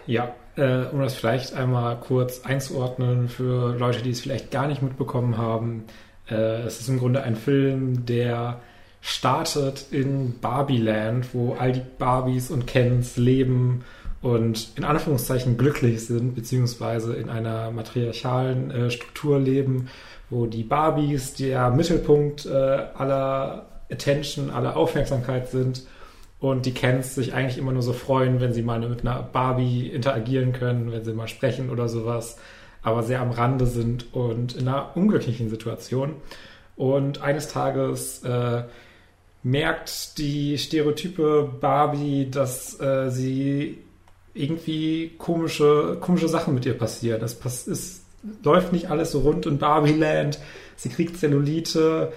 Ja, 0.06 0.34
äh, 0.56 0.84
um 0.86 1.00
das 1.00 1.14
vielleicht 1.14 1.54
einmal 1.54 1.98
kurz 2.00 2.44
einzuordnen 2.44 3.28
für 3.28 3.76
Leute, 3.76 4.02
die 4.02 4.10
es 4.10 4.20
vielleicht 4.20 4.50
gar 4.50 4.66
nicht 4.66 4.82
mitbekommen 4.82 5.38
haben. 5.38 5.84
Äh, 6.28 6.62
es 6.62 6.80
ist 6.80 6.88
im 6.88 6.98
Grunde 6.98 7.22
ein 7.22 7.36
Film, 7.36 8.06
der 8.06 8.60
startet 9.00 9.86
in 9.92 10.38
Barbieland, 10.40 11.34
wo 11.34 11.54
all 11.54 11.72
die 11.72 11.82
Barbies 11.98 12.50
und 12.50 12.66
Kens 12.66 13.16
leben 13.16 13.84
und 14.22 14.72
in 14.76 14.84
Anführungszeichen 14.84 15.56
glücklich 15.56 16.06
sind, 16.06 16.34
beziehungsweise 16.34 17.14
in 17.14 17.30
einer 17.30 17.70
matriarchalen 17.70 18.70
äh, 18.70 18.90
Struktur 18.90 19.38
leben, 19.38 19.88
wo 20.28 20.46
die 20.46 20.62
Barbies 20.62 21.34
der 21.34 21.70
Mittelpunkt 21.70 22.46
äh, 22.46 22.50
aller 22.50 23.66
Attention, 23.90 24.50
aller 24.50 24.76
Aufmerksamkeit 24.76 25.48
sind 25.48 25.82
und 26.38 26.66
die 26.66 26.72
Kens 26.74 27.14
sich 27.14 27.34
eigentlich 27.34 27.58
immer 27.58 27.72
nur 27.72 27.82
so 27.82 27.92
freuen, 27.92 28.40
wenn 28.40 28.52
sie 28.52 28.62
mal 28.62 28.80
mit 28.80 29.00
einer 29.00 29.22
Barbie 29.22 29.88
interagieren 29.88 30.52
können, 30.52 30.92
wenn 30.92 31.04
sie 31.04 31.12
mal 31.12 31.28
sprechen 31.28 31.70
oder 31.70 31.88
sowas, 31.88 32.38
aber 32.82 33.02
sehr 33.02 33.20
am 33.20 33.30
Rande 33.30 33.66
sind 33.66 34.14
und 34.14 34.54
in 34.54 34.68
einer 34.68 34.96
unglücklichen 34.96 35.50
Situation. 35.50 36.14
Und 36.76 37.20
eines 37.20 37.48
Tages 37.48 38.22
äh, 38.22 38.62
merkt 39.42 40.18
die 40.18 40.56
stereotype 40.56 41.50
Barbie, 41.60 42.30
dass 42.30 42.80
äh, 42.80 43.10
sie 43.10 43.78
irgendwie 44.34 45.12
komische, 45.18 45.98
komische 46.00 46.28
Sachen 46.28 46.54
mit 46.54 46.66
ihr 46.66 46.76
passieren. 46.76 47.22
Es, 47.22 47.66
es 47.66 48.02
läuft 48.42 48.72
nicht 48.72 48.90
alles 48.90 49.12
so 49.12 49.20
rund 49.20 49.46
in 49.46 49.58
Barbieland. 49.58 50.38
Sie 50.76 50.88
kriegt 50.88 51.16
Zellulite, 51.18 52.12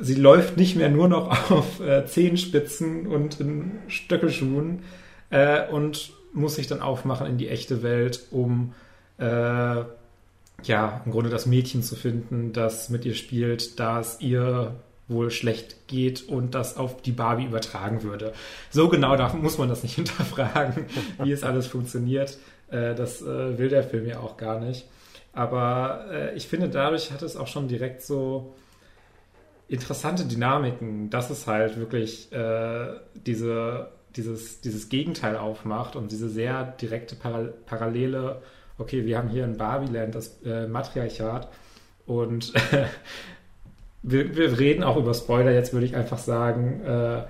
sie 0.00 0.14
läuft 0.14 0.56
nicht 0.56 0.76
mehr 0.76 0.90
nur 0.90 1.08
noch 1.08 1.50
auf 1.50 1.80
äh, 1.80 2.06
Zehenspitzen 2.06 3.06
und 3.06 3.40
in 3.40 3.72
Stöckelschuhen 3.88 4.82
äh, 5.30 5.68
und 5.68 6.12
muss 6.32 6.56
sich 6.56 6.66
dann 6.66 6.82
aufmachen 6.82 7.26
in 7.26 7.38
die 7.38 7.48
echte 7.48 7.82
Welt, 7.82 8.26
um 8.30 8.74
äh, 9.18 9.84
ja, 10.62 11.02
im 11.04 11.12
Grunde 11.12 11.30
das 11.30 11.46
Mädchen 11.46 11.82
zu 11.82 11.94
finden, 11.94 12.52
das 12.52 12.88
mit 12.90 13.04
ihr 13.04 13.14
spielt, 13.14 13.78
da 13.78 14.00
es 14.00 14.20
ihr 14.20 14.74
wohl 15.08 15.30
schlecht 15.30 15.86
geht 15.86 16.28
und 16.28 16.54
das 16.54 16.76
auf 16.76 17.02
die 17.02 17.12
Barbie 17.12 17.44
übertragen 17.44 18.02
würde. 18.02 18.32
So 18.70 18.88
genau 18.88 19.16
da 19.16 19.32
muss 19.34 19.58
man 19.58 19.68
das 19.68 19.82
nicht 19.82 19.94
hinterfragen, 19.96 20.86
wie 21.22 21.32
es 21.32 21.44
alles 21.44 21.66
funktioniert. 21.66 22.38
Äh, 22.70 22.94
das 22.94 23.22
äh, 23.22 23.58
will 23.58 23.68
der 23.68 23.84
Film 23.84 24.06
ja 24.06 24.20
auch 24.20 24.36
gar 24.36 24.60
nicht. 24.60 24.86
Aber 25.32 26.06
äh, 26.10 26.34
ich 26.34 26.48
finde, 26.48 26.68
dadurch 26.68 27.10
hat 27.12 27.22
es 27.22 27.36
auch 27.36 27.46
schon 27.46 27.68
direkt 27.68 28.02
so 28.02 28.54
interessante 29.68 30.24
Dynamiken, 30.24 31.08
dass 31.08 31.30
es 31.30 31.46
halt 31.46 31.78
wirklich 31.78 32.28
diese, 33.14 33.88
dieses, 34.14 34.60
dieses 34.60 34.90
Gegenteil 34.90 35.38
aufmacht 35.38 35.96
und 35.96 36.12
diese 36.12 36.28
sehr 36.28 36.64
direkte 36.64 37.16
Para 37.16 37.48
Parallele. 37.64 38.42
Okay, 38.76 39.06
wir 39.06 39.16
haben 39.16 39.30
hier 39.30 39.44
in 39.44 39.56
Barbieland 39.56 40.14
das 40.14 40.38
Matriarchat 40.68 41.48
und 42.04 42.52
wir, 44.04 44.36
wir, 44.36 44.58
reden 44.58 44.84
auch 44.84 44.96
über 44.96 45.14
Spoiler. 45.14 45.52
Jetzt 45.52 45.72
würde 45.72 45.86
ich 45.86 45.96
einfach 45.96 46.18
sagen, 46.18 46.82
äh, 46.84 47.22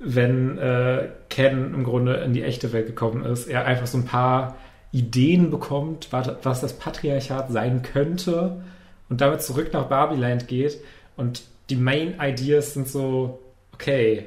wenn 0.00 0.58
äh, 0.58 1.08
Ken 1.28 1.72
im 1.72 1.84
Grunde 1.84 2.14
in 2.16 2.32
die 2.32 2.42
echte 2.42 2.72
Welt 2.72 2.86
gekommen 2.86 3.24
ist, 3.24 3.46
er 3.46 3.64
einfach 3.64 3.86
so 3.86 3.98
ein 3.98 4.04
paar 4.04 4.56
Ideen 4.92 5.50
bekommt, 5.50 6.08
was, 6.10 6.28
das 6.42 6.78
Patriarchat 6.78 7.52
sein 7.52 7.82
könnte 7.82 8.62
und 9.08 9.20
damit 9.20 9.42
zurück 9.42 9.72
nach 9.72 9.86
Barbieland 9.86 10.48
geht. 10.48 10.78
Und 11.16 11.42
die 11.68 11.76
Main 11.76 12.16
Ideas 12.20 12.74
sind 12.74 12.88
so, 12.88 13.38
okay, 13.72 14.26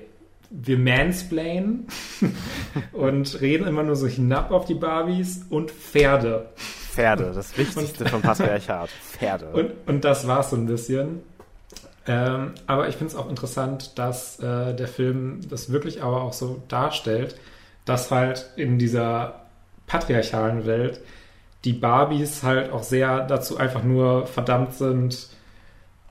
wir 0.50 0.78
mansplain 0.78 1.88
und 2.94 3.42
reden 3.42 3.68
immer 3.68 3.84
nur 3.84 3.96
so 3.96 4.08
hinab 4.08 4.52
auf 4.52 4.66
die 4.66 4.76
Barbies 4.76 5.46
und 5.50 5.72
Pferde. 5.72 6.50
Pferde, 6.94 7.32
das 7.34 7.58
Wichtigste 7.58 8.06
vom 8.06 8.22
Patriarchat. 8.22 8.90
Pferde. 8.90 9.48
Und, 9.48 9.72
und 9.88 10.04
das 10.04 10.28
war's 10.28 10.52
so 10.52 10.56
ein 10.56 10.68
bisschen. 10.68 11.24
Ähm, 12.06 12.54
aber 12.68 12.90
ich 12.90 12.96
finde 12.96 13.14
es 13.14 13.20
auch 13.20 13.30
interessant, 13.30 13.98
dass 13.98 14.40
äh, 14.40 14.76
der 14.76 14.88
Film 14.88 15.40
das 15.50 15.72
wirklich 15.72 16.04
aber 16.04 16.22
auch 16.22 16.34
so 16.34 16.62
darstellt, 16.68 17.36
dass 17.86 18.12
halt 18.12 18.50
in 18.58 18.78
dieser 18.78 19.42
patriarchalen 19.88 20.66
Welt 20.66 21.02
die 21.64 21.74
Barbies 21.74 22.44
halt 22.44 22.72
auch 22.72 22.84
sehr 22.84 23.26
dazu 23.26 23.58
einfach 23.58 23.84
nur 23.84 24.28
verdammt 24.28 24.74
sind, 24.74 25.30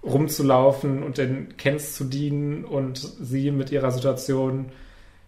rumzulaufen 0.03 1.03
und 1.03 1.19
den 1.19 1.57
Kens 1.57 1.95
zu 1.95 2.05
dienen 2.05 2.65
und 2.65 2.99
sie 2.99 3.51
mit 3.51 3.71
ihrer 3.71 3.91
Situation 3.91 4.73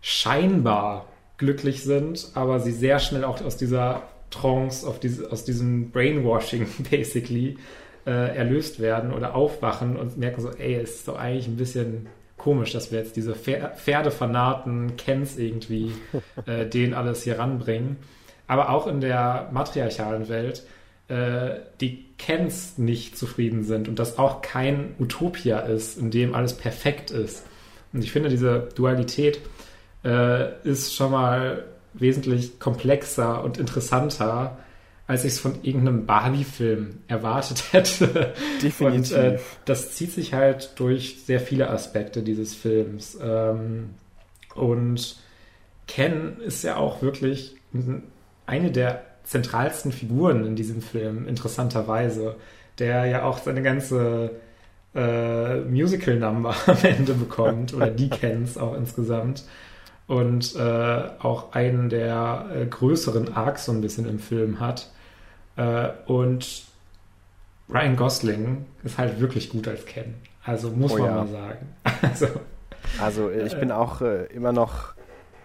scheinbar 0.00 1.06
glücklich 1.36 1.84
sind, 1.84 2.28
aber 2.34 2.60
sie 2.60 2.72
sehr 2.72 2.98
schnell 2.98 3.24
auch 3.24 3.42
aus 3.44 3.56
dieser 3.56 4.02
Trance, 4.34 4.86
diese, 5.02 5.30
aus 5.30 5.44
diesem 5.44 5.90
Brainwashing 5.90 6.66
basically 6.90 7.56
äh, 8.06 8.36
erlöst 8.36 8.80
werden 8.80 9.12
oder 9.12 9.34
aufwachen 9.34 9.96
und 9.96 10.16
merken 10.16 10.40
so, 10.40 10.50
ey, 10.50 10.74
es 10.74 10.96
ist 10.96 11.08
doch 11.08 11.16
eigentlich 11.16 11.46
ein 11.46 11.56
bisschen 11.56 12.06
komisch, 12.36 12.72
dass 12.72 12.92
wir 12.92 12.98
jetzt 12.98 13.16
diese 13.16 13.34
Pferdefanaten, 13.34 14.96
Kens 14.96 15.38
irgendwie, 15.38 15.92
äh, 16.46 16.66
den 16.66 16.94
alles 16.94 17.22
hier 17.22 17.38
ranbringen. 17.38 17.96
Aber 18.46 18.70
auch 18.70 18.86
in 18.86 19.00
der 19.00 19.48
matriarchalen 19.52 20.28
Welt, 20.28 20.64
äh, 21.08 21.60
die 21.80 22.04
Kens 22.18 22.76
nicht 22.76 23.16
zufrieden 23.16 23.62
sind 23.62 23.88
und 23.88 23.98
das 23.98 24.18
auch 24.18 24.42
kein 24.42 24.94
Utopia 24.98 25.60
ist, 25.60 25.98
in 25.98 26.10
dem 26.10 26.34
alles 26.34 26.54
perfekt 26.54 27.10
ist. 27.10 27.46
Und 27.92 28.04
ich 28.04 28.12
finde, 28.12 28.28
diese 28.28 28.68
Dualität 28.74 29.40
äh, 30.04 30.60
ist 30.64 30.94
schon 30.94 31.12
mal 31.12 31.64
wesentlich 31.94 32.58
komplexer 32.58 33.42
und 33.42 33.58
interessanter, 33.58 34.58
als 35.06 35.24
ich 35.24 35.34
es 35.34 35.38
von 35.38 35.62
irgendeinem 35.62 36.06
Barbie-Film 36.06 37.00
erwartet 37.08 37.64
hätte. 37.72 38.34
Definitiv. 38.62 39.12
Und 39.12 39.18
äh, 39.18 39.38
das 39.64 39.94
zieht 39.94 40.12
sich 40.12 40.34
halt 40.34 40.72
durch 40.76 41.24
sehr 41.24 41.40
viele 41.40 41.70
Aspekte 41.70 42.22
dieses 42.22 42.54
Films. 42.54 43.18
Ähm, 43.22 43.90
und 44.54 45.16
Ken 45.86 46.40
ist 46.40 46.64
ja 46.64 46.76
auch 46.76 47.02
wirklich 47.02 47.56
eine 48.46 48.70
der 48.70 49.04
zentralsten 49.24 49.92
Figuren 49.92 50.44
in 50.44 50.56
diesem 50.56 50.82
Film, 50.82 51.26
interessanterweise, 51.26 52.36
der 52.78 53.06
ja 53.06 53.24
auch 53.24 53.38
seine 53.38 53.62
ganze 53.62 54.30
äh, 54.94 55.60
Musical-Number 55.60 56.54
am 56.66 56.78
Ende 56.82 57.14
bekommt, 57.14 57.74
oder 57.74 57.90
die 57.90 58.10
Kens 58.10 58.56
auch 58.56 58.74
insgesamt 58.74 59.44
und 60.06 60.54
äh, 60.56 61.08
auch 61.18 61.52
einen 61.52 61.88
der 61.88 62.46
äh, 62.54 62.66
größeren 62.66 63.34
Arcs 63.34 63.64
so 63.66 63.72
ein 63.72 63.80
bisschen 63.80 64.08
im 64.08 64.18
Film 64.18 64.60
hat. 64.60 64.90
Äh, 65.56 65.90
und 66.06 66.64
Ryan 67.68 67.96
Gosling 67.96 68.66
ist 68.82 68.98
halt 68.98 69.20
wirklich 69.20 69.50
gut 69.50 69.66
als 69.66 69.86
Ken. 69.86 70.14
Also 70.44 70.70
muss 70.70 70.92
oh, 70.92 70.98
man 70.98 71.06
ja. 71.06 71.14
mal 71.14 71.28
sagen. 71.28 71.74
also, 72.02 72.26
also 73.00 73.30
ich 73.30 73.58
bin 73.58 73.72
auch 73.72 74.02
äh, 74.02 74.26
immer 74.26 74.52
noch, 74.52 74.92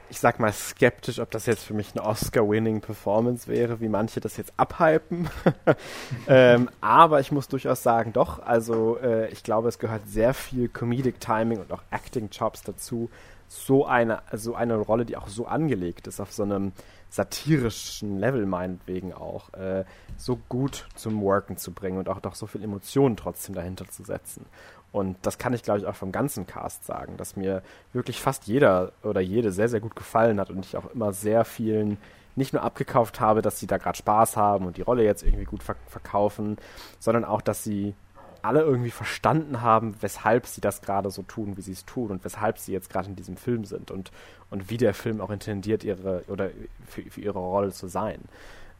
ich 0.09 0.19
sag 0.19 0.41
mal, 0.41 0.51
skeptisch, 0.51 1.19
ob 1.19 1.31
das 1.31 1.45
jetzt 1.45 1.63
für 1.63 1.73
mich 1.73 1.93
eine 1.95 2.05
Oscar-winning 2.05 2.81
Performance 2.81 3.47
wäre, 3.47 3.79
wie 3.79 3.87
manche 3.87 4.19
das 4.19 4.35
jetzt 4.35 4.51
abhypen. 4.57 5.29
ähm, 6.27 6.69
aber 6.81 7.21
ich 7.21 7.31
muss 7.31 7.47
durchaus 7.47 7.81
sagen, 7.81 8.11
doch. 8.11 8.39
Also 8.39 8.97
äh, 9.01 9.29
ich 9.29 9.43
glaube, 9.43 9.69
es 9.69 9.79
gehört 9.79 10.01
sehr 10.09 10.33
viel 10.33 10.67
Comedic 10.67 11.21
Timing 11.21 11.59
und 11.59 11.71
auch 11.71 11.83
Acting 11.91 12.27
Jobs 12.29 12.63
dazu, 12.63 13.09
so 13.49 13.85
eine, 13.85 14.21
so 14.31 14.53
eine 14.53 14.77
Rolle, 14.77 15.05
die 15.05 15.17
auch 15.17 15.27
so 15.27 15.47
angelegt 15.47 16.07
ist, 16.07 16.19
auf 16.19 16.31
so 16.31 16.43
einem 16.43 16.71
satirischen 17.09 18.19
Level 18.19 18.45
meinetwegen 18.45 19.11
auch, 19.11 19.51
äh, 19.53 19.83
so 20.15 20.39
gut 20.47 20.87
zum 20.95 21.19
Worken 21.21 21.57
zu 21.57 21.71
bringen 21.71 21.97
und 21.97 22.07
auch 22.07 22.19
doch 22.19 22.35
so 22.35 22.45
viel 22.45 22.63
Emotionen 22.63 23.17
trotzdem 23.17 23.55
dahinter 23.55 23.87
zu 23.87 24.03
setzen. 24.03 24.45
Und 24.91 25.17
das 25.23 25.39
kann 25.39 25.53
ich, 25.53 25.63
glaube 25.63 25.79
ich, 25.79 25.85
auch 25.87 25.95
vom 25.95 26.11
ganzen 26.11 26.45
Cast 26.45 26.85
sagen, 26.85 27.17
dass 27.17 27.35
mir 27.35 27.63
wirklich 27.91 28.21
fast 28.21 28.45
jeder 28.45 28.91
oder 29.03 29.21
jede 29.21 29.51
sehr, 29.51 29.69
sehr 29.69 29.79
gut 29.79 29.95
gefallen 29.95 30.39
hat 30.39 30.51
und 30.51 30.65
ich 30.65 30.77
auch 30.77 30.91
immer 30.93 31.11
sehr 31.11 31.43
vielen 31.43 31.97
nicht 32.35 32.53
nur 32.53 32.63
abgekauft 32.63 33.19
habe, 33.19 33.41
dass 33.41 33.59
sie 33.59 33.67
da 33.67 33.77
gerade 33.77 33.97
Spaß 33.97 34.37
haben 34.37 34.65
und 34.65 34.77
die 34.77 34.81
Rolle 34.81 35.03
jetzt 35.03 35.23
irgendwie 35.23 35.43
gut 35.43 35.63
verk 35.63 35.77
verkaufen, 35.87 36.57
sondern 36.99 37.25
auch, 37.25 37.41
dass 37.41 37.63
sie 37.63 37.95
alle 38.43 38.61
irgendwie 38.61 38.91
verstanden 38.91 39.61
haben, 39.61 39.95
weshalb 40.01 40.45
sie 40.45 40.61
das 40.61 40.81
gerade 40.81 41.09
so 41.09 41.23
tun, 41.23 41.57
wie 41.57 41.61
sie 41.61 41.71
es 41.71 41.85
tun 41.85 42.11
und 42.11 42.23
weshalb 42.23 42.57
sie 42.57 42.73
jetzt 42.73 42.89
gerade 42.89 43.09
in 43.09 43.15
diesem 43.15 43.37
Film 43.37 43.65
sind 43.65 43.91
und, 43.91 44.11
und 44.49 44.69
wie 44.69 44.77
der 44.77 44.93
Film 44.93 45.21
auch 45.21 45.29
intendiert, 45.29 45.83
ihre 45.83 46.23
oder 46.27 46.49
für, 46.87 47.03
für 47.03 47.21
ihre 47.21 47.39
Rolle 47.39 47.71
zu 47.71 47.87
sein. 47.87 48.19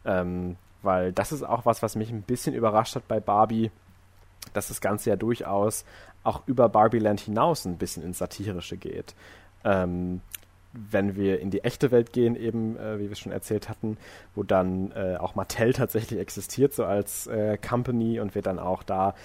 Ähm, 0.06 0.58
weil 0.82 1.12
das 1.12 1.32
ist 1.32 1.44
auch 1.44 1.66
was, 1.66 1.82
was 1.82 1.96
mich 1.96 2.10
ein 2.10 2.22
bisschen 2.22 2.56
überrascht 2.56 2.96
hat 2.96 3.08
bei 3.08 3.20
Barbie, 3.20 3.72
dass 4.54 4.70
das 4.70 4.82
Ganze 4.82 5.10
ja 5.10 5.16
durchaus 5.16 5.86
auch 6.24 6.42
über 6.48 6.70
Barbieland 6.70 7.20
hinaus 7.20 7.66
ein 7.66 7.78
bisschen 7.78 8.04
ins 8.04 8.18
Satirische 8.18 8.78
geht. 8.78 9.16
Ähm, 9.64 10.22
wenn 10.72 11.16
wir 11.16 11.40
in 11.40 11.50
die 11.50 11.64
echte 11.64 11.92
Welt 11.92 12.14
gehen, 12.14 12.36
eben, 12.36 12.78
äh, 12.78 13.00
wie 13.00 13.10
wir 13.10 13.16
schon 13.16 13.32
erzählt 13.32 13.70
hatten, 13.70 13.98
wo 14.36 14.44
dann 14.44 14.92
äh, 14.92 15.18
auch 15.18 15.36
Mattel 15.36 15.74
tatsächlich 15.74 16.20
existiert, 16.20 16.74
so 16.74 16.86
als 16.86 17.28
äh, 17.28 17.58
Company 17.58 18.20
und 18.20 18.36
wir 18.36 18.42
dann 18.42 18.60
auch 18.60 18.84
da 18.84 19.16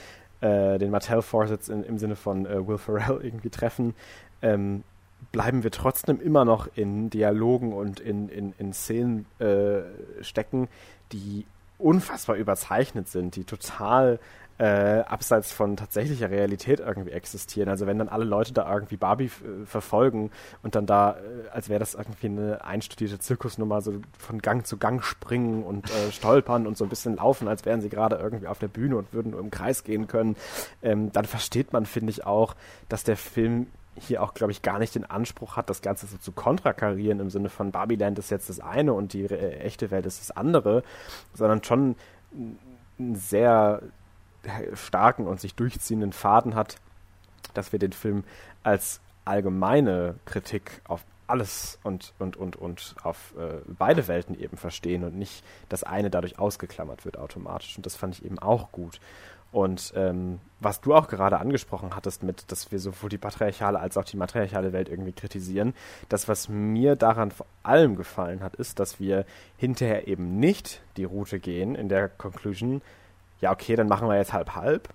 äh, 0.44 0.78
den 0.78 0.90
Mattel-Vorsitz 0.90 1.68
im 1.68 1.98
Sinne 1.98 2.16
von 2.16 2.44
äh, 2.44 2.66
Will 2.66 2.78
Ferrell 2.78 3.20
irgendwie 3.22 3.50
treffen, 3.50 3.94
ähm, 4.42 4.84
bleiben 5.32 5.62
wir 5.62 5.70
trotzdem 5.70 6.20
immer 6.20 6.44
noch 6.44 6.68
in 6.74 7.08
Dialogen 7.08 7.72
und 7.72 7.98
in, 7.98 8.28
in, 8.28 8.52
in 8.58 8.72
Szenen 8.74 9.26
äh, 9.38 9.82
stecken, 10.22 10.68
die 11.12 11.46
unfassbar 11.78 12.36
überzeichnet 12.36 13.08
sind, 13.08 13.36
die 13.36 13.44
total 13.44 14.20
äh, 14.58 15.00
abseits 15.00 15.52
von 15.52 15.76
tatsächlicher 15.76 16.30
Realität 16.30 16.80
irgendwie 16.80 17.10
existieren. 17.10 17.68
Also 17.68 17.86
wenn 17.86 17.98
dann 17.98 18.08
alle 18.08 18.24
Leute 18.24 18.52
da 18.52 18.72
irgendwie 18.72 18.96
Barbie 18.96 19.26
äh, 19.26 19.66
verfolgen 19.66 20.30
und 20.62 20.74
dann 20.74 20.86
da, 20.86 21.16
äh, 21.16 21.48
als 21.50 21.68
wäre 21.68 21.80
das 21.80 21.94
irgendwie 21.94 22.26
eine 22.26 22.64
einstudierte 22.64 23.18
Zirkusnummer, 23.18 23.80
so 23.80 23.94
von 24.18 24.40
Gang 24.40 24.64
zu 24.66 24.76
Gang 24.76 25.02
springen 25.02 25.64
und 25.64 25.90
äh, 25.90 26.12
stolpern 26.12 26.66
und 26.66 26.76
so 26.76 26.84
ein 26.84 26.88
bisschen 26.88 27.16
laufen, 27.16 27.48
als 27.48 27.64
wären 27.64 27.80
sie 27.80 27.88
gerade 27.88 28.16
irgendwie 28.16 28.46
auf 28.46 28.58
der 28.58 28.68
Bühne 28.68 28.96
und 28.96 29.12
würden 29.12 29.32
nur 29.32 29.40
im 29.40 29.50
Kreis 29.50 29.82
gehen 29.82 30.06
können, 30.06 30.36
ähm, 30.82 31.10
dann 31.10 31.24
versteht 31.24 31.72
man, 31.72 31.84
finde 31.84 32.10
ich 32.10 32.24
auch, 32.24 32.54
dass 32.88 33.02
der 33.02 33.16
Film 33.16 33.66
hier 33.96 34.22
auch, 34.22 34.34
glaube 34.34 34.52
ich, 34.52 34.62
gar 34.62 34.78
nicht 34.78 34.94
den 34.94 35.04
Anspruch 35.04 35.56
hat, 35.56 35.70
das 35.70 35.82
Ganze 35.82 36.06
so 36.06 36.16
zu 36.16 36.32
kontrakarieren 36.32 37.20
im 37.20 37.30
Sinne 37.30 37.48
von 37.48 37.70
Barbieland 37.70 38.18
ist 38.18 38.30
jetzt 38.30 38.48
das 38.48 38.60
eine 38.60 38.92
und 38.92 39.12
die 39.12 39.24
äh, 39.24 39.58
echte 39.58 39.90
Welt 39.90 40.06
ist 40.06 40.20
das 40.20 40.36
andere, 40.36 40.82
sondern 41.32 41.62
schon 41.62 41.96
ein 42.98 43.16
sehr 43.16 43.82
starken 44.74 45.26
und 45.26 45.40
sich 45.40 45.54
durchziehenden 45.54 46.12
Faden 46.12 46.54
hat, 46.54 46.76
dass 47.54 47.72
wir 47.72 47.78
den 47.78 47.92
Film 47.92 48.24
als 48.62 49.00
allgemeine 49.24 50.16
Kritik 50.24 50.82
auf 50.86 51.04
alles 51.26 51.78
und, 51.82 52.12
und, 52.18 52.36
und, 52.36 52.56
und 52.56 52.94
auf 53.02 53.34
äh, 53.38 53.60
beide 53.66 54.08
Welten 54.08 54.38
eben 54.38 54.56
verstehen 54.56 55.04
und 55.04 55.16
nicht 55.16 55.42
das 55.68 55.82
eine 55.82 56.10
dadurch 56.10 56.38
ausgeklammert 56.38 57.04
wird 57.04 57.16
automatisch. 57.16 57.76
Und 57.76 57.86
das 57.86 57.96
fand 57.96 58.18
ich 58.18 58.24
eben 58.24 58.38
auch 58.38 58.72
gut. 58.72 59.00
Und 59.54 59.92
ähm, 59.94 60.40
was 60.58 60.80
du 60.80 60.94
auch 60.94 61.06
gerade 61.06 61.38
angesprochen 61.38 61.94
hattest 61.94 62.24
mit, 62.24 62.50
dass 62.50 62.72
wir 62.72 62.80
sowohl 62.80 63.08
die 63.08 63.18
patriarchale 63.18 63.78
als 63.78 63.96
auch 63.96 64.04
die 64.04 64.16
matriarchale 64.16 64.72
Welt 64.72 64.88
irgendwie 64.88 65.12
kritisieren, 65.12 65.74
das, 66.08 66.26
was 66.26 66.48
mir 66.48 66.96
daran 66.96 67.30
vor 67.30 67.46
allem 67.62 67.94
gefallen 67.94 68.42
hat, 68.42 68.56
ist, 68.56 68.80
dass 68.80 68.98
wir 68.98 69.24
hinterher 69.56 70.08
eben 70.08 70.40
nicht 70.40 70.82
die 70.96 71.04
Route 71.04 71.38
gehen 71.38 71.76
in 71.76 71.88
der 71.88 72.08
Conclusion, 72.08 72.82
ja, 73.44 73.52
okay, 73.52 73.76
dann 73.76 73.88
machen 73.88 74.08
wir 74.08 74.16
jetzt 74.16 74.32
halb-halb, 74.32 74.88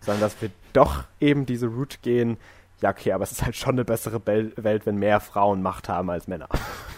sondern 0.00 0.20
dass 0.20 0.42
wir 0.42 0.50
doch 0.72 1.04
eben 1.20 1.46
diese 1.46 1.68
Route 1.68 1.98
gehen, 2.02 2.38
ja, 2.84 2.90
okay, 2.90 3.12
aber 3.12 3.24
es 3.24 3.32
ist 3.32 3.42
halt 3.42 3.56
schon 3.56 3.76
eine 3.76 3.84
bessere 3.86 4.20
Be 4.20 4.52
Welt, 4.56 4.84
wenn 4.84 4.96
mehr 4.96 5.18
Frauen 5.18 5.62
Macht 5.62 5.88
haben 5.88 6.10
als 6.10 6.28
Männer. 6.28 6.50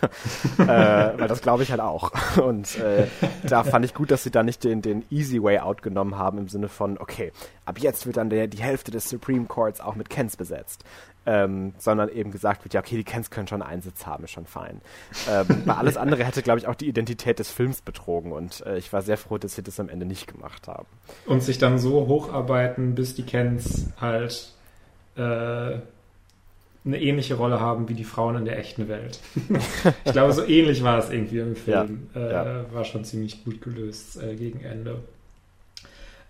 äh, 0.58 0.66
weil 0.66 1.28
das 1.28 1.42
glaube 1.42 1.62
ich 1.62 1.70
halt 1.70 1.80
auch. 1.80 2.10
Und 2.42 2.76
äh, 2.80 3.06
da 3.44 3.62
fand 3.62 3.84
ich 3.84 3.94
gut, 3.94 4.10
dass 4.10 4.24
sie 4.24 4.32
da 4.32 4.42
nicht 4.42 4.64
den, 4.64 4.82
den 4.82 5.04
easy 5.10 5.40
way 5.40 5.60
out 5.60 5.82
genommen 5.82 6.18
haben 6.18 6.38
im 6.38 6.48
Sinne 6.48 6.66
von, 6.66 6.98
okay, 6.98 7.30
ab 7.66 7.78
jetzt 7.78 8.04
wird 8.04 8.16
dann 8.16 8.30
der, 8.30 8.48
die 8.48 8.60
Hälfte 8.60 8.90
des 8.90 9.08
Supreme 9.08 9.44
Courts 9.46 9.80
auch 9.80 9.94
mit 9.94 10.10
Kens 10.10 10.36
besetzt 10.36 10.82
ähm, 11.26 11.74
sondern 11.78 12.08
eben 12.08 12.30
gesagt 12.30 12.64
wird, 12.64 12.72
ja, 12.72 12.80
okay, 12.80 12.96
die 12.96 13.04
Kens 13.04 13.30
können 13.30 13.48
schon 13.48 13.62
einen 13.62 13.82
Sitz 13.82 14.06
haben, 14.06 14.24
ist 14.24 14.30
schon 14.30 14.46
fein. 14.46 14.80
Ähm, 15.28 15.62
weil 15.64 15.74
alles 15.74 15.96
andere 15.96 16.24
hätte, 16.24 16.42
glaube 16.42 16.60
ich, 16.60 16.68
auch 16.68 16.76
die 16.76 16.88
Identität 16.88 17.38
des 17.40 17.50
Films 17.50 17.82
betrogen 17.82 18.32
und 18.32 18.64
äh, 18.64 18.78
ich 18.78 18.92
war 18.92 19.02
sehr 19.02 19.16
froh, 19.16 19.36
dass 19.36 19.56
sie 19.56 19.62
das 19.62 19.80
am 19.80 19.88
Ende 19.88 20.06
nicht 20.06 20.28
gemacht 20.28 20.68
haben. 20.68 20.86
Und 21.26 21.42
sich 21.42 21.58
dann 21.58 21.78
so 21.78 22.06
hocharbeiten, 22.06 22.94
bis 22.94 23.14
die 23.14 23.24
Kens 23.24 23.88
halt 24.00 24.55
äh, 25.16 25.80
eine 26.86 27.00
ähnliche 27.00 27.34
Rolle 27.34 27.60
haben 27.60 27.88
wie 27.88 27.94
die 27.94 28.04
Frauen 28.04 28.36
in 28.36 28.44
der 28.44 28.58
echten 28.58 28.88
Welt. 28.88 29.18
ich 30.04 30.12
glaube, 30.12 30.32
so 30.32 30.44
ähnlich 30.44 30.82
war 30.84 30.98
es 30.98 31.10
irgendwie 31.10 31.40
im 31.40 31.56
Film. 31.56 32.08
Ja, 32.14 32.20
äh, 32.20 32.32
ja. 32.32 32.72
War 32.72 32.84
schon 32.84 33.04
ziemlich 33.04 33.44
gut 33.44 33.60
gelöst 33.60 34.22
äh, 34.22 34.36
gegen 34.36 34.60
Ende. 34.60 35.00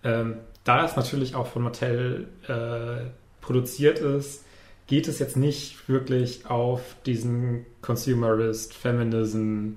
Ähm, 0.03 0.37
da 0.63 0.85
es 0.85 0.95
natürlich 0.95 1.35
auch 1.35 1.47
von 1.47 1.63
Mattel 1.63 2.27
äh, 2.47 3.09
produziert 3.41 3.99
ist, 3.99 4.43
geht 4.87 5.07
es 5.07 5.19
jetzt 5.19 5.37
nicht 5.37 5.87
wirklich 5.87 6.45
auf 6.47 6.81
diesen 7.05 7.65
Consumerist 7.81 8.73
Feminism 8.73 9.73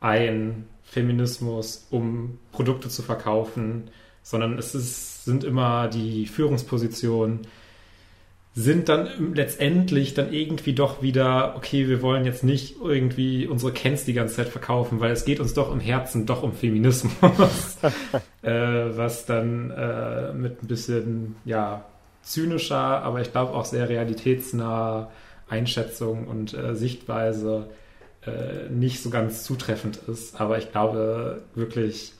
ein, 0.00 0.66
Feminismus, 0.82 1.86
um 1.90 2.38
Produkte 2.52 2.88
zu 2.88 3.02
verkaufen, 3.02 3.90
sondern 4.22 4.58
es 4.58 4.74
ist, 4.74 5.24
sind 5.24 5.44
immer 5.44 5.88
die 5.88 6.26
Führungspositionen, 6.26 7.40
sind 8.56 8.88
dann 8.88 9.34
letztendlich 9.34 10.14
dann 10.14 10.32
irgendwie 10.32 10.74
doch 10.74 11.02
wieder, 11.02 11.56
okay, 11.56 11.88
wir 11.88 12.02
wollen 12.02 12.24
jetzt 12.24 12.44
nicht 12.44 12.76
irgendwie 12.80 13.48
unsere 13.48 13.72
Kens 13.72 14.04
die 14.04 14.12
ganze 14.12 14.36
Zeit 14.36 14.48
verkaufen, 14.48 15.00
weil 15.00 15.10
es 15.10 15.24
geht 15.24 15.40
uns 15.40 15.54
doch 15.54 15.72
im 15.72 15.80
Herzen 15.80 16.24
doch 16.24 16.44
um 16.44 16.52
Feminismus, 16.52 17.12
äh, 18.42 18.52
was 18.52 19.26
dann 19.26 19.72
äh, 19.72 20.32
mit 20.32 20.62
ein 20.62 20.68
bisschen, 20.68 21.34
ja, 21.44 21.84
zynischer, 22.22 23.02
aber 23.02 23.20
ich 23.20 23.32
glaube 23.32 23.52
auch 23.54 23.64
sehr 23.64 23.88
realitätsnaher 23.88 25.10
Einschätzung 25.48 26.26
und 26.26 26.54
äh, 26.54 26.74
Sichtweise 26.74 27.68
äh, 28.24 28.70
nicht 28.70 29.02
so 29.02 29.10
ganz 29.10 29.42
zutreffend 29.42 29.96
ist. 30.08 30.40
Aber 30.40 30.58
ich 30.58 30.72
glaube 30.72 31.42
wirklich, 31.54 32.12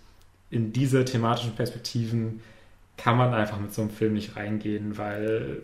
in 0.51 0.73
diese 0.73 1.05
thematischen 1.05 1.55
Perspektiven 1.55 2.43
kann 2.97 3.17
man 3.17 3.35
einfach 3.35 3.59
mit 3.59 3.73
so 3.73 3.83
einem 3.83 3.91
Film 3.91 4.15
nicht 4.15 4.37
reingehen, 4.37 4.99
weil 4.99 5.63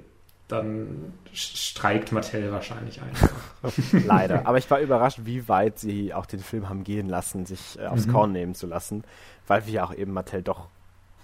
dann 0.51 1.13
streikt 1.33 2.13
Mattel 2.13 2.51
wahrscheinlich 2.53 3.01
einfach. 3.01 3.31
Leider. 4.07 4.47
Aber 4.47 4.59
ich 4.59 4.71
war 4.71 4.81
überrascht, 4.81 5.21
wie 5.25 5.49
weit 5.49 5.79
sie 5.79 6.13
auch 6.13 6.27
den 6.27 6.41
Film 6.41 6.69
haben 6.69 6.85
gehen 6.85 7.09
lassen, 7.09 7.47
sich 7.47 7.79
äh, 7.79 7.87
aufs 7.87 8.07
mhm. 8.07 8.13
Korn 8.13 8.33
nehmen 8.33 8.55
zu 8.55 8.67
lassen, 8.67 9.05
weil 9.47 9.67
wir 9.67 9.85
auch 9.85 9.95
eben 9.95 10.13
Mattel 10.13 10.43
doch, 10.43 10.69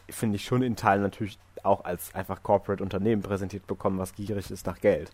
finde 0.08 0.36
ich, 0.36 0.44
schon 0.44 0.62
in 0.62 0.76
Teilen 0.76 1.02
natürlich 1.02 1.38
auch 1.64 1.84
als 1.84 2.14
einfach 2.14 2.42
Corporate-Unternehmen 2.42 3.22
präsentiert 3.22 3.66
bekommen, 3.66 3.98
was 3.98 4.14
gierig 4.14 4.50
ist 4.50 4.66
nach 4.66 4.80
Geld. 4.80 5.10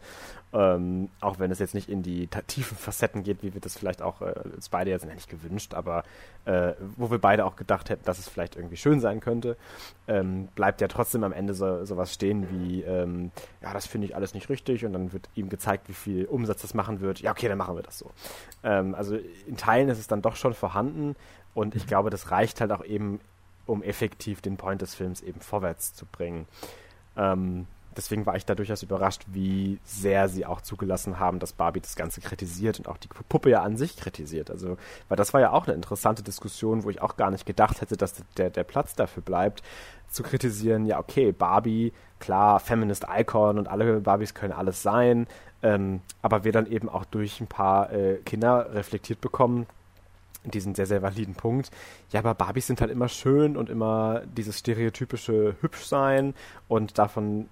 Ähm, 0.52 1.08
auch 1.20 1.38
wenn 1.38 1.50
es 1.50 1.58
jetzt 1.58 1.74
nicht 1.74 1.88
in 1.88 2.02
die 2.02 2.28
tiefen 2.46 2.76
Facetten 2.76 3.22
geht, 3.22 3.42
wie 3.42 3.54
wir 3.54 3.60
das 3.60 3.78
vielleicht 3.78 4.02
auch 4.02 4.20
äh, 4.20 4.34
uns 4.54 4.68
beide 4.68 4.90
jetzt 4.90 5.06
nicht 5.06 5.28
gewünscht, 5.28 5.74
aber 5.74 6.04
äh, 6.44 6.72
wo 6.96 7.10
wir 7.10 7.18
beide 7.18 7.44
auch 7.44 7.56
gedacht 7.56 7.90
hätten, 7.90 8.04
dass 8.04 8.18
es 8.18 8.28
vielleicht 8.28 8.56
irgendwie 8.56 8.76
schön 8.76 9.00
sein 9.00 9.20
könnte, 9.20 9.56
ähm, 10.08 10.48
bleibt 10.54 10.80
ja 10.80 10.88
trotzdem 10.88 11.24
am 11.24 11.32
Ende 11.32 11.54
so 11.54 11.84
sowas 11.84 12.12
stehen 12.12 12.48
wie, 12.50 12.82
ähm, 12.82 13.30
ja, 13.62 13.72
das 13.72 13.86
finde 13.86 14.06
ich 14.06 14.16
alles 14.16 14.34
nicht 14.34 14.48
richtig 14.48 14.84
und 14.84 14.92
dann 14.92 15.12
wird 15.12 15.28
ihm 15.34 15.48
gezeigt, 15.48 15.88
wie 15.88 15.94
viel 15.94 16.24
Umsatz 16.26 16.62
das 16.62 16.74
machen 16.74 17.00
wird. 17.00 17.20
Ja, 17.20 17.30
okay, 17.30 17.48
dann 17.48 17.58
machen 17.58 17.76
wir 17.76 17.82
das 17.82 17.98
so. 17.98 18.10
Ähm, 18.62 18.94
also 18.94 19.16
in 19.46 19.56
Teilen 19.56 19.88
ist 19.88 19.98
es 19.98 20.06
dann 20.06 20.22
doch 20.22 20.36
schon 20.36 20.54
vorhanden 20.54 21.16
und 21.54 21.74
ich 21.74 21.84
mhm. 21.84 21.88
glaube, 21.88 22.10
das 22.10 22.30
reicht 22.30 22.60
halt 22.60 22.72
auch 22.72 22.84
eben 22.84 23.20
um 23.66 23.82
effektiv 23.82 24.40
den 24.40 24.56
Point 24.56 24.82
des 24.82 24.94
Films 24.94 25.22
eben 25.22 25.40
vorwärts 25.40 25.94
zu 25.94 26.06
bringen. 26.06 26.46
Ähm, 27.16 27.66
deswegen 27.96 28.26
war 28.26 28.36
ich 28.36 28.46
da 28.46 28.54
durchaus 28.54 28.82
überrascht, 28.82 29.24
wie 29.28 29.78
sehr 29.84 30.28
sie 30.28 30.46
auch 30.46 30.60
zugelassen 30.60 31.18
haben, 31.18 31.38
dass 31.38 31.52
Barbie 31.52 31.80
das 31.80 31.96
Ganze 31.96 32.20
kritisiert 32.20 32.78
und 32.78 32.88
auch 32.88 32.96
die 32.96 33.08
Puppe 33.08 33.50
ja 33.50 33.62
an 33.62 33.76
sich 33.76 33.96
kritisiert. 33.96 34.50
Also, 34.50 34.76
weil 35.08 35.16
das 35.16 35.34
war 35.34 35.40
ja 35.40 35.52
auch 35.52 35.66
eine 35.66 35.74
interessante 35.74 36.22
Diskussion, 36.22 36.84
wo 36.84 36.90
ich 36.90 37.02
auch 37.02 37.16
gar 37.16 37.30
nicht 37.30 37.46
gedacht 37.46 37.80
hätte, 37.80 37.96
dass 37.96 38.22
der, 38.36 38.50
der 38.50 38.64
Platz 38.64 38.94
dafür 38.94 39.22
bleibt, 39.22 39.62
zu 40.08 40.22
kritisieren, 40.22 40.84
ja, 40.84 40.98
okay, 40.98 41.32
Barbie, 41.32 41.92
klar, 42.18 42.60
Feminist 42.60 43.06
Icon 43.10 43.58
und 43.58 43.68
alle 43.68 44.00
Barbies 44.00 44.34
können 44.34 44.52
alles 44.52 44.82
sein, 44.82 45.26
ähm, 45.62 46.00
aber 46.20 46.44
wir 46.44 46.52
dann 46.52 46.66
eben 46.66 46.88
auch 46.88 47.04
durch 47.06 47.40
ein 47.40 47.46
paar 47.46 47.92
äh, 47.92 48.16
Kinder 48.18 48.74
reflektiert 48.74 49.20
bekommen, 49.20 49.66
diesen 50.50 50.74
sehr, 50.74 50.86
sehr 50.86 51.02
validen 51.02 51.34
Punkt. 51.34 51.70
Ja, 52.10 52.20
aber 52.20 52.34
Barbies 52.34 52.66
sind 52.66 52.80
halt 52.80 52.90
immer 52.90 53.08
schön 53.08 53.56
und 53.56 53.70
immer 53.70 54.22
dieses 54.36 54.58
stereotypische 54.58 55.56
Hübschsein 55.60 56.34
und 56.68 56.98
davon 56.98 57.48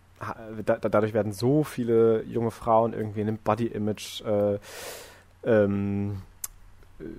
da, 0.64 0.76
dadurch 0.76 1.14
werden 1.14 1.32
so 1.32 1.64
viele 1.64 2.22
junge 2.24 2.50
Frauen 2.50 2.92
irgendwie 2.92 3.20
in 3.22 3.26
dem 3.26 3.38
Body-Image 3.38 4.22
äh, 4.22 4.58
ähm, 5.44 6.22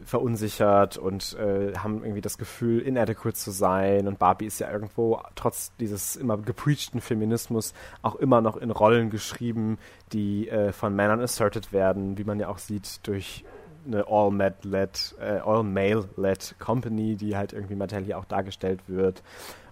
verunsichert 0.05 0.97
und 0.97 1.35
äh, 1.39 1.73
haben 1.75 2.03
irgendwie 2.03 2.21
das 2.21 2.37
Gefühl, 2.37 2.81
inadequate 2.81 3.35
zu 3.35 3.51
sein. 3.51 4.07
Und 4.07 4.19
Barbie 4.19 4.45
ist 4.45 4.59
ja 4.59 4.71
irgendwo 4.71 5.19
trotz 5.35 5.71
dieses 5.79 6.15
immer 6.15 6.37
gepreachten 6.37 7.01
Feminismus 7.01 7.73
auch 8.01 8.15
immer 8.15 8.41
noch 8.41 8.57
in 8.57 8.69
Rollen 8.69 9.09
geschrieben, 9.09 9.79
die 10.13 10.49
äh, 10.49 10.71
von 10.71 10.95
Männern 10.95 11.21
asserted 11.21 11.73
werden, 11.73 12.17
wie 12.17 12.23
man 12.23 12.39
ja 12.39 12.49
auch 12.49 12.59
sieht 12.59 12.99
durch 13.07 13.43
eine 13.85 14.05
all-male-led 14.07 15.15
äh, 15.19 15.39
all 15.43 16.55
Company, 16.59 17.15
die 17.15 17.35
halt 17.35 17.53
irgendwie 17.53 17.75
Mattel 17.75 18.03
hier 18.03 18.17
auch 18.17 18.25
dargestellt 18.25 18.81
wird. 18.87 19.23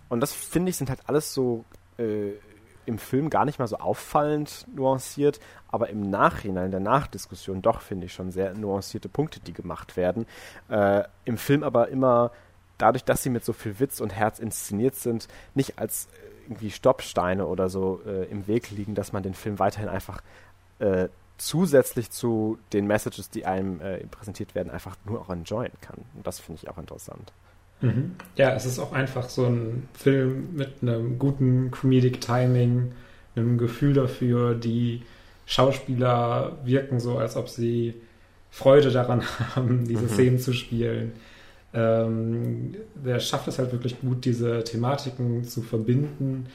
Und 0.09 0.21
das 0.21 0.33
finde 0.33 0.69
ich 0.69 0.77
sind 0.77 0.89
halt 0.89 1.01
alles 1.05 1.33
so 1.33 1.65
äh, 1.97 2.31
im 2.85 2.97
Film 2.97 3.29
gar 3.29 3.45
nicht 3.45 3.59
mal 3.59 3.67
so 3.67 3.77
auffallend 3.77 4.65
nuanciert, 4.73 5.39
aber 5.67 5.89
im 5.89 6.09
Nachhinein, 6.09 6.71
der 6.71 6.79
Nachdiskussion 6.79 7.61
doch, 7.61 7.81
finde 7.81 8.07
ich 8.07 8.13
schon 8.13 8.31
sehr 8.31 8.55
nuancierte 8.55 9.09
Punkte, 9.09 9.39
die 9.39 9.53
gemacht 9.53 9.95
werden. 9.95 10.25
Äh, 10.69 11.03
Im 11.25 11.37
Film 11.37 11.63
aber 11.63 11.89
immer 11.89 12.31
dadurch, 12.79 13.03
dass 13.03 13.21
sie 13.21 13.29
mit 13.29 13.45
so 13.45 13.53
viel 13.53 13.79
Witz 13.79 13.99
und 13.99 14.15
Herz 14.15 14.39
inszeniert 14.39 14.95
sind, 14.95 15.27
nicht 15.53 15.77
als 15.77 16.07
irgendwie 16.43 16.71
Stoppsteine 16.71 17.45
oder 17.45 17.69
so 17.69 18.01
äh, 18.07 18.25
im 18.25 18.47
Weg 18.47 18.71
liegen, 18.71 18.95
dass 18.95 19.13
man 19.13 19.21
den 19.21 19.35
Film 19.35 19.59
weiterhin 19.59 19.89
einfach 19.89 20.21
äh, 20.79 21.09
zusätzlich 21.39 22.11
zu 22.11 22.59
den 22.73 22.85
Messages, 22.85 23.29
die 23.29 23.45
einem 23.45 23.81
äh, 23.81 24.05
präsentiert 24.07 24.55
werden, 24.55 24.69
einfach 24.69 24.95
nur 25.05 25.21
auch 25.21 25.29
enjoyen 25.29 25.71
kann. 25.81 25.97
Und 26.15 26.27
das 26.27 26.39
finde 26.39 26.61
ich 26.61 26.69
auch 26.69 26.77
interessant. 26.77 27.31
Mhm. 27.81 28.15
Ja, 28.35 28.53
es 28.53 28.65
ist 28.65 28.77
auch 28.77 28.91
einfach 28.91 29.29
so 29.29 29.45
ein 29.45 29.87
Film 29.93 30.55
mit 30.55 30.81
einem 30.81 31.17
guten 31.17 31.71
Comedic 31.71 32.21
Timing, 32.21 32.91
einem 33.35 33.57
Gefühl 33.57 33.93
dafür. 33.93 34.53
Die 34.53 35.03
Schauspieler 35.45 36.57
wirken 36.63 36.99
so, 36.99 37.17
als 37.17 37.35
ob 37.37 37.49
sie 37.49 37.95
Freude 38.51 38.91
daran 38.91 39.23
haben, 39.55 39.85
diese 39.85 40.03
mhm. 40.03 40.09
Szenen 40.09 40.39
zu 40.39 40.53
spielen. 40.53 41.13
Ähm, 41.73 42.75
der 42.95 43.19
schafft 43.19 43.47
es 43.47 43.59
halt 43.59 43.71
wirklich 43.71 44.01
gut, 44.01 44.25
diese 44.25 44.63
Thematiken 44.63 45.43
zu 45.43 45.61
verbinden 45.61 46.47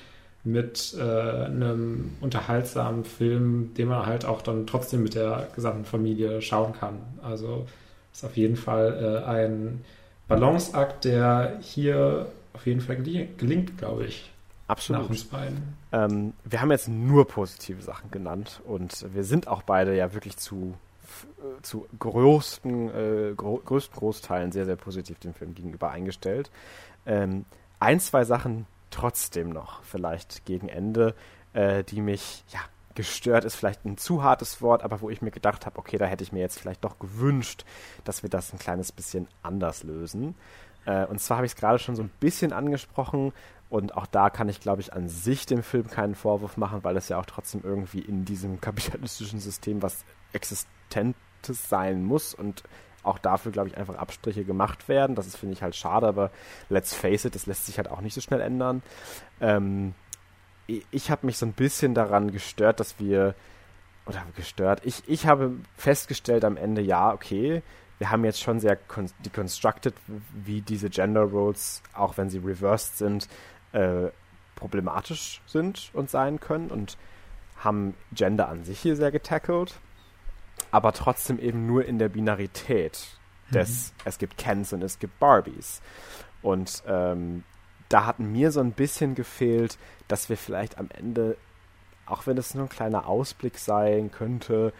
mit 0.44 0.94
äh, 0.98 1.02
einem 1.02 2.12
unterhaltsamen 2.20 3.04
Film, 3.04 3.72
den 3.74 3.88
man 3.88 4.04
halt 4.04 4.26
auch 4.26 4.42
dann 4.42 4.66
trotzdem 4.66 5.02
mit 5.02 5.14
der 5.14 5.48
gesamten 5.54 5.86
Familie 5.86 6.42
schauen 6.42 6.74
kann. 6.74 7.00
Also 7.22 7.66
ist 8.12 8.24
auf 8.24 8.36
jeden 8.36 8.56
Fall 8.56 9.22
äh, 9.24 9.28
ein 9.28 9.84
Balanceakt, 10.28 11.04
der 11.04 11.58
hier 11.60 12.26
auf 12.52 12.66
jeden 12.66 12.80
Fall 12.80 12.96
gelingt, 12.96 13.78
glaube 13.78 14.04
ich. 14.04 14.30
Absolut. 14.68 15.02
Nach 15.02 15.10
uns 15.10 15.24
beiden. 15.24 15.76
Ähm, 15.92 16.32
wir 16.44 16.60
haben 16.60 16.70
jetzt 16.70 16.88
nur 16.88 17.26
positive 17.26 17.82
Sachen 17.82 18.10
genannt 18.10 18.60
und 18.64 19.06
wir 19.14 19.24
sind 19.24 19.48
auch 19.48 19.62
beide 19.62 19.94
ja 19.96 20.14
wirklich 20.14 20.36
zu, 20.36 20.74
zu 21.62 21.86
größten, 21.98 22.88
äh, 22.90 23.34
größten 23.34 23.98
Großteilen 23.98 24.52
sehr, 24.52 24.64
sehr 24.64 24.76
positiv 24.76 25.18
dem 25.18 25.34
Film 25.34 25.54
gegenüber 25.54 25.90
eingestellt. 25.90 26.50
Ähm, 27.06 27.44
ein, 27.78 28.00
zwei 28.00 28.24
Sachen 28.24 28.66
trotzdem 28.94 29.50
noch 29.50 29.82
vielleicht 29.82 30.44
gegen 30.44 30.68
Ende, 30.68 31.14
äh, 31.52 31.84
die 31.84 32.00
mich 32.00 32.44
ja 32.48 32.60
gestört 32.94 33.44
ist 33.44 33.56
vielleicht 33.56 33.84
ein 33.84 33.98
zu 33.98 34.22
hartes 34.22 34.62
Wort, 34.62 34.84
aber 34.84 35.00
wo 35.00 35.10
ich 35.10 35.20
mir 35.20 35.32
gedacht 35.32 35.66
habe, 35.66 35.78
okay, 35.78 35.98
da 35.98 36.06
hätte 36.06 36.22
ich 36.22 36.30
mir 36.30 36.38
jetzt 36.38 36.60
vielleicht 36.60 36.84
doch 36.84 37.00
gewünscht, 37.00 37.64
dass 38.04 38.22
wir 38.22 38.30
das 38.30 38.52
ein 38.52 38.58
kleines 38.60 38.92
bisschen 38.92 39.26
anders 39.42 39.82
lösen. 39.82 40.36
Äh, 40.86 41.06
und 41.06 41.20
zwar 41.20 41.38
habe 41.38 41.46
ich 41.46 41.52
es 41.52 41.56
gerade 41.56 41.80
schon 41.80 41.96
so 41.96 42.02
ein 42.02 42.10
bisschen 42.20 42.52
angesprochen 42.52 43.32
und 43.68 43.96
auch 43.96 44.06
da 44.06 44.30
kann 44.30 44.48
ich, 44.48 44.60
glaube 44.60 44.80
ich, 44.80 44.92
an 44.92 45.08
sich 45.08 45.46
dem 45.46 45.64
Film 45.64 45.88
keinen 45.88 46.14
Vorwurf 46.14 46.56
machen, 46.56 46.84
weil 46.84 46.96
es 46.96 47.08
ja 47.08 47.18
auch 47.18 47.26
trotzdem 47.26 47.62
irgendwie 47.64 48.00
in 48.00 48.24
diesem 48.24 48.60
kapitalistischen 48.60 49.40
System 49.40 49.82
was 49.82 50.04
Existentes 50.32 51.68
sein 51.68 52.04
muss 52.04 52.32
und 52.34 52.62
auch 53.04 53.18
dafür, 53.18 53.52
glaube 53.52 53.68
ich, 53.68 53.76
einfach 53.76 53.96
Abstriche 53.96 54.44
gemacht 54.44 54.88
werden. 54.88 55.14
Das 55.14 55.26
ist, 55.26 55.36
finde 55.36 55.54
ich, 55.54 55.62
halt 55.62 55.76
schade, 55.76 56.06
aber 56.06 56.30
let's 56.68 56.94
face 56.94 57.24
it, 57.24 57.34
das 57.34 57.46
lässt 57.46 57.66
sich 57.66 57.78
halt 57.78 57.90
auch 57.90 58.00
nicht 58.00 58.14
so 58.14 58.20
schnell 58.20 58.40
ändern. 58.40 58.82
Ähm, 59.40 59.94
ich 60.66 61.10
habe 61.10 61.26
mich 61.26 61.38
so 61.38 61.46
ein 61.46 61.52
bisschen 61.52 61.94
daran 61.94 62.30
gestört, 62.30 62.80
dass 62.80 62.98
wir, 62.98 63.34
oder 64.06 64.22
gestört, 64.36 64.80
ich, 64.84 65.02
ich 65.06 65.26
habe 65.26 65.52
festgestellt 65.76 66.44
am 66.44 66.56
Ende, 66.56 66.80
ja, 66.80 67.12
okay, 67.12 67.62
wir 67.98 68.10
haben 68.10 68.24
jetzt 68.24 68.40
schon 68.40 68.60
sehr 68.60 68.78
deconstructed, 69.24 69.94
wie 70.32 70.62
diese 70.62 70.90
Gender 70.90 71.22
Roles, 71.22 71.82
auch 71.92 72.16
wenn 72.16 72.30
sie 72.30 72.38
reversed 72.38 72.98
sind, 72.98 73.28
äh, 73.72 74.08
problematisch 74.56 75.42
sind 75.46 75.90
und 75.92 76.10
sein 76.10 76.40
können 76.40 76.70
und 76.70 76.96
haben 77.56 77.94
Gender 78.12 78.48
an 78.48 78.64
sich 78.64 78.80
hier 78.80 78.96
sehr 78.96 79.10
getackelt, 79.10 79.74
aber 80.74 80.92
trotzdem 80.92 81.38
eben 81.38 81.68
nur 81.68 81.84
in 81.84 82.00
der 82.00 82.08
Binarität 82.08 83.06
des, 83.52 83.92
mhm. 83.92 84.02
es 84.06 84.18
gibt 84.18 84.36
Kens 84.36 84.72
und 84.72 84.82
es 84.82 84.98
gibt 84.98 85.20
Barbies. 85.20 85.80
Und 86.42 86.82
ähm, 86.88 87.44
da 87.88 88.06
hat 88.06 88.18
mir 88.18 88.50
so 88.50 88.58
ein 88.58 88.72
bisschen 88.72 89.14
gefehlt, 89.14 89.78
dass 90.08 90.28
wir 90.28 90.36
vielleicht 90.36 90.76
am 90.78 90.88
Ende, 90.90 91.36
auch 92.06 92.26
wenn 92.26 92.36
es 92.38 92.56
nur 92.56 92.64
ein 92.64 92.70
kleiner 92.70 93.06
Ausblick 93.06 93.56
sein 93.56 94.10
könnte, 94.10 94.72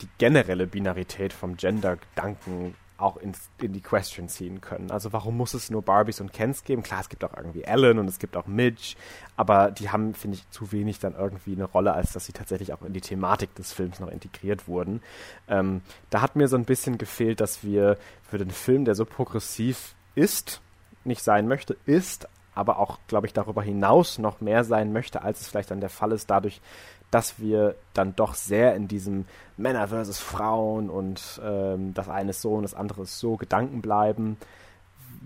die 0.00 0.08
generelle 0.18 0.68
Binarität 0.68 1.32
vom 1.32 1.56
Gender-Gedanken 1.56 2.76
auch 2.98 3.16
ins, 3.16 3.50
in 3.60 3.72
die 3.72 3.80
Question 3.80 4.28
ziehen 4.28 4.60
können. 4.60 4.90
Also 4.90 5.12
warum 5.12 5.36
muss 5.36 5.54
es 5.54 5.70
nur 5.70 5.82
Barbies 5.82 6.20
und 6.20 6.32
Kens 6.32 6.64
geben? 6.64 6.82
Klar, 6.82 7.00
es 7.00 7.08
gibt 7.08 7.24
auch 7.24 7.36
irgendwie 7.36 7.62
Ellen 7.62 7.98
und 7.98 8.08
es 8.08 8.18
gibt 8.18 8.36
auch 8.36 8.46
Midge, 8.46 8.96
aber 9.36 9.70
die 9.70 9.90
haben, 9.90 10.14
finde 10.14 10.38
ich, 10.38 10.48
zu 10.50 10.72
wenig 10.72 10.98
dann 10.98 11.14
irgendwie 11.14 11.52
eine 11.52 11.64
Rolle, 11.64 11.92
als 11.92 12.12
dass 12.12 12.26
sie 12.26 12.32
tatsächlich 12.32 12.72
auch 12.72 12.82
in 12.82 12.92
die 12.92 13.00
Thematik 13.00 13.54
des 13.54 13.72
Films 13.72 14.00
noch 14.00 14.08
integriert 14.08 14.66
wurden. 14.66 15.02
Ähm, 15.48 15.82
da 16.10 16.22
hat 16.22 16.36
mir 16.36 16.48
so 16.48 16.56
ein 16.56 16.64
bisschen 16.64 16.98
gefehlt, 16.98 17.40
dass 17.40 17.62
wir 17.62 17.98
für 18.22 18.38
den 18.38 18.50
Film, 18.50 18.84
der 18.84 18.94
so 18.94 19.04
progressiv 19.04 19.94
ist, 20.14 20.60
nicht 21.04 21.22
sein 21.22 21.48
möchte, 21.48 21.76
ist, 21.84 22.28
aber 22.54 22.78
auch, 22.78 22.98
glaube 23.06 23.26
ich, 23.26 23.34
darüber 23.34 23.62
hinaus 23.62 24.18
noch 24.18 24.40
mehr 24.40 24.64
sein 24.64 24.92
möchte, 24.92 25.22
als 25.22 25.42
es 25.42 25.48
vielleicht 25.48 25.70
dann 25.70 25.80
der 25.80 25.90
Fall 25.90 26.12
ist, 26.12 26.30
dadurch, 26.30 26.62
dass 27.10 27.38
wir 27.38 27.76
dann 27.94 28.16
doch 28.16 28.34
sehr 28.34 28.74
in 28.74 28.88
diesem 28.88 29.26
Männer 29.56 29.88
versus 29.88 30.18
Frauen 30.18 30.90
und 30.90 31.40
ähm, 31.42 31.94
das 31.94 32.08
eine 32.08 32.30
ist 32.30 32.42
so 32.42 32.54
und 32.54 32.62
das 32.62 32.74
andere 32.74 33.02
ist 33.02 33.18
so 33.18 33.36
Gedanken 33.36 33.80
bleiben, 33.80 34.36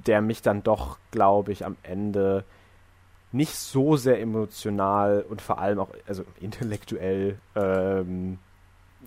der 0.07 0.21
mich 0.21 0.43
dann 0.43 0.63
doch, 0.63 0.99
glaube 1.11 1.53
ich, 1.53 1.65
am 1.65 1.77
Ende 1.83 2.45
nicht 3.33 3.55
so 3.55 3.97
sehr 3.97 4.21
emotional 4.21 5.25
und 5.29 5.41
vor 5.41 5.59
allem 5.59 5.79
auch 5.79 5.91
also 6.07 6.25
intellektuell 6.41 7.39
ähm, 7.55 8.39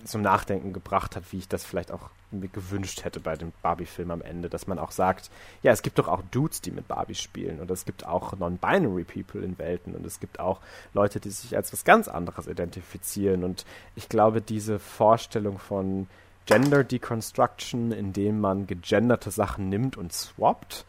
zum 0.04 0.22
Nachdenken 0.22 0.72
gebracht 0.72 1.16
hat, 1.16 1.32
wie 1.32 1.38
ich 1.38 1.48
das 1.48 1.64
vielleicht 1.64 1.92
auch 1.92 2.10
mir 2.30 2.48
gewünscht 2.48 3.04
hätte 3.04 3.20
bei 3.20 3.36
dem 3.36 3.52
Barbie-Film 3.62 4.10
am 4.10 4.22
Ende, 4.22 4.48
dass 4.48 4.66
man 4.66 4.78
auch 4.78 4.90
sagt, 4.90 5.30
ja, 5.62 5.72
es 5.72 5.82
gibt 5.82 5.98
doch 5.98 6.08
auch 6.08 6.22
Dudes, 6.30 6.60
die 6.60 6.72
mit 6.72 6.88
Barbie 6.88 7.14
spielen 7.14 7.60
und 7.60 7.70
es 7.70 7.84
gibt 7.84 8.04
auch 8.04 8.32
non-binary 8.36 9.04
People 9.04 9.42
in 9.42 9.56
Welten 9.58 9.94
und 9.94 10.04
es 10.04 10.20
gibt 10.20 10.40
auch 10.40 10.60
Leute, 10.92 11.20
die 11.20 11.30
sich 11.30 11.56
als 11.56 11.72
was 11.72 11.84
ganz 11.84 12.08
anderes 12.08 12.48
identifizieren 12.48 13.44
und 13.44 13.64
ich 13.94 14.08
glaube, 14.08 14.40
diese 14.40 14.78
Vorstellung 14.78 15.58
von 15.58 16.08
Gender 16.46 16.84
Deconstruction, 16.84 17.92
indem 17.92 18.40
man 18.40 18.66
gegenderte 18.66 19.30
Sachen 19.30 19.68
nimmt 19.68 19.96
und 19.96 20.12
swappt, 20.12 20.84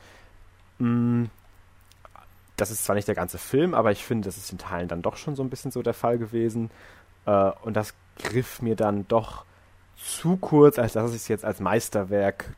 mm, 0.79 1.25
das 2.57 2.71
ist 2.71 2.85
zwar 2.85 2.95
nicht 2.95 3.07
der 3.07 3.15
ganze 3.15 3.37
Film, 3.37 3.73
aber 3.73 3.91
ich 3.91 4.03
finde, 4.03 4.27
das 4.27 4.37
ist 4.37 4.51
in 4.51 4.57
Teilen 4.57 4.87
dann 4.87 5.01
doch 5.01 5.17
schon 5.17 5.35
so 5.35 5.43
ein 5.43 5.49
bisschen 5.49 5.71
so 5.71 5.81
der 5.81 5.93
Fall 5.93 6.17
gewesen. 6.17 6.71
Äh, 7.25 7.51
und 7.63 7.75
das 7.75 7.93
griff 8.17 8.61
mir 8.61 8.75
dann 8.75 9.07
doch 9.07 9.45
zu 9.97 10.37
kurz, 10.37 10.79
als 10.79 10.93
dass 10.93 11.11
ich 11.11 11.17
es 11.17 11.27
jetzt 11.27 11.45
als 11.45 11.59
Meisterwerk 11.59 12.55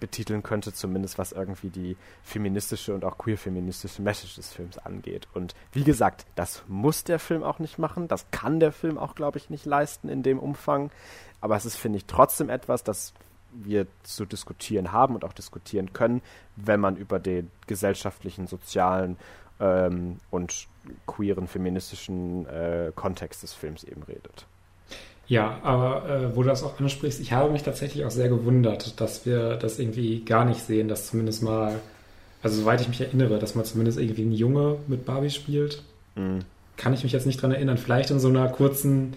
betiteln 0.00 0.42
könnte, 0.42 0.72
zumindest 0.72 1.18
was 1.18 1.32
irgendwie 1.32 1.68
die 1.68 1.96
feministische 2.22 2.94
und 2.94 3.04
auch 3.04 3.18
queer-feministische 3.18 4.02
Message 4.02 4.36
des 4.36 4.52
Films 4.52 4.78
angeht. 4.78 5.28
Und 5.34 5.54
wie 5.72 5.84
gesagt, 5.84 6.26
das 6.34 6.62
muss 6.68 7.04
der 7.04 7.18
Film 7.18 7.42
auch 7.42 7.58
nicht 7.58 7.78
machen, 7.78 8.08
das 8.08 8.30
kann 8.30 8.60
der 8.60 8.72
Film 8.72 8.98
auch, 8.98 9.14
glaube 9.14 9.38
ich, 9.38 9.50
nicht 9.50 9.66
leisten 9.66 10.08
in 10.08 10.22
dem 10.22 10.38
Umfang. 10.38 10.90
Aber 11.40 11.56
es 11.56 11.66
ist, 11.66 11.76
finde 11.76 11.98
ich, 11.98 12.06
trotzdem 12.06 12.48
etwas, 12.48 12.84
das 12.84 13.12
wir 13.52 13.86
zu 14.02 14.24
diskutieren 14.24 14.92
haben 14.92 15.14
und 15.14 15.24
auch 15.24 15.34
diskutieren 15.34 15.92
können, 15.92 16.22
wenn 16.56 16.80
man 16.80 16.96
über 16.96 17.18
den 17.18 17.50
gesellschaftlichen, 17.66 18.46
sozialen 18.46 19.18
ähm, 19.60 20.18
und 20.30 20.68
queeren, 21.06 21.46
feministischen 21.46 22.46
äh, 22.46 22.92
Kontext 22.94 23.42
des 23.42 23.52
Films 23.52 23.84
eben 23.84 24.02
redet. 24.04 24.46
Ja, 25.28 25.58
aber 25.62 26.08
äh, 26.08 26.36
wo 26.36 26.42
du 26.42 26.48
das 26.48 26.62
auch 26.62 26.78
ansprichst, 26.78 27.20
ich 27.20 27.32
habe 27.32 27.50
mich 27.52 27.62
tatsächlich 27.62 28.04
auch 28.04 28.10
sehr 28.10 28.28
gewundert, 28.28 29.00
dass 29.00 29.24
wir 29.24 29.56
das 29.56 29.78
irgendwie 29.78 30.24
gar 30.24 30.44
nicht 30.44 30.60
sehen, 30.60 30.88
dass 30.88 31.06
zumindest 31.06 31.42
mal, 31.42 31.80
also 32.42 32.60
soweit 32.60 32.80
ich 32.80 32.88
mich 32.88 33.00
erinnere, 33.00 33.38
dass 33.38 33.54
man 33.54 33.64
zumindest 33.64 33.98
irgendwie 33.98 34.22
ein 34.22 34.32
Junge 34.32 34.76
mit 34.88 35.04
Barbie 35.04 35.30
spielt. 35.30 35.82
Mhm. 36.16 36.40
Kann 36.76 36.92
ich 36.92 37.02
mich 37.02 37.12
jetzt 37.12 37.26
nicht 37.26 37.40
dran 37.40 37.52
erinnern. 37.52 37.78
Vielleicht 37.78 38.10
in 38.10 38.18
so 38.18 38.28
einer 38.28 38.48
kurzen 38.48 39.14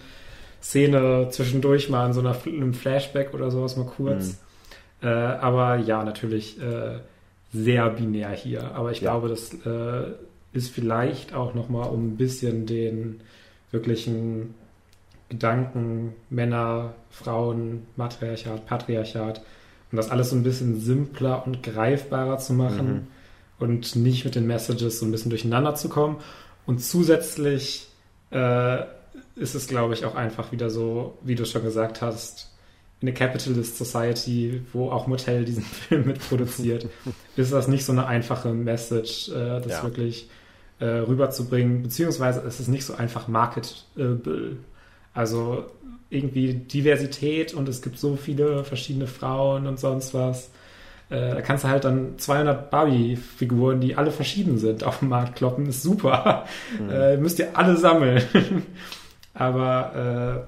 Szene 0.62 1.28
zwischendurch 1.30 1.90
mal 1.90 2.06
in 2.06 2.12
so 2.12 2.20
einer, 2.20 2.36
einem 2.46 2.74
Flashback 2.74 3.34
oder 3.34 3.50
sowas 3.50 3.76
mal 3.76 3.86
kurz. 3.86 4.38
Mhm. 5.02 5.08
Äh, 5.08 5.08
aber 5.08 5.76
ja, 5.76 6.04
natürlich 6.04 6.60
äh, 6.60 6.98
sehr 7.52 7.90
binär 7.90 8.30
hier. 8.30 8.74
Aber 8.74 8.90
ich 8.90 9.00
ja. 9.00 9.10
glaube, 9.10 9.28
das 9.28 9.52
äh, 9.64 10.12
ist 10.52 10.70
vielleicht 10.70 11.34
auch 11.34 11.54
nochmal 11.54 11.90
um 11.90 12.08
ein 12.08 12.16
bisschen 12.16 12.66
den 12.66 13.20
wirklichen 13.70 14.54
Gedanken 15.28 16.14
Männer, 16.30 16.94
Frauen, 17.10 17.86
Matriarchat, 17.96 18.66
Patriarchat 18.66 19.42
und 19.90 19.96
das 19.96 20.10
alles 20.10 20.30
so 20.30 20.36
ein 20.36 20.42
bisschen 20.42 20.80
simpler 20.80 21.46
und 21.46 21.62
greifbarer 21.62 22.38
zu 22.38 22.52
machen 22.52 22.92
mhm. 22.92 23.06
und 23.58 23.96
nicht 23.96 24.24
mit 24.24 24.34
den 24.34 24.46
Messages 24.46 25.00
so 25.00 25.06
ein 25.06 25.12
bisschen 25.12 25.30
durcheinander 25.30 25.74
zu 25.74 25.88
kommen. 25.88 26.18
Und 26.66 26.82
zusätzlich 26.82 27.88
äh, 28.30 28.82
ist 29.36 29.54
es, 29.54 29.66
glaube 29.66 29.94
ich, 29.94 30.04
auch 30.04 30.14
einfach 30.14 30.52
wieder 30.52 30.70
so, 30.70 31.18
wie 31.22 31.34
du 31.34 31.44
schon 31.44 31.62
gesagt 31.62 32.02
hast, 32.02 32.52
in 33.00 33.06
der 33.06 33.14
Capitalist 33.14 33.76
Society, 33.76 34.62
wo 34.72 34.90
auch 34.90 35.06
Motel 35.06 35.44
diesen 35.44 35.62
Film 35.64 36.06
mitproduziert, 36.06 36.88
ist 37.36 37.52
das 37.52 37.68
nicht 37.68 37.84
so 37.84 37.92
eine 37.92 38.06
einfache 38.06 38.52
Message, 38.52 39.28
äh, 39.28 39.60
das 39.60 39.72
ja. 39.72 39.82
wirklich 39.82 40.28
äh, 40.78 40.86
rüberzubringen, 40.86 41.82
beziehungsweise 41.82 42.40
ist 42.40 42.60
es 42.60 42.68
nicht 42.68 42.84
so 42.84 42.94
einfach 42.94 43.28
marketable. 43.28 44.56
Also 45.16 45.64
irgendwie 46.10 46.54
Diversität 46.54 47.54
und 47.54 47.68
es 47.68 47.82
gibt 47.82 47.98
so 47.98 48.16
viele 48.16 48.64
verschiedene 48.64 49.06
Frauen 49.06 49.66
und 49.66 49.80
sonst 49.80 50.14
was. 50.14 50.50
Äh, 51.08 51.30
da 51.30 51.40
kannst 51.40 51.64
du 51.64 51.68
halt 51.68 51.84
dann 51.84 52.18
200 52.18 52.70
Barbie-Figuren, 52.70 53.80
die 53.80 53.96
alle 53.96 54.10
verschieden 54.10 54.58
sind, 54.58 54.84
auf 54.84 55.00
den 55.00 55.08
Markt 55.08 55.36
kloppen. 55.36 55.66
Ist 55.66 55.82
super. 55.82 56.44
Mhm. 56.78 56.90
Äh, 56.90 57.16
müsst 57.16 57.38
ihr 57.38 57.56
alle 57.56 57.76
sammeln. 57.76 58.22
Aber 59.34 60.46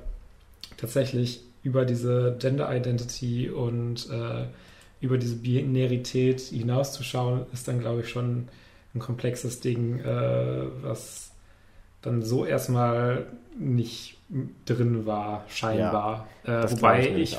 äh, 0.71 0.77
tatsächlich 0.77 1.43
über 1.63 1.85
diese 1.85 2.37
Gender 2.39 2.75
Identity 2.75 3.51
und 3.51 4.09
äh, 4.11 4.45
über 5.01 5.17
diese 5.17 5.37
Binarität 5.37 6.41
hinauszuschauen, 6.41 7.47
ist 7.53 7.69
dann, 7.69 7.81
glaube 7.81 8.03
ich, 8.03 8.09
schon 8.09 8.49
ein 8.95 8.99
komplexes 8.99 9.61
Ding, 9.61 10.01
was 10.83 11.28
dann 12.03 12.23
so 12.23 12.45
erstmal 12.45 13.27
nicht 13.59 14.19
drin 14.67 15.07
war, 15.07 15.45
scheinbar. 15.49 16.27
Ja, 16.45 16.65
äh, 16.65 16.71
wobei 16.71 17.09
ich, 17.09 17.35
ich 17.35 17.39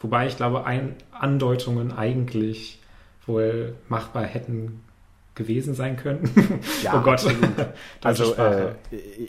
wobei 0.00 0.26
ich 0.26 0.36
glaube, 0.36 0.64
ein, 0.64 0.94
Andeutungen 1.12 1.92
eigentlich 1.92 2.80
wohl 3.26 3.74
machbar 3.88 4.24
hätten 4.24 4.82
gewesen 5.34 5.74
sein 5.74 5.96
können. 5.96 6.30
Ja, 6.82 6.98
oh 6.98 7.02
Gott. 7.02 7.24
also 8.02 8.34
äh, 8.34 8.74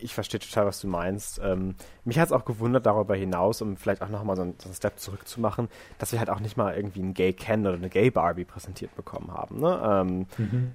ich 0.02 0.14
verstehe 0.14 0.40
total, 0.40 0.66
was 0.66 0.80
du 0.80 0.88
meinst. 0.88 1.42
Ähm, 1.44 1.76
mich 2.06 2.20
hat 2.20 2.28
es 2.28 2.32
auch 2.32 2.46
gewundert 2.46 2.86
darüber 2.86 3.16
hinaus, 3.16 3.62
um 3.62 3.78
vielleicht 3.78 4.02
auch 4.02 4.10
nochmal 4.10 4.36
so, 4.36 4.44
einen, 4.44 4.56
so 4.58 4.68
einen 4.68 4.76
Step 4.76 5.00
zurückzumachen, 5.00 5.70
dass 5.98 6.12
wir 6.12 6.20
halt 6.20 6.30
auch 6.30 6.40
nicht 6.40 6.56
mal 6.56 6.76
irgendwie 6.76 7.02
einen 7.02 7.14
Gay 7.14 7.34
Ken 7.34 7.66
oder 7.66 7.76
eine 7.76 7.90
Gay 7.90 8.10
Barbie 8.12 8.46
präsentiert 8.46 8.96
bekommen 8.96 9.34
haben. 9.34 9.60
Ne? 9.60 9.82
Ähm, 9.84 10.26
mhm 10.38 10.72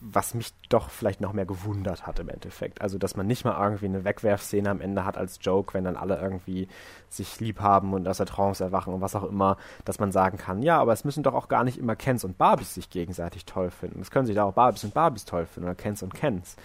was 0.00 0.34
mich 0.34 0.52
doch 0.68 0.90
vielleicht 0.90 1.20
noch 1.20 1.32
mehr 1.32 1.46
gewundert 1.46 2.06
hat 2.06 2.18
im 2.18 2.28
Endeffekt. 2.28 2.80
Also, 2.80 2.98
dass 2.98 3.16
man 3.16 3.26
nicht 3.26 3.44
mal 3.44 3.60
irgendwie 3.60 3.86
eine 3.86 4.04
Wegwerfszene 4.04 4.70
am 4.70 4.80
Ende 4.80 5.04
hat 5.04 5.16
als 5.16 5.38
Joke, 5.40 5.74
wenn 5.74 5.84
dann 5.84 5.96
alle 5.96 6.20
irgendwie 6.20 6.68
sich 7.08 7.40
lieb 7.40 7.60
haben 7.60 7.92
und 7.92 8.06
aus 8.06 8.18
der 8.18 8.26
Trance 8.26 8.62
erwachen 8.62 8.92
und 8.94 9.00
was 9.00 9.16
auch 9.16 9.24
immer, 9.24 9.56
dass 9.84 9.98
man 9.98 10.12
sagen 10.12 10.38
kann, 10.38 10.62
ja, 10.62 10.78
aber 10.78 10.92
es 10.92 11.04
müssen 11.04 11.22
doch 11.22 11.34
auch 11.34 11.48
gar 11.48 11.64
nicht 11.64 11.78
immer 11.78 11.96
Kens 11.96 12.24
und 12.24 12.38
Barbies 12.38 12.74
sich 12.74 12.90
gegenseitig 12.90 13.46
toll 13.46 13.70
finden. 13.70 14.00
Es 14.00 14.10
können 14.10 14.26
sich 14.26 14.36
da 14.36 14.44
auch 14.44 14.54
Barbies 14.54 14.84
und 14.84 14.94
Barbies 14.94 15.24
toll 15.24 15.46
finden 15.46 15.68
oder 15.68 15.76
Kens 15.76 16.02
und 16.02 16.14
Kens. 16.14 16.56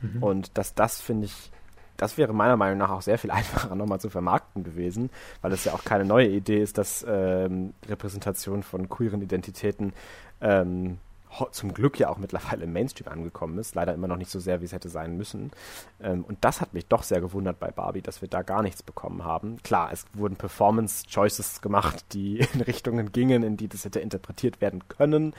Mhm. 0.00 0.22
Und 0.22 0.58
dass 0.58 0.74
das, 0.74 1.00
finde 1.00 1.26
ich, 1.26 1.50
das 1.96 2.16
wäre 2.16 2.32
meiner 2.32 2.56
Meinung 2.56 2.78
nach 2.78 2.90
auch 2.90 3.02
sehr 3.02 3.18
viel 3.18 3.30
einfacher 3.32 3.74
nochmal 3.74 4.00
zu 4.00 4.10
vermarkten 4.10 4.64
gewesen, 4.64 5.10
weil 5.42 5.52
es 5.52 5.64
ja 5.64 5.72
auch 5.72 5.84
keine 5.84 6.04
neue 6.04 6.28
Idee 6.28 6.62
ist, 6.62 6.78
dass 6.78 7.04
ähm, 7.08 7.74
Repräsentation 7.86 8.62
von 8.62 8.88
queeren 8.88 9.22
Identitäten 9.22 9.92
ähm, 10.40 10.98
zum 11.52 11.74
Glück 11.74 11.98
ja 11.98 12.08
auch 12.08 12.18
mittlerweile 12.18 12.64
im 12.64 12.72
Mainstream 12.72 13.08
angekommen 13.08 13.58
ist. 13.58 13.74
Leider 13.74 13.94
immer 13.94 14.08
noch 14.08 14.16
nicht 14.16 14.30
so 14.30 14.40
sehr, 14.40 14.60
wie 14.60 14.64
es 14.64 14.72
hätte 14.72 14.88
sein 14.88 15.16
müssen. 15.16 15.50
Ähm, 16.00 16.24
und 16.24 16.38
das 16.42 16.60
hat 16.60 16.74
mich 16.74 16.86
doch 16.86 17.02
sehr 17.02 17.20
gewundert 17.20 17.58
bei 17.58 17.70
Barbie, 17.70 18.02
dass 18.02 18.20
wir 18.20 18.28
da 18.28 18.42
gar 18.42 18.62
nichts 18.62 18.82
bekommen 18.82 19.24
haben. 19.24 19.62
Klar, 19.62 19.90
es 19.92 20.04
wurden 20.14 20.36
Performance-Choices 20.36 21.60
gemacht, 21.60 22.04
die 22.12 22.38
in 22.54 22.60
Richtungen 22.60 23.12
gingen, 23.12 23.42
in 23.42 23.56
die 23.56 23.68
das 23.68 23.84
hätte 23.84 24.00
interpretiert 24.00 24.60
werden 24.60 24.88
können. 24.88 25.34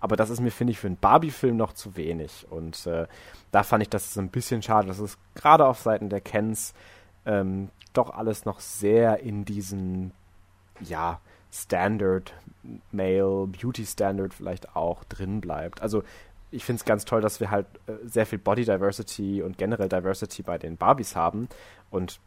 Aber 0.00 0.16
das 0.16 0.30
ist 0.30 0.40
mir, 0.40 0.50
finde 0.50 0.72
ich, 0.72 0.80
für 0.80 0.88
einen 0.88 0.96
Barbie-Film 0.96 1.56
noch 1.56 1.74
zu 1.74 1.96
wenig. 1.96 2.46
Und 2.50 2.86
äh, 2.86 3.06
da 3.52 3.62
fand 3.62 3.82
ich 3.82 3.88
das 3.88 4.14
so 4.14 4.20
ein 4.20 4.30
bisschen 4.30 4.62
schade, 4.62 4.88
dass 4.88 4.98
es 4.98 5.16
gerade 5.34 5.66
auf 5.66 5.78
Seiten 5.78 6.08
der 6.08 6.20
Kens 6.20 6.74
ähm, 7.24 7.70
doch 7.92 8.10
alles 8.10 8.44
noch 8.44 8.60
sehr 8.60 9.20
in 9.20 9.44
diesen, 9.44 10.12
ja, 10.80 11.20
Standard, 11.52 12.34
Male 12.90 13.46
Beauty 13.46 13.84
Standard 13.84 14.32
vielleicht 14.32 14.74
auch 14.74 15.04
drin 15.04 15.40
bleibt. 15.40 15.82
Also 15.82 16.02
ich 16.50 16.64
finde 16.64 16.80
es 16.80 16.84
ganz 16.84 17.04
toll, 17.04 17.20
dass 17.20 17.40
wir 17.40 17.50
halt 17.50 17.66
äh, 17.86 17.92
sehr 18.04 18.26
viel 18.26 18.38
Body 18.38 18.64
Diversity 18.64 19.42
und 19.42 19.58
generell 19.58 19.88
Diversity 19.88 20.42
bei 20.42 20.58
den 20.58 20.76
Barbies 20.76 21.14
haben 21.14 21.48
und 21.90 22.20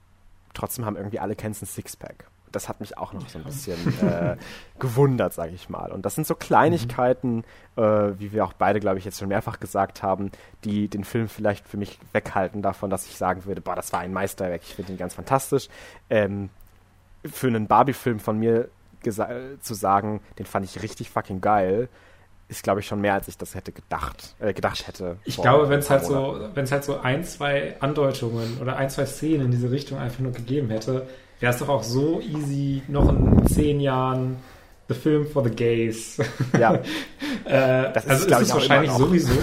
trotzdem 0.53 0.85
haben 0.85 0.95
irgendwie 0.95 1.19
alle 1.19 1.35
Kens 1.35 1.61
ein 1.61 1.65
Sixpack. 1.65 2.25
Das 2.51 2.69
hat 2.69 2.79
mich 2.79 2.97
auch 2.97 3.11
noch 3.11 3.27
so 3.27 3.37
ein 3.37 3.43
bisschen 3.43 3.77
äh, 4.01 4.37
gewundert, 4.79 5.33
sage 5.33 5.51
ich 5.53 5.69
mal. 5.69 5.91
Und 5.91 6.05
das 6.05 6.15
sind 6.15 6.25
so 6.25 6.35
Kleinigkeiten, 6.35 7.43
mhm. 7.75 7.83
äh, 7.83 8.19
wie 8.19 8.31
wir 8.31 8.45
auch 8.45 8.53
beide, 8.53 8.79
glaube 8.79 8.97
ich, 8.97 9.05
jetzt 9.05 9.19
schon 9.19 9.27
mehrfach 9.27 9.59
gesagt 9.59 10.03
haben, 10.03 10.31
die 10.63 10.87
den 10.87 11.03
Film 11.03 11.27
vielleicht 11.27 11.67
für 11.67 11.77
mich 11.77 11.99
weghalten 12.13 12.61
davon, 12.61 12.89
dass 12.89 13.07
ich 13.07 13.17
sagen 13.17 13.45
würde, 13.45 13.59
boah, 13.59 13.75
das 13.75 13.91
war 13.91 13.99
ein 13.99 14.13
Meisterwerk, 14.13 14.61
ich 14.63 14.75
finde 14.75 14.93
ihn 14.93 14.97
ganz 14.97 15.13
fantastisch. 15.15 15.67
Ähm, 16.09 16.49
für 17.25 17.47
einen 17.47 17.67
Barbie-Film 17.67 18.19
von 18.19 18.39
mir 18.39 18.69
zu 19.11 19.73
sagen, 19.73 20.21
den 20.39 20.45
fand 20.45 20.65
ich 20.65 20.81
richtig 20.81 21.09
fucking 21.09 21.41
geil, 21.41 21.89
ist, 22.47 22.63
glaube 22.63 22.79
ich, 22.79 22.87
schon 22.87 23.01
mehr, 23.01 23.15
als 23.15 23.27
ich 23.27 23.37
das 23.37 23.55
hätte 23.55 23.71
gedacht, 23.71 24.35
äh, 24.39 24.53
gedacht 24.53 24.87
hätte. 24.87 25.17
Ich 25.23 25.37
glaube, 25.37 25.69
wenn 25.69 25.79
es 25.79 25.89
halt 25.89 26.05
so, 26.05 26.39
wenn 26.53 26.63
es 26.63 26.71
halt 26.71 26.83
so 26.83 26.99
ein, 26.99 27.23
zwei 27.23 27.75
Andeutungen 27.79 28.59
oder 28.61 28.77
ein, 28.77 28.89
zwei 28.89 29.05
Szenen 29.05 29.45
in 29.45 29.51
diese 29.51 29.71
Richtung 29.71 29.97
einfach 29.97 30.19
nur 30.19 30.31
gegeben 30.31 30.69
hätte, 30.69 31.07
wäre 31.39 31.53
es 31.53 31.59
doch 31.59 31.69
auch 31.69 31.83
so 31.83 32.21
easy, 32.21 32.83
noch 32.87 33.09
in 33.09 33.47
zehn 33.47 33.79
Jahren 33.79 34.37
The 34.87 34.93
Film 34.93 35.25
for 35.25 35.43
the 35.43 35.49
Gays. 35.49 36.19
Ja. 36.59 36.75
äh, 37.45 37.91
das 37.93 38.05
ist, 38.05 38.11
also 38.11 38.25
ist 38.25 38.41
es 38.41 38.53
wahrscheinlich 38.53 38.91
sowieso. 38.91 39.33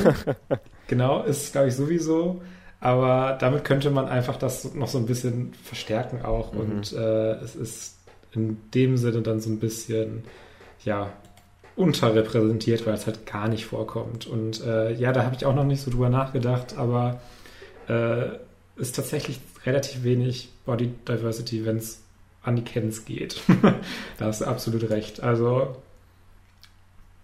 genau, 0.87 1.23
ist 1.25 1.53
glaube 1.53 1.69
ich 1.69 1.75
sowieso. 1.75 2.41
Aber 2.81 3.37
damit 3.41 3.65
könnte 3.65 3.91
man 3.91 4.07
einfach 4.09 4.37
das 4.37 4.75
noch 4.75 4.89
so 4.89 4.99
ein 4.99 5.07
bisschen 5.07 5.53
verstärken 5.63 6.25
auch. 6.25 6.53
Mhm. 6.53 6.61
Und 6.61 6.93
äh, 6.93 7.35
es 7.35 7.55
ist 7.55 7.99
in 8.33 8.59
dem 8.75 8.97
Sinne 8.97 9.23
dann 9.23 9.41
so 9.41 9.51
ein 9.51 9.59
bisschen, 9.59 10.25
ja, 10.85 11.13
unterrepräsentiert, 11.77 12.87
weil 12.87 12.95
es 12.95 13.07
halt 13.07 13.27
gar 13.27 13.49
nicht 13.49 13.67
vorkommt. 13.67 14.27
Und 14.27 14.63
äh, 14.63 14.93
ja, 14.93 15.13
da 15.13 15.25
habe 15.25 15.35
ich 15.35 15.47
auch 15.47 15.55
noch 15.55 15.65
nicht 15.65 15.81
so 15.81 15.91
drüber 15.91 16.11
nachgedacht, 16.11 16.77
aber 16.77 17.21
äh, 17.89 18.27
ist 18.77 18.97
tatsächlich 18.97 19.41
relativ 19.65 20.03
wenig 20.03 20.51
Body 20.65 20.91
Diversity, 21.09 21.65
wenn 21.65 21.77
es 21.77 22.03
an 22.43 22.57
die 22.57 22.65
Kens 22.65 23.05
geht. 23.05 23.41
da 24.19 24.27
hast 24.27 24.41
du 24.41 24.47
absolut 24.47 24.91
recht. 24.91 25.23
Also 25.23 25.77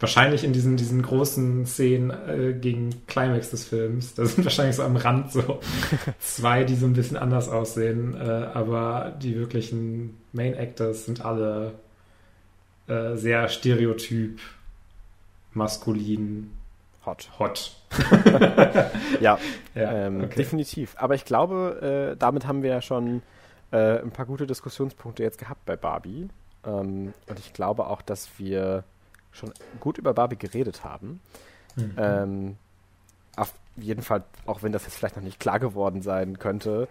wahrscheinlich 0.01 0.45
in 0.45 0.53
diesen, 0.53 0.77
diesen 0.77 1.03
großen 1.03 1.67
Szenen 1.67 2.11
äh, 2.11 2.55
gegen 2.55 3.07
Climax 3.07 3.51
des 3.51 3.65
Films, 3.65 4.15
da 4.15 4.25
sind 4.25 4.45
wahrscheinlich 4.45 4.77
so 4.77 4.83
am 4.83 4.97
Rand 4.97 5.33
so 5.33 5.61
zwei, 6.21 6.65
die 6.65 6.77
so 6.77 6.87
ein 6.87 6.93
bisschen 6.93 7.17
anders 7.17 7.49
aussehen, 7.49 8.15
äh, 8.15 8.49
aber 8.55 9.17
die 9.21 9.37
wirklichen 9.37 10.19
Main 10.33 10.55
Actors 10.55 11.07
sind 11.07 11.25
alle 11.25 11.75
äh, 12.87 13.17
sehr 13.17 13.49
stereotyp, 13.49 14.41
maskulin, 15.53 16.51
hot. 17.05 17.31
Hot. 17.39 17.77
ja, 19.21 19.39
ja 19.75 19.93
ähm, 19.93 20.25
okay. 20.25 20.37
definitiv. 20.37 20.95
Aber 20.99 21.15
ich 21.15 21.25
glaube, 21.25 22.13
äh, 22.13 22.17
damit 22.17 22.47
haben 22.47 22.63
wir 22.63 22.71
ja 22.71 22.83
schon 22.83 23.23
äh, 23.73 23.99
ein 24.01 24.11
paar 24.11 24.27
gute 24.27 24.47
Diskussionspunkte 24.47 25.23
jetzt 25.23 25.39
gehabt 25.39 25.65
bei 25.65 25.77
Barbie. 25.77 26.29
Ähm, 26.65 27.15
und 27.29 27.39
ich 27.39 27.53
glaube 27.53 27.87
auch, 27.87 28.03
dass 28.03 28.29
wir 28.39 28.85
schon 29.33 29.53
gut 29.81 29.99
über 29.99 30.15
Barbie 30.15 30.37
geredet 30.37 30.85
haben. 30.85 31.21
Mhm. 31.77 31.95
Ähm, 31.97 32.57
auf 33.37 33.53
jeden 33.77 34.03
Fall, 34.03 34.25
auch 34.47 34.63
wenn 34.63 34.73
das 34.73 34.85
jetzt 34.85 34.97
vielleicht 34.97 35.17
noch 35.17 35.23
nicht 35.23 35.41
klar 35.41 35.59
geworden 35.59 36.03
sein 36.03 36.39
könnte, 36.39 36.89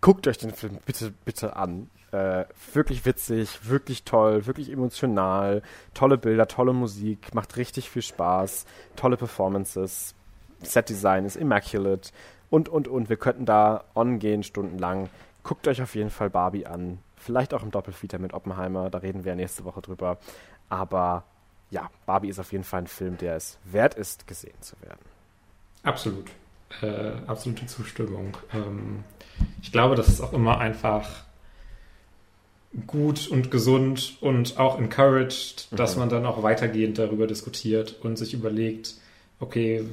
guckt 0.00 0.26
euch 0.26 0.38
den 0.38 0.52
Film 0.52 0.78
bitte, 0.84 1.12
bitte 1.24 1.56
an. 1.56 1.90
Äh, 2.12 2.44
wirklich 2.72 3.04
witzig, 3.04 3.68
wirklich 3.68 4.04
toll, 4.04 4.46
wirklich 4.46 4.70
emotional, 4.70 5.62
tolle 5.92 6.16
Bilder, 6.16 6.46
tolle 6.46 6.72
Musik, 6.72 7.34
macht 7.34 7.56
richtig 7.56 7.90
viel 7.90 8.02
Spaß, 8.02 8.64
tolle 8.94 9.16
Performances, 9.16 10.14
Set-Design 10.62 11.24
ist 11.24 11.36
immaculate 11.36 12.10
und, 12.48 12.68
und, 12.68 12.88
und. 12.88 13.08
Wir 13.08 13.16
könnten 13.16 13.44
da 13.44 13.84
on 13.94 14.18
gehen 14.18 14.42
stundenlang. 14.42 15.10
Guckt 15.42 15.68
euch 15.68 15.82
auf 15.82 15.94
jeden 15.94 16.10
Fall 16.10 16.30
Barbie 16.30 16.66
an. 16.66 16.98
Vielleicht 17.16 17.52
auch 17.54 17.62
im 17.62 17.70
Doppelfeater 17.70 18.18
mit 18.18 18.32
Oppenheimer, 18.32 18.88
da 18.90 18.98
reden 18.98 19.24
wir 19.24 19.34
nächste 19.34 19.64
Woche 19.64 19.82
drüber. 19.82 20.18
Aber 20.68 21.24
ja, 21.70 21.90
Barbie 22.06 22.28
ist 22.28 22.38
auf 22.38 22.52
jeden 22.52 22.64
Fall 22.64 22.82
ein 22.82 22.86
Film, 22.86 23.16
der 23.18 23.36
es 23.36 23.58
wert 23.64 23.94
ist, 23.94 24.26
gesehen 24.26 24.60
zu 24.60 24.76
werden. 24.82 25.04
Absolut. 25.82 26.30
Äh, 26.82 27.12
absolute 27.26 27.66
Zustimmung. 27.66 28.36
Ähm, 28.52 29.04
ich 29.62 29.72
glaube, 29.72 29.94
das 29.94 30.08
ist 30.08 30.20
auch 30.20 30.32
immer 30.32 30.58
einfach 30.58 31.24
gut 32.86 33.28
und 33.28 33.50
gesund 33.50 34.18
und 34.20 34.58
auch 34.58 34.78
encouraged, 34.78 35.68
mhm. 35.70 35.76
dass 35.76 35.96
man 35.96 36.08
dann 36.08 36.26
auch 36.26 36.42
weitergehend 36.42 36.98
darüber 36.98 37.26
diskutiert 37.26 37.96
und 38.02 38.16
sich 38.18 38.34
überlegt, 38.34 38.94
okay, 39.38 39.84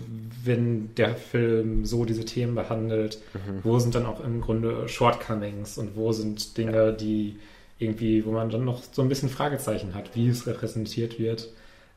wenn 0.44 0.94
der 0.96 1.16
Film 1.16 1.86
so 1.86 2.06
diese 2.06 2.26
Themen 2.26 2.56
behandelt, 2.56 3.22
mhm. 3.34 3.60
wo 3.64 3.80
sind 3.80 3.96
dann 3.96 4.06
auch 4.06 4.24
im 4.24 4.42
Grunde 4.42 4.88
Shortcomings 4.88 5.78
und 5.78 5.96
wo 5.96 6.12
sind 6.12 6.58
Dinge, 6.58 6.76
ja. 6.76 6.92
die 6.92 7.38
irgendwie, 7.80 8.26
wo 8.26 8.32
man 8.32 8.50
dann 8.50 8.66
noch 8.66 8.82
so 8.92 9.02
ein 9.02 9.10
bisschen 9.10 9.30
Fragezeichen 9.30 9.94
hat, 9.96 10.16
wie 10.16 10.30
es 10.30 10.48
repräsentiert 10.48 11.20
wird 11.20 11.50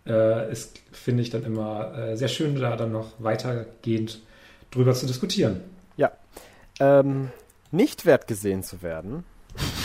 äh, 0.06 0.50
ist, 0.50 0.80
finde 0.92 1.22
ich 1.22 1.30
dann 1.30 1.44
immer 1.44 1.96
äh, 1.96 2.16
sehr 2.16 2.28
schön, 2.28 2.54
da 2.56 2.76
dann 2.76 2.92
noch 2.92 3.12
weitergehend 3.18 4.20
drüber 4.70 4.94
zu 4.94 5.06
diskutieren. 5.06 5.60
Ja. 5.96 6.12
Ähm, 6.80 7.30
nicht 7.70 8.06
wert 8.06 8.26
gesehen 8.26 8.62
zu 8.62 8.82
werden, 8.82 9.24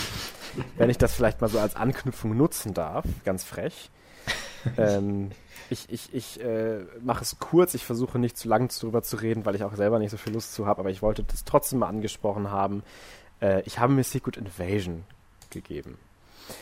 wenn 0.77 0.89
ich 0.89 0.97
das 0.97 1.13
vielleicht 1.13 1.41
mal 1.41 1.49
so 1.49 1.59
als 1.59 1.75
Anknüpfung 1.75 2.35
nutzen 2.35 2.73
darf, 2.73 3.05
ganz 3.25 3.43
frech. 3.43 3.89
ähm, 4.77 5.31
ich 5.69 5.89
ich, 5.89 6.13
ich 6.13 6.41
äh, 6.43 6.81
mache 7.01 7.23
es 7.23 7.37
kurz, 7.39 7.73
ich 7.73 7.85
versuche 7.85 8.19
nicht 8.19 8.37
zu 8.37 8.47
lang 8.47 8.69
darüber 8.79 9.01
zu 9.01 9.15
reden, 9.15 9.45
weil 9.45 9.55
ich 9.55 9.63
auch 9.63 9.75
selber 9.75 9.99
nicht 9.99 10.11
so 10.11 10.17
viel 10.17 10.33
Lust 10.33 10.53
zu 10.53 10.65
habe, 10.65 10.81
aber 10.81 10.89
ich 10.89 11.01
wollte 11.01 11.23
das 11.23 11.45
trotzdem 11.45 11.79
mal 11.79 11.87
angesprochen 11.87 12.51
haben. 12.51 12.83
Äh, 13.41 13.61
ich 13.65 13.79
habe 13.79 13.93
mir 13.93 14.03
Secret 14.03 14.37
Invasion 14.37 15.03
gegeben. 15.49 15.97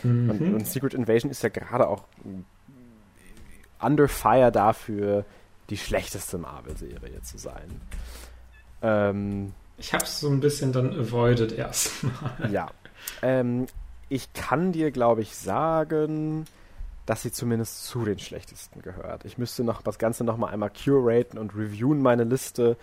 Mhm. 0.04 0.30
Und, 0.30 0.54
und, 0.54 0.68
Secret 0.68 0.94
Invasion 0.94 1.32
ist 1.32 1.42
ja 1.42 1.50
gerade 1.50 1.88
auch 1.88 2.04
under 3.82 4.08
fire 4.08 4.52
dafür, 4.52 5.26
die 5.70 5.78
schlechteste 5.78 6.38
Marvel-Serie 6.38 7.22
zu 7.22 7.38
sein. 7.38 7.82
Ähm, 8.82 9.54
ich 9.78 9.94
habe 9.94 10.04
es 10.04 10.20
so 10.20 10.30
ein 10.30 10.40
bisschen 10.40 10.74
dann 10.74 10.98
avoided 11.00 11.52
erstmal. 11.52 12.52
Ja. 12.52 12.70
Ähm, 13.22 13.68
ich 14.10 14.34
kann 14.34 14.72
dir, 14.72 14.92
glaube 14.92 15.22
ich, 15.22 15.36
sagen, 15.36 16.46
dass 17.06 17.22
sie 17.22 17.32
zumindest 17.32 17.86
zu 17.86 18.06
den 18.06 18.20
schlechtesten 18.20 18.82
gehört. 18.82 19.26
Ich 19.26 19.38
müsste 19.38 19.64
noch 19.64 19.82
das 19.82 19.98
Ganze 19.98 20.24
noch 20.24 20.38
mal 20.38 20.48
einmal 20.48 20.70
curaten 20.72 21.40
und 21.40 21.56
reviewen 21.56 22.02
meine 22.02 22.24
Liste, 22.24 22.78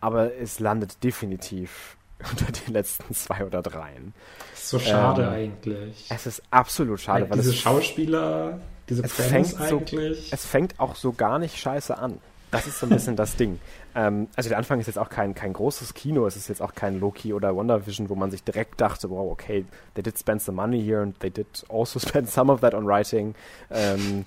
aber 0.00 0.34
es 0.34 0.60
landet 0.60 1.02
definitiv 1.04 1.96
unter 2.30 2.50
den 2.52 2.72
letzten 2.72 3.14
zwei 3.14 3.44
oder 3.44 3.62
dreien. 3.62 4.12
So 4.54 4.78
schade 4.78 5.22
ähm, 5.22 5.28
eigentlich. 5.28 6.06
Es 6.10 6.26
ist 6.26 6.42
absolut 6.50 7.00
schade, 7.00 7.22
weil, 7.24 7.30
weil 7.30 7.38
diese 7.38 7.54
Schauspieler 7.54 8.60
diese 8.88 9.02
es 9.02 9.12
fängt 9.12 9.60
eigentlich. 9.60 10.28
So, 10.28 10.34
es 10.34 10.46
fängt 10.46 10.80
auch 10.80 10.96
so 10.96 11.12
gar 11.12 11.38
nicht 11.38 11.58
scheiße 11.58 11.96
an. 11.96 12.20
Das 12.50 12.68
ist 12.68 12.78
so 12.78 12.86
ein 12.86 12.90
bisschen 12.90 13.16
das 13.16 13.34
Ding. 13.34 13.58
Ähm, 13.96 14.28
also 14.36 14.48
der 14.48 14.58
Anfang 14.58 14.78
ist 14.78 14.86
jetzt 14.86 14.98
auch 14.98 15.08
kein, 15.08 15.34
kein 15.34 15.52
großes 15.52 15.92
Kino, 15.94 16.24
es 16.26 16.36
ist 16.36 16.48
jetzt 16.48 16.62
auch 16.62 16.74
kein 16.74 17.00
Loki 17.00 17.32
oder 17.32 17.56
WandaVision, 17.56 18.08
wo 18.08 18.14
man 18.14 18.30
sich 18.30 18.44
direkt 18.44 18.80
dachte, 18.80 19.10
wow, 19.10 19.30
okay, 19.30 19.64
they 19.94 20.02
did 20.02 20.16
spend 20.16 20.40
some 20.40 20.54
money 20.54 20.80
here 20.80 21.02
and 21.02 21.18
they 21.18 21.30
did 21.30 21.46
also 21.68 21.98
spend 22.06 22.30
some 22.30 22.52
of 22.52 22.60
that 22.60 22.74
on 22.74 22.86
writing. 22.86 23.34
Ähm, 23.70 24.24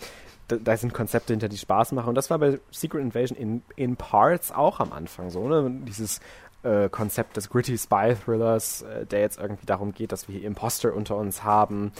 da, 0.49 0.57
da, 0.57 0.75
sind 0.75 0.93
Konzepte 0.93 1.33
hinter, 1.33 1.47
die 1.47 1.57
Spaß 1.57 1.93
machen. 1.93 2.09
Und 2.09 2.15
das 2.15 2.29
war 2.29 2.39
bei 2.39 2.59
Secret 2.71 3.01
Invasion 3.01 3.37
in, 3.37 3.61
in 3.75 3.95
Parts 3.95 4.51
auch 4.51 4.79
am 4.79 4.91
Anfang 4.91 5.29
so, 5.29 5.47
ne? 5.47 5.69
Dieses 5.85 6.19
äh, 6.63 6.89
Konzept 6.89 7.37
des 7.37 7.49
Gritty 7.49 7.77
Spy 7.77 8.15
Thrillers, 8.15 8.81
äh, 8.81 9.05
der 9.05 9.21
jetzt 9.21 9.39
irgendwie 9.39 9.65
darum 9.65 9.93
geht, 9.93 10.11
dass 10.11 10.27
wir 10.27 10.37
hier 10.37 10.47
Imposter 10.47 10.93
unter 10.93 11.15
uns 11.15 11.43
haben 11.43 11.91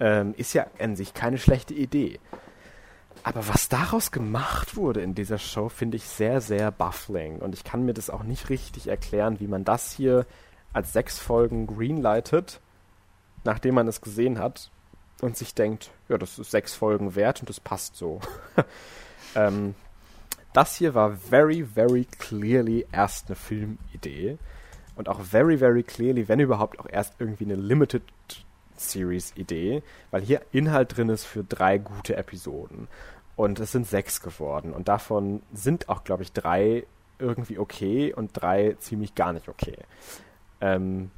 ähm, 0.00 0.34
ist 0.36 0.54
ja 0.54 0.66
an 0.78 0.96
sich 0.96 1.14
keine 1.14 1.38
schlechte 1.38 1.74
Idee. 1.74 2.18
Aber 3.22 3.46
was 3.48 3.68
daraus 3.68 4.12
gemacht 4.12 4.76
wurde 4.76 5.02
in 5.02 5.14
dieser 5.14 5.38
Show, 5.38 5.68
finde 5.68 5.98
ich 5.98 6.04
sehr, 6.04 6.40
sehr 6.40 6.70
baffling. 6.70 7.38
Und 7.38 7.54
ich 7.54 7.64
kann 7.64 7.84
mir 7.84 7.92
das 7.92 8.08
auch 8.08 8.22
nicht 8.22 8.48
richtig 8.48 8.88
erklären, 8.88 9.40
wie 9.40 9.46
man 9.46 9.64
das 9.64 9.92
hier 9.92 10.26
als 10.72 10.92
sechs 10.92 11.18
Folgen 11.18 11.66
greenlightet, 11.66 12.60
nachdem 13.44 13.74
man 13.74 13.88
es 13.88 14.00
gesehen 14.00 14.38
hat 14.38 14.70
und 15.20 15.36
sich 15.36 15.54
denkt, 15.54 15.90
ja, 16.08 16.16
das 16.16 16.38
ist 16.38 16.50
sechs 16.50 16.74
Folgen 16.74 17.14
wert 17.14 17.40
und 17.40 17.48
das 17.48 17.60
passt 17.60 17.96
so. 17.96 18.20
ähm, 19.34 19.74
das 20.52 20.76
hier 20.76 20.94
war 20.94 21.10
very, 21.10 21.64
very 21.64 22.06
clearly 22.18 22.86
erst 22.90 23.26
eine 23.28 23.36
Filmidee 23.36 24.38
und 24.96 25.08
auch 25.08 25.20
very, 25.20 25.58
very 25.58 25.82
clearly, 25.82 26.28
wenn 26.28 26.40
überhaupt, 26.40 26.78
auch 26.78 26.88
erst 26.88 27.14
irgendwie 27.18 27.44
eine 27.44 27.56
Limited 27.56 28.02
Series-Idee, 28.80 29.82
weil 30.10 30.22
hier 30.22 30.42
Inhalt 30.52 30.96
drin 30.96 31.08
ist 31.08 31.24
für 31.24 31.44
drei 31.44 31.78
gute 31.78 32.16
Episoden. 32.16 32.88
Und 33.36 33.60
es 33.60 33.72
sind 33.72 33.86
sechs 33.86 34.20
geworden. 34.20 34.72
Und 34.72 34.88
davon 34.88 35.42
sind 35.52 35.88
auch, 35.88 36.04
glaube 36.04 36.22
ich, 36.22 36.32
drei 36.32 36.84
irgendwie 37.18 37.58
okay 37.58 38.12
und 38.12 38.30
drei 38.34 38.76
ziemlich 38.78 39.14
gar 39.14 39.32
nicht 39.32 39.48
okay. 39.48 39.76
Ähm, 40.60 41.10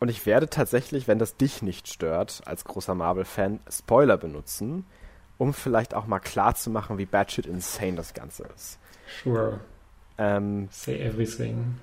und 0.00 0.08
ich 0.08 0.26
werde 0.26 0.48
tatsächlich, 0.50 1.08
wenn 1.08 1.18
das 1.18 1.36
dich 1.36 1.62
nicht 1.62 1.88
stört, 1.88 2.42
als 2.44 2.64
großer 2.64 2.94
Marvel-Fan, 2.94 3.60
Spoiler 3.70 4.16
benutzen, 4.16 4.84
um 5.38 5.54
vielleicht 5.54 5.94
auch 5.94 6.06
mal 6.06 6.20
klar 6.20 6.54
zu 6.54 6.70
machen, 6.70 6.98
wie 6.98 7.06
batshit 7.06 7.46
insane 7.46 7.96
das 7.96 8.14
Ganze 8.14 8.44
ist. 8.54 8.78
Sure. 9.22 9.60
Ähm, 10.18 10.68
Say 10.70 11.00
everything 11.00 11.76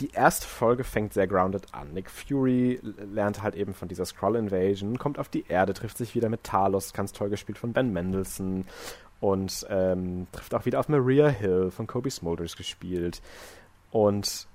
die 0.00 0.10
erste 0.10 0.46
Folge 0.46 0.84
fängt 0.84 1.14
sehr 1.14 1.26
grounded 1.26 1.72
an. 1.72 1.92
Nick 1.92 2.10
Fury 2.10 2.80
lernt 2.82 3.42
halt 3.42 3.54
eben 3.54 3.74
von 3.74 3.88
dieser 3.88 4.04
Skrull 4.04 4.36
Invasion, 4.36 4.98
kommt 4.98 5.18
auf 5.18 5.28
die 5.28 5.46
Erde, 5.48 5.72
trifft 5.72 5.96
sich 5.96 6.14
wieder 6.14 6.28
mit 6.28 6.44
Talos, 6.44 6.92
ganz 6.92 7.12
toll 7.12 7.30
gespielt 7.30 7.58
von 7.58 7.72
Ben 7.72 7.92
Mendelssohn 7.92 8.66
und 9.20 9.66
ähm, 9.70 10.26
trifft 10.32 10.54
auch 10.54 10.66
wieder 10.66 10.80
auf 10.80 10.88
Maria 10.88 11.28
Hill 11.28 11.70
von 11.70 11.86
Kobe 11.86 12.10
Smulders 12.10 12.56
gespielt. 12.56 13.22
Und 13.90 14.46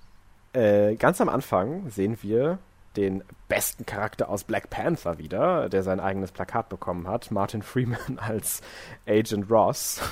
äh, 0.53 0.95
ganz 0.95 1.19
am 1.21 1.29
Anfang 1.29 1.89
sehen 1.89 2.17
wir 2.21 2.59
den 2.97 3.23
besten 3.47 3.85
Charakter 3.85 4.29
aus 4.29 4.43
Black 4.43 4.69
Panther 4.69 5.17
wieder, 5.17 5.69
der 5.69 5.83
sein 5.83 5.99
eigenes 5.99 6.31
Plakat 6.31 6.69
bekommen 6.69 7.07
hat. 7.07 7.31
Martin 7.31 7.61
Freeman 7.61 8.17
als 8.17 8.61
Agent 9.07 9.49
Ross. 9.49 10.01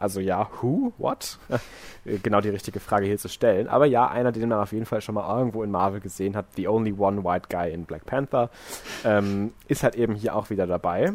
Also 0.00 0.18
ja, 0.20 0.48
who? 0.62 0.94
What? 0.96 1.38
genau 2.22 2.40
die 2.40 2.48
richtige 2.48 2.80
Frage 2.80 3.04
hier 3.04 3.18
zu 3.18 3.28
stellen. 3.28 3.68
Aber 3.68 3.84
ja, 3.84 4.08
einer, 4.08 4.32
den 4.32 4.48
man 4.48 4.58
auf 4.58 4.72
jeden 4.72 4.86
Fall 4.86 5.02
schon 5.02 5.14
mal 5.14 5.38
irgendwo 5.38 5.62
in 5.62 5.70
Marvel 5.70 6.00
gesehen 6.00 6.36
hat. 6.36 6.46
The 6.56 6.68
only 6.68 6.94
one 6.96 7.22
white 7.22 7.48
guy 7.50 7.70
in 7.70 7.84
Black 7.84 8.06
Panther. 8.06 8.48
Ähm, 9.04 9.52
ist 9.68 9.82
halt 9.82 9.96
eben 9.96 10.14
hier 10.14 10.34
auch 10.34 10.48
wieder 10.48 10.66
dabei. 10.66 11.12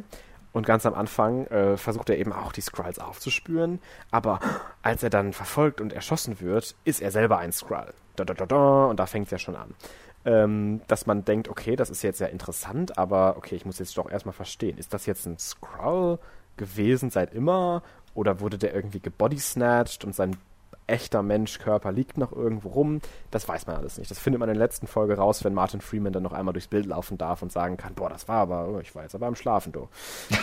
Und 0.53 0.68
ganz 0.68 0.86
am 0.86 0.93
Anfang 0.93 1.47
äh, 1.47 1.78
versucht 1.78 2.12
er 2.12 2.20
eben 2.20 2.32
auch 2.32 2.51
die 2.51 2.62
Skrulls 2.62 2.99
aufzuspüren. 2.99 3.80
Aber 4.12 4.39
als 4.84 5.01
er 5.01 5.10
dann 5.10 5.34
verfolgt 5.34 5.82
und 5.82 5.91
erschossen 5.91 6.39
wird, 6.39 6.76
ist 6.84 7.01
er 7.01 7.10
selber 7.10 7.39
ein 7.39 7.53
Skrull. 7.53 7.91
Da, 8.18 8.24
da, 8.24 8.36
da, 8.36 8.45
da, 8.45 8.86
und 8.86 8.99
da 8.99 9.08
fängt 9.08 9.26
es 9.26 9.32
ja 9.32 9.39
schon 9.39 9.56
an 9.56 9.74
ähm, 10.26 10.82
dass 10.88 11.05
man 11.05 11.23
denkt, 11.23 11.47
okay, 11.47 11.76
das 11.76 11.89
ist 11.89 12.01
jetzt 12.01 12.17
sehr 12.17 12.32
interessant, 12.32 12.97
aber 12.97 13.38
okay, 13.38 13.55
ich 13.55 13.65
muss 13.65 13.80
jetzt 13.80 13.97
doch 13.97 14.09
erstmal 14.09 14.34
verstehen, 14.34 14.78
ist 14.78 14.93
das 14.93 15.05
jetzt 15.05 15.26
ein 15.26 15.38
Skrull 15.38 16.19
gewesen 16.57 17.09
seit 17.09 17.34
immer? 17.34 17.84
Oder 18.13 18.39
wurde 18.39 18.57
der 18.57 18.73
irgendwie 18.73 18.99
gebodysnatcht 18.99 20.03
und 20.03 20.15
sein 20.15 20.38
echter 20.88 21.23
Menschkörper 21.23 21.91
liegt 21.91 22.17
noch 22.17 22.31
irgendwo 22.31 22.69
rum. 22.69 23.01
Das 23.31 23.47
weiß 23.47 23.67
man 23.67 23.75
alles 23.77 23.97
nicht. 23.97 24.11
Das 24.11 24.19
findet 24.19 24.39
man 24.39 24.49
in 24.49 24.55
der 24.55 24.63
letzten 24.63 24.88
Folge 24.88 25.17
raus, 25.17 25.43
wenn 25.43 25.53
Martin 25.53 25.81
Freeman 25.81 26.13
dann 26.13 26.23
noch 26.23 26.33
einmal 26.33 26.53
durchs 26.53 26.67
Bild 26.67 26.86
laufen 26.86 27.17
darf 27.17 27.41
und 27.41 27.51
sagen 27.51 27.77
kann, 27.77 27.95
boah, 27.95 28.09
das 28.09 28.27
war 28.27 28.38
aber, 28.38 28.67
oh, 28.67 28.79
ich 28.79 28.93
war 28.95 29.03
jetzt 29.03 29.15
aber 29.15 29.27
am 29.27 29.36
Schlafen, 29.36 29.71
du. 29.71 29.89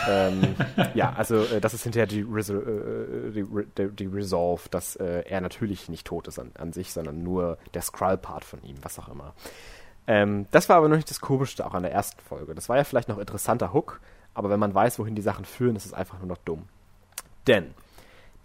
ähm, 0.08 0.54
ja, 0.94 1.12
also 1.12 1.42
äh, 1.42 1.60
das 1.60 1.74
ist 1.74 1.84
hinterher 1.84 2.06
die, 2.06 2.22
Resol 2.22 3.30
äh, 3.30 3.32
die, 3.32 3.46
die, 3.78 3.94
die, 3.94 4.06
Resolve, 4.06 4.68
dass 4.70 4.96
äh, 4.96 5.22
er 5.28 5.40
natürlich 5.40 5.88
nicht 5.88 6.06
tot 6.06 6.28
ist 6.28 6.38
an, 6.38 6.50
an 6.58 6.72
sich, 6.72 6.92
sondern 6.92 7.22
nur 7.22 7.58
der 7.74 7.82
Skrull-Part 7.82 8.44
von 8.44 8.62
ihm, 8.62 8.76
was 8.82 8.98
auch 8.98 9.08
immer. 9.08 9.34
Ähm, 10.06 10.46
das 10.50 10.68
war 10.68 10.76
aber 10.76 10.88
noch 10.88 10.96
nicht 10.96 11.10
das 11.10 11.20
Komischste 11.20 11.64
auch 11.64 11.74
an 11.74 11.84
der 11.84 11.92
ersten 11.92 12.20
Folge. 12.20 12.54
Das 12.54 12.68
war 12.68 12.76
ja 12.76 12.84
vielleicht 12.84 13.08
noch 13.08 13.18
interessanter 13.18 13.72
Hook, 13.72 14.00
aber 14.34 14.50
wenn 14.50 14.58
man 14.58 14.74
weiß, 14.74 14.98
wohin 14.98 15.14
die 15.14 15.22
Sachen 15.22 15.44
führen, 15.44 15.76
ist 15.76 15.86
es 15.86 15.94
einfach 15.94 16.18
nur 16.18 16.26
noch 16.26 16.38
dumm. 16.38 16.64
Denn 17.46 17.74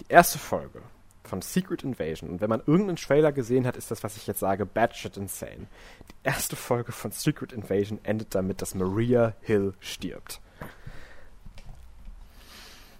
die 0.01 0.05
erste 0.09 0.37
Folge 0.37 0.81
von 1.28 1.41
Secret 1.41 1.84
Invasion. 1.84 2.30
Und 2.30 2.41
wenn 2.41 2.49
man 2.49 2.61
irgendeinen 2.65 2.97
Trailer 2.97 3.32
gesehen 3.32 3.67
hat, 3.67 3.78
ist 3.78 3.91
das, 3.91 4.03
was 4.03 4.17
ich 4.17 4.28
jetzt 4.28 4.39
sage, 4.39 4.65
batshit 4.65 5.17
insane. 5.17 5.67
Die 6.09 6.15
erste 6.28 6.55
Folge 6.55 6.91
von 6.91 7.11
Secret 7.11 7.53
Invasion 7.53 7.99
endet 8.03 8.34
damit, 8.34 8.61
dass 8.61 8.75
Maria 8.75 9.34
Hill 9.41 9.73
stirbt. 9.80 10.41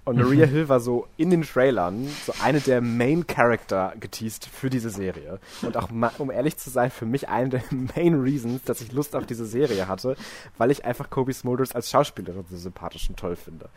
Und 0.08 0.20
Maria 0.20 0.45
mhm. 0.45 0.51
Hill 0.51 0.70
war 0.70 0.80
so 0.80 1.05
in 1.18 1.32
den 1.32 1.41
Trailern 1.41 2.08
so 2.26 2.34
eine 2.41 2.62
der 2.62 2.80
Main 2.80 3.28
Character 3.28 3.93
geteased 3.99 4.45
für 4.45 4.70
diese 4.70 4.89
Serie. 4.89 5.39
Und 5.62 5.76
auch, 5.76 5.89
um 6.18 6.32
ehrlich 6.32 6.55
zu 6.55 6.70
sein, 6.70 6.91
für 6.91 7.05
mich 7.05 7.28
eine 7.28 7.49
der 7.49 7.64
Main 7.72 8.22
Reasons, 8.22 8.64
dass 8.64 8.80
ich 8.80 8.93
Lust 8.93 9.18
auf 9.18 9.26
diese 9.26 9.45
Serie 9.45 9.89
hatte, 9.89 10.16
weil 10.58 10.72
ich 10.72 10.86
einfach 10.86 11.10
Kobe 11.10 11.34
Smulders 11.34 11.76
als 11.76 11.89
Schauspielerin 11.89 12.45
so 12.49 12.55
sympathisch 12.55 13.10
und 13.10 13.20
toll 13.20 13.36
finde. 13.36 13.68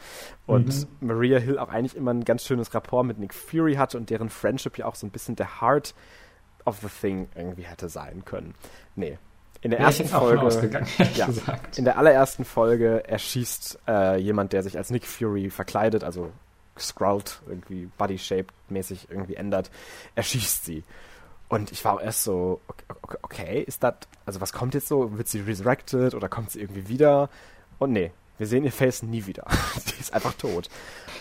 Und 0.46 0.86
mhm. 1.00 1.08
Maria 1.08 1.40
Hill 1.40 1.58
auch 1.58 1.68
eigentlich 1.68 1.96
immer 1.96 2.12
ein 2.12 2.24
ganz 2.24 2.44
schönes 2.44 2.72
Rapport 2.74 3.04
mit 3.04 3.18
Nick 3.18 3.34
Fury 3.34 3.74
hatte 3.74 3.98
und 3.98 4.08
deren 4.08 4.28
Friendship 4.28 4.78
ja 4.78 4.86
auch 4.86 4.94
so 4.94 5.08
ein 5.08 5.10
bisschen 5.10 5.34
der 5.34 5.60
Heart 5.60 5.96
of 6.64 6.78
the 6.80 6.88
Thing 6.88 7.28
irgendwie 7.34 7.62
hätte 7.62 7.88
sein 7.88 8.24
können. 8.24 8.54
Nee, 8.94 9.18
in 9.62 9.70
der 9.70 9.80
ersten 9.80 10.06
Folge, 10.06 10.86
ja, 11.14 11.28
in 11.76 11.84
der 11.84 11.98
allerersten 11.98 12.44
Folge 12.44 13.04
erschießt 13.06 13.80
äh, 13.86 14.18
jemand, 14.18 14.52
der 14.52 14.62
sich 14.62 14.78
als 14.78 14.90
Nick 14.90 15.06
Fury 15.06 15.50
verkleidet, 15.50 16.02
also 16.02 16.30
scrawled, 16.78 17.42
irgendwie 17.46 17.88
body-shaped 17.98 18.54
mäßig 18.68 19.08
irgendwie 19.10 19.34
ändert, 19.34 19.70
erschießt 20.14 20.64
sie. 20.64 20.82
Und 21.48 21.72
ich 21.72 21.84
war 21.84 21.94
auch 21.94 22.00
erst 22.00 22.24
so, 22.24 22.60
okay, 22.68 23.18
okay, 23.22 23.62
ist 23.62 23.82
das, 23.82 23.94
also 24.24 24.40
was 24.40 24.52
kommt 24.52 24.72
jetzt 24.74 24.88
so? 24.88 25.18
Wird 25.18 25.28
sie 25.28 25.40
resurrected 25.40 26.14
oder 26.14 26.28
kommt 26.28 26.52
sie 26.52 26.60
irgendwie 26.60 26.88
wieder? 26.88 27.28
Und 27.78 27.92
nee, 27.92 28.12
wir 28.38 28.46
sehen 28.46 28.64
ihr 28.64 28.72
Face 28.72 29.02
nie 29.02 29.26
wieder. 29.26 29.44
sie 29.84 30.00
ist 30.00 30.14
einfach 30.14 30.32
tot. 30.34 30.70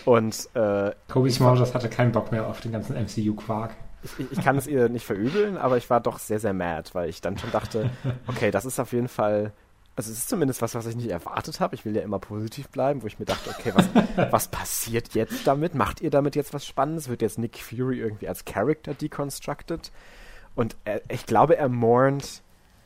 Und 0.06 0.48
äh, 0.54 0.92
Kobe 1.08 1.30
Smulders 1.30 1.74
hatte 1.74 1.90
keinen 1.90 2.12
Bock 2.12 2.32
mehr 2.32 2.46
auf 2.46 2.60
den 2.60 2.72
ganzen 2.72 2.96
MCU-Quark 2.96 3.74
ich, 4.02 4.32
ich 4.32 4.42
kann 4.42 4.56
es 4.56 4.66
ihr 4.66 4.88
nicht 4.88 5.06
verübeln, 5.06 5.56
aber 5.56 5.76
ich 5.76 5.90
war 5.90 6.00
doch 6.00 6.18
sehr, 6.18 6.40
sehr 6.40 6.52
mad, 6.52 6.90
weil 6.92 7.08
ich 7.08 7.20
dann 7.20 7.38
schon 7.38 7.50
dachte, 7.50 7.90
okay, 8.26 8.50
das 8.50 8.64
ist 8.64 8.78
auf 8.78 8.92
jeden 8.92 9.08
Fall 9.08 9.52
also 10.00 10.12
es 10.12 10.18
ist 10.18 10.28
zumindest 10.30 10.62
was, 10.62 10.74
was 10.74 10.86
ich 10.86 10.96
nicht 10.96 11.10
erwartet 11.10 11.60
habe. 11.60 11.74
Ich 11.74 11.84
will 11.84 11.94
ja 11.94 12.00
immer 12.00 12.18
positiv 12.18 12.70
bleiben, 12.70 13.02
wo 13.02 13.06
ich 13.06 13.18
mir 13.18 13.26
dachte, 13.26 13.50
okay, 13.50 13.72
was, 13.74 13.86
was 14.32 14.48
passiert 14.48 15.14
jetzt 15.14 15.46
damit? 15.46 15.74
Macht 15.74 16.00
ihr 16.00 16.08
damit 16.08 16.36
jetzt 16.36 16.54
was 16.54 16.64
Spannendes? 16.64 17.10
Wird 17.10 17.20
jetzt 17.20 17.38
Nick 17.38 17.58
Fury 17.58 17.98
irgendwie 17.98 18.26
als 18.26 18.46
Character 18.46 18.94
deconstructed? 18.94 19.92
Und 20.54 20.76
er, 20.84 21.02
ich 21.10 21.26
glaube, 21.26 21.58
er 21.58 21.68
mournt 21.68 22.40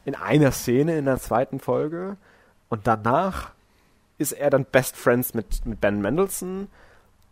in 0.04 0.16
einer 0.16 0.50
Szene 0.50 0.98
in 0.98 1.04
der 1.04 1.18
zweiten 1.18 1.60
Folge 1.60 2.16
und 2.68 2.88
danach 2.88 3.52
ist 4.18 4.32
er 4.32 4.50
dann 4.50 4.64
Best 4.64 4.96
Friends 4.96 5.34
mit, 5.34 5.64
mit 5.66 5.80
Ben 5.80 6.00
Mendelssohn 6.00 6.68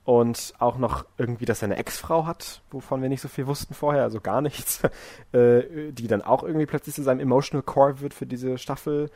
und 0.04 0.54
auch 0.58 0.78
noch 0.78 1.04
irgendwie, 1.16 1.44
dass 1.44 1.62
er 1.62 1.66
eine 1.66 1.76
Ex-Frau 1.76 2.26
hat, 2.26 2.62
wovon 2.70 3.02
wir 3.02 3.08
nicht 3.08 3.20
so 3.20 3.28
viel 3.28 3.46
wussten 3.46 3.74
vorher, 3.74 4.02
also 4.02 4.20
gar 4.20 4.40
nichts, 4.40 4.80
äh, 5.32 5.92
die 5.92 6.08
dann 6.08 6.22
auch 6.22 6.42
irgendwie 6.42 6.66
plötzlich 6.66 6.94
zu 6.94 7.02
seinem 7.02 7.20
Emotional 7.20 7.62
Core 7.62 8.00
wird 8.00 8.14
für 8.14 8.26
diese 8.26 8.58
Staffel. 8.58 9.10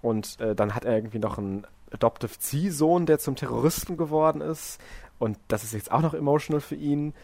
Und 0.00 0.38
äh, 0.40 0.54
dann 0.54 0.74
hat 0.74 0.84
er 0.84 0.94
irgendwie 0.94 1.18
noch 1.18 1.38
einen 1.38 1.66
Adoptive 1.90 2.38
Ziehsohn, 2.38 3.06
der 3.06 3.18
zum 3.18 3.34
Terroristen 3.34 3.96
geworden 3.96 4.40
ist. 4.40 4.80
Und 5.18 5.38
das 5.48 5.64
ist 5.64 5.72
jetzt 5.72 5.90
auch 5.90 6.02
noch 6.02 6.14
emotional 6.14 6.60
für 6.60 6.76
ihn. 6.76 7.14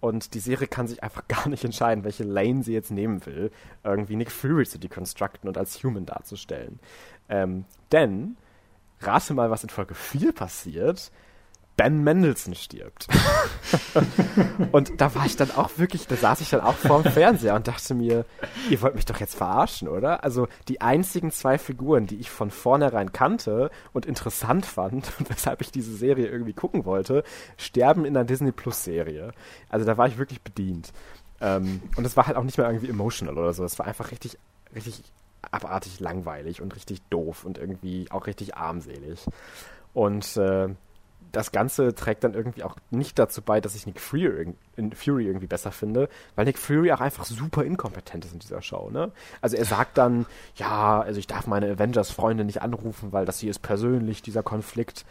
Und 0.00 0.32
die 0.32 0.40
Serie 0.40 0.66
kann 0.66 0.88
sich 0.88 1.02
einfach 1.02 1.24
gar 1.28 1.48
nicht 1.48 1.64
entscheiden, 1.64 2.04
welche 2.04 2.24
Lane 2.24 2.62
sie 2.62 2.72
jetzt 2.72 2.90
nehmen 2.90 3.26
will, 3.26 3.50
irgendwie 3.84 4.16
Nick 4.16 4.30
Fury 4.30 4.64
zu 4.64 4.78
deconstructen 4.78 5.46
und 5.46 5.58
als 5.58 5.82
Human 5.84 6.06
darzustellen. 6.06 6.80
Ähm, 7.28 7.66
denn, 7.92 8.38
rate 9.00 9.34
mal, 9.34 9.50
was 9.50 9.62
in 9.62 9.68
Folge 9.68 9.94
4 9.94 10.32
passiert 10.32 11.12
Ben 11.76 12.04
Mendelssohn 12.04 12.54
stirbt. 12.54 13.08
und 14.72 15.00
da 15.00 15.14
war 15.14 15.26
ich 15.26 15.36
dann 15.36 15.50
auch 15.50 15.70
wirklich, 15.78 16.06
da 16.06 16.16
saß 16.16 16.40
ich 16.42 16.50
dann 16.50 16.60
auch 16.60 16.74
vorm 16.74 17.04
Fernseher 17.04 17.54
und 17.54 17.66
dachte 17.66 17.94
mir, 17.94 18.24
ihr 18.70 18.82
wollt 18.82 18.94
mich 18.94 19.06
doch 19.06 19.18
jetzt 19.18 19.34
verarschen, 19.34 19.88
oder? 19.88 20.22
Also 20.22 20.48
die 20.68 20.80
einzigen 20.80 21.30
zwei 21.30 21.58
Figuren, 21.58 22.06
die 22.06 22.16
ich 22.16 22.30
von 22.30 22.50
vornherein 22.50 23.12
kannte 23.12 23.70
und 23.92 24.06
interessant 24.06 24.66
fand 24.66 25.12
und 25.18 25.30
weshalb 25.30 25.60
ich 25.62 25.70
diese 25.70 25.96
Serie 25.96 26.28
irgendwie 26.28 26.52
gucken 26.52 26.84
wollte, 26.84 27.24
sterben 27.56 28.04
in 28.04 28.16
einer 28.16 28.26
Disney 28.26 28.52
Plus 28.52 28.84
Serie. 28.84 29.32
Also 29.68 29.86
da 29.86 29.96
war 29.96 30.06
ich 30.08 30.18
wirklich 30.18 30.42
bedient. 30.42 30.92
Ähm, 31.40 31.82
und 31.96 32.06
es 32.06 32.16
war 32.16 32.26
halt 32.26 32.36
auch 32.36 32.44
nicht 32.44 32.58
mehr 32.58 32.66
irgendwie 32.68 32.90
emotional 32.90 33.36
oder 33.36 33.52
so. 33.52 33.64
Es 33.64 33.78
war 33.78 33.86
einfach 33.86 34.10
richtig, 34.10 34.38
richtig 34.74 35.02
abartig 35.50 36.00
langweilig 36.00 36.62
und 36.62 36.74
richtig 36.76 37.02
doof 37.10 37.44
und 37.44 37.58
irgendwie 37.58 38.06
auch 38.10 38.26
richtig 38.26 38.56
armselig. 38.56 39.26
Und 39.92 40.36
äh, 40.36 40.68
das 41.32 41.50
Ganze 41.50 41.94
trägt 41.94 42.24
dann 42.24 42.34
irgendwie 42.34 42.62
auch 42.62 42.76
nicht 42.90 43.18
dazu 43.18 43.42
bei, 43.42 43.60
dass 43.60 43.74
ich 43.74 43.86
Nick 43.86 44.00
Fury, 44.00 44.54
Fury 44.94 45.26
irgendwie 45.26 45.46
besser 45.46 45.72
finde, 45.72 46.08
weil 46.36 46.44
Nick 46.44 46.58
Fury 46.58 46.92
auch 46.92 47.00
einfach 47.00 47.24
super 47.24 47.64
inkompetent 47.64 48.24
ist 48.24 48.34
in 48.34 48.38
dieser 48.38 48.62
Show, 48.62 48.90
ne? 48.90 49.10
Also 49.40 49.56
er 49.56 49.64
sagt 49.64 49.98
dann, 49.98 50.26
ja, 50.56 51.00
also 51.00 51.18
ich 51.18 51.26
darf 51.26 51.46
meine 51.46 51.70
Avengers-Freunde 51.70 52.44
nicht 52.44 52.62
anrufen, 52.62 53.12
weil 53.12 53.24
das 53.24 53.40
hier 53.40 53.50
ist 53.50 53.60
persönlich, 53.60 54.22
dieser 54.22 54.42
Konflikt. 54.42 55.06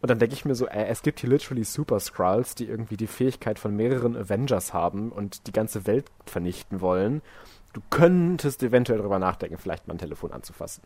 Und 0.00 0.10
dann 0.10 0.20
denke 0.20 0.34
ich 0.34 0.44
mir 0.44 0.54
so, 0.54 0.66
äh, 0.66 0.86
es 0.86 1.02
gibt 1.02 1.20
hier 1.20 1.28
literally 1.28 1.64
Super 1.64 1.98
Skrulls, 1.98 2.54
die 2.54 2.66
irgendwie 2.66 2.96
die 2.96 3.08
Fähigkeit 3.08 3.58
von 3.58 3.74
mehreren 3.74 4.16
Avengers 4.16 4.72
haben 4.72 5.10
und 5.10 5.48
die 5.48 5.52
ganze 5.52 5.86
Welt 5.86 6.06
vernichten 6.24 6.80
wollen. 6.80 7.20
Du 7.72 7.82
könntest 7.90 8.62
eventuell 8.62 8.98
darüber 8.98 9.18
nachdenken, 9.18 9.58
vielleicht 9.58 9.86
mal 9.86 9.94
ein 9.94 9.98
Telefon 9.98 10.32
anzufassen. 10.32 10.82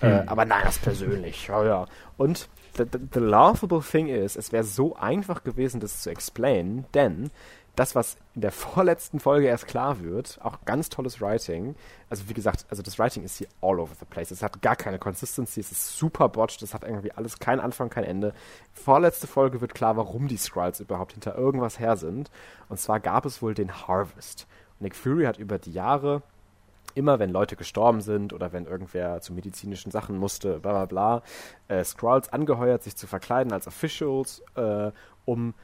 Äh, 0.00 0.06
hm. 0.06 0.12
Äh, 0.12 0.24
aber 0.26 0.44
nein, 0.44 0.62
das 0.64 0.78
persönlich. 0.78 1.46
Ja, 1.46 1.64
ja. 1.64 1.86
Und 2.16 2.48
the, 2.76 2.84
the, 2.90 2.98
the 3.12 3.20
laughable 3.20 3.82
thing 3.82 4.08
is, 4.08 4.36
es 4.36 4.52
wäre 4.52 4.64
so 4.64 4.96
einfach 4.96 5.44
gewesen, 5.44 5.80
das 5.80 6.02
zu 6.02 6.10
explain, 6.10 6.84
denn 6.94 7.30
das, 7.74 7.94
was 7.94 8.16
in 8.34 8.40
der 8.40 8.52
vorletzten 8.52 9.20
Folge 9.20 9.46
erst 9.46 9.66
klar 9.66 10.00
wird, 10.00 10.38
auch 10.42 10.64
ganz 10.64 10.88
tolles 10.88 11.20
Writing. 11.20 11.76
Also 12.08 12.28
wie 12.28 12.34
gesagt, 12.34 12.66
also 12.70 12.82
das 12.82 12.98
Writing 12.98 13.22
ist 13.22 13.36
hier 13.36 13.48
all 13.60 13.78
over 13.78 13.94
the 13.98 14.06
place. 14.06 14.30
Es 14.30 14.42
hat 14.42 14.62
gar 14.62 14.76
keine 14.76 14.98
Consistency, 14.98 15.60
es 15.60 15.72
ist 15.72 15.96
super 15.96 16.28
botched, 16.28 16.62
es 16.62 16.74
hat 16.74 16.84
irgendwie 16.84 17.12
alles 17.12 17.38
kein 17.38 17.60
Anfang, 17.60 17.90
kein 17.90 18.04
Ende. 18.04 18.32
Vorletzte 18.72 19.26
Folge 19.26 19.60
wird 19.60 19.74
klar, 19.74 19.96
warum 19.96 20.26
die 20.26 20.38
Skrulls 20.38 20.80
überhaupt 20.80 21.12
hinter 21.12 21.36
irgendwas 21.36 21.78
her 21.78 21.96
sind. 21.96 22.30
Und 22.68 22.80
zwar 22.80 23.00
gab 23.00 23.26
es 23.26 23.42
wohl 23.42 23.54
den 23.54 23.86
Harvest. 23.86 24.46
Nick 24.80 24.94
Fury 24.94 25.24
hat 25.24 25.38
über 25.38 25.58
die 25.58 25.72
Jahre 25.72 26.22
immer 26.96 27.18
wenn 27.18 27.30
Leute 27.30 27.56
gestorben 27.56 28.00
sind 28.00 28.32
oder 28.32 28.52
wenn 28.52 28.64
irgendwer 28.64 29.20
zu 29.20 29.32
medizinischen 29.32 29.90
Sachen 29.90 30.16
musste, 30.16 30.58
bla 30.60 30.72
bla 30.72 30.86
bla, 30.86 31.22
äh, 31.68 31.84
Skrulls 31.84 32.32
angeheuert, 32.32 32.82
sich 32.82 32.96
zu 32.96 33.06
verkleiden 33.06 33.52
als 33.52 33.66
Officials, 33.68 34.42
äh, 34.56 34.90
um 35.24 35.54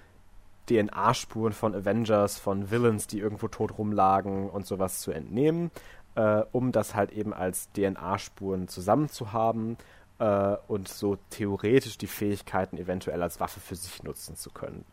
DNA-Spuren 0.68 1.52
von 1.52 1.74
Avengers, 1.74 2.38
von 2.38 2.70
Villains, 2.70 3.06
die 3.06 3.18
irgendwo 3.18 3.48
tot 3.48 3.78
rumlagen 3.78 4.48
und 4.48 4.66
sowas 4.66 5.00
zu 5.00 5.10
entnehmen, 5.10 5.70
äh, 6.14 6.42
um 6.52 6.70
das 6.70 6.94
halt 6.94 7.12
eben 7.12 7.32
als 7.32 7.70
DNA-Spuren 7.72 8.68
zusammenzuhaben 8.68 9.78
äh, 10.18 10.56
und 10.68 10.88
so 10.88 11.16
theoretisch 11.30 11.98
die 11.98 12.06
Fähigkeiten 12.06 12.76
eventuell 12.76 13.22
als 13.22 13.40
Waffe 13.40 13.60
für 13.60 13.74
sich 13.74 14.02
nutzen 14.02 14.36
zu 14.36 14.50
können, 14.50 14.84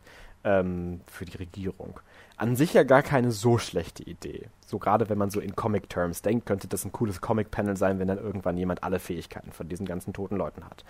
ähm, 0.42 1.02
für 1.06 1.26
die 1.26 1.36
Regierung 1.36 2.00
an 2.40 2.56
sich 2.56 2.72
ja 2.72 2.84
gar 2.84 3.02
keine 3.02 3.32
so 3.32 3.58
schlechte 3.58 4.02
Idee. 4.02 4.48
So 4.64 4.78
gerade 4.78 5.10
wenn 5.10 5.18
man 5.18 5.28
so 5.28 5.40
in 5.40 5.54
Comic-Terms 5.54 6.22
denkt, 6.22 6.46
könnte 6.46 6.68
das 6.68 6.86
ein 6.86 6.92
cooles 6.92 7.20
Comic-Panel 7.20 7.76
sein, 7.76 7.98
wenn 7.98 8.08
dann 8.08 8.16
irgendwann 8.16 8.56
jemand 8.56 8.82
alle 8.82 8.98
Fähigkeiten 8.98 9.52
von 9.52 9.68
diesen 9.68 9.84
ganzen 9.84 10.14
toten 10.14 10.36
Leuten 10.36 10.64
hat. 10.64 10.82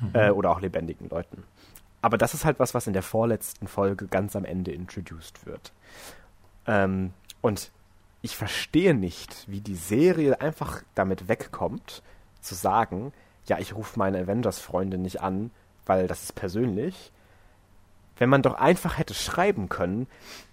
Mhm. 0.00 0.10
Äh, 0.14 0.30
oder 0.30 0.50
auch 0.50 0.62
lebendigen 0.62 1.10
Leuten. 1.10 1.44
Aber 2.00 2.16
das 2.16 2.32
ist 2.32 2.46
halt 2.46 2.58
was, 2.58 2.72
was 2.72 2.86
in 2.86 2.94
der 2.94 3.02
vorletzten 3.02 3.68
Folge 3.68 4.06
ganz 4.06 4.34
am 4.34 4.46
Ende 4.46 4.72
introduced 4.72 5.44
wird. 5.44 5.72
Ähm, 6.66 7.12
und 7.42 7.70
ich 8.22 8.34
verstehe 8.34 8.94
nicht, 8.94 9.44
wie 9.46 9.60
die 9.60 9.76
Serie 9.76 10.40
einfach 10.40 10.82
damit 10.94 11.28
wegkommt, 11.28 12.02
zu 12.40 12.54
sagen, 12.54 13.12
ja, 13.44 13.58
ich 13.58 13.74
rufe 13.74 13.98
meine 13.98 14.20
Avengers-Freunde 14.20 14.96
nicht 14.96 15.20
an, 15.20 15.50
weil 15.84 16.06
das 16.06 16.22
ist 16.22 16.34
persönlich, 16.34 17.12
wenn 18.18 18.28
man 18.28 18.42
doch 18.42 18.54
einfach 18.54 18.98
hätte 18.98 19.14
schreiben 19.14 19.68
können, 19.68 20.06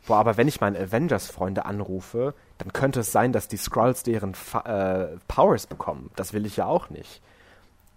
boah, 0.07 0.18
aber 0.18 0.38
wenn 0.38 0.47
ich 0.47 0.61
meine 0.61 0.80
Avengers-Freunde 0.80 1.66
anrufe, 1.66 2.34
dann 2.57 2.72
könnte 2.74 3.01
es 3.01 3.11
sein, 3.11 3.34
dass 3.34 3.47
die 3.47 3.57
Skrulls 3.57 4.03
deren 4.03 4.34
äh, 4.66 5.18
Powers 5.28 5.68
bekommen. 5.68 6.11
Das 6.16 6.34
will 6.34 6.45
ich 6.45 6.57
ja 6.57 6.66
auch 6.66 6.89
nicht. 6.89 7.22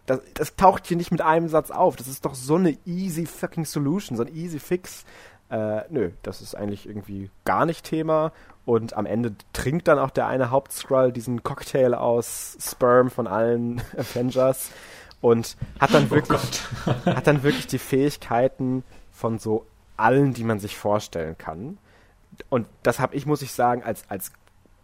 Das, 0.06 0.20
das, 0.34 0.56
taucht 0.56 0.86
hier 0.86 0.96
nicht 0.96 1.10
mit 1.10 1.20
einem 1.20 1.48
Satz 1.48 1.70
auf. 1.70 1.96
Das 1.96 2.08
ist 2.08 2.24
doch 2.24 2.34
so 2.34 2.56
eine 2.56 2.78
easy 2.86 3.26
fucking 3.26 3.66
Solution, 3.66 4.16
so 4.16 4.24
ein 4.24 4.34
easy 4.34 4.58
Fix. 4.58 5.04
Äh, 5.50 5.82
nö, 5.90 6.10
das 6.22 6.40
ist 6.40 6.54
eigentlich 6.54 6.86
irgendwie 6.86 7.30
gar 7.44 7.66
nicht 7.66 7.84
Thema 7.84 8.32
Und 8.64 8.94
am 8.94 9.06
Ende 9.06 9.34
trinkt 9.52 9.88
dann 9.88 9.98
auch 9.98 10.10
der 10.10 10.26
eine 10.26 10.50
Hauptskrull 10.50 11.12
diesen 11.12 11.42
Cocktail 11.42 11.94
aus 11.94 12.56
Sperm 12.60 13.10
von 13.10 13.26
allen 13.26 13.82
Avengers 13.96 14.70
und 15.20 15.56
hat 15.80 15.92
dann 15.92 16.06
oh 16.06 16.10
wirklich, 16.10 16.40
oh 16.86 17.06
hat 17.06 17.26
dann 17.26 17.42
wirklich 17.42 17.66
die 17.66 17.78
Fähigkeiten 17.78 18.84
von 19.18 19.38
so 19.38 19.66
allen, 19.96 20.32
die 20.32 20.44
man 20.44 20.60
sich 20.60 20.76
vorstellen 20.76 21.36
kann. 21.36 21.78
Und 22.48 22.66
das 22.84 23.00
habe 23.00 23.16
ich, 23.16 23.26
muss 23.26 23.42
ich 23.42 23.52
sagen, 23.52 23.82
als, 23.82 24.08
als 24.08 24.32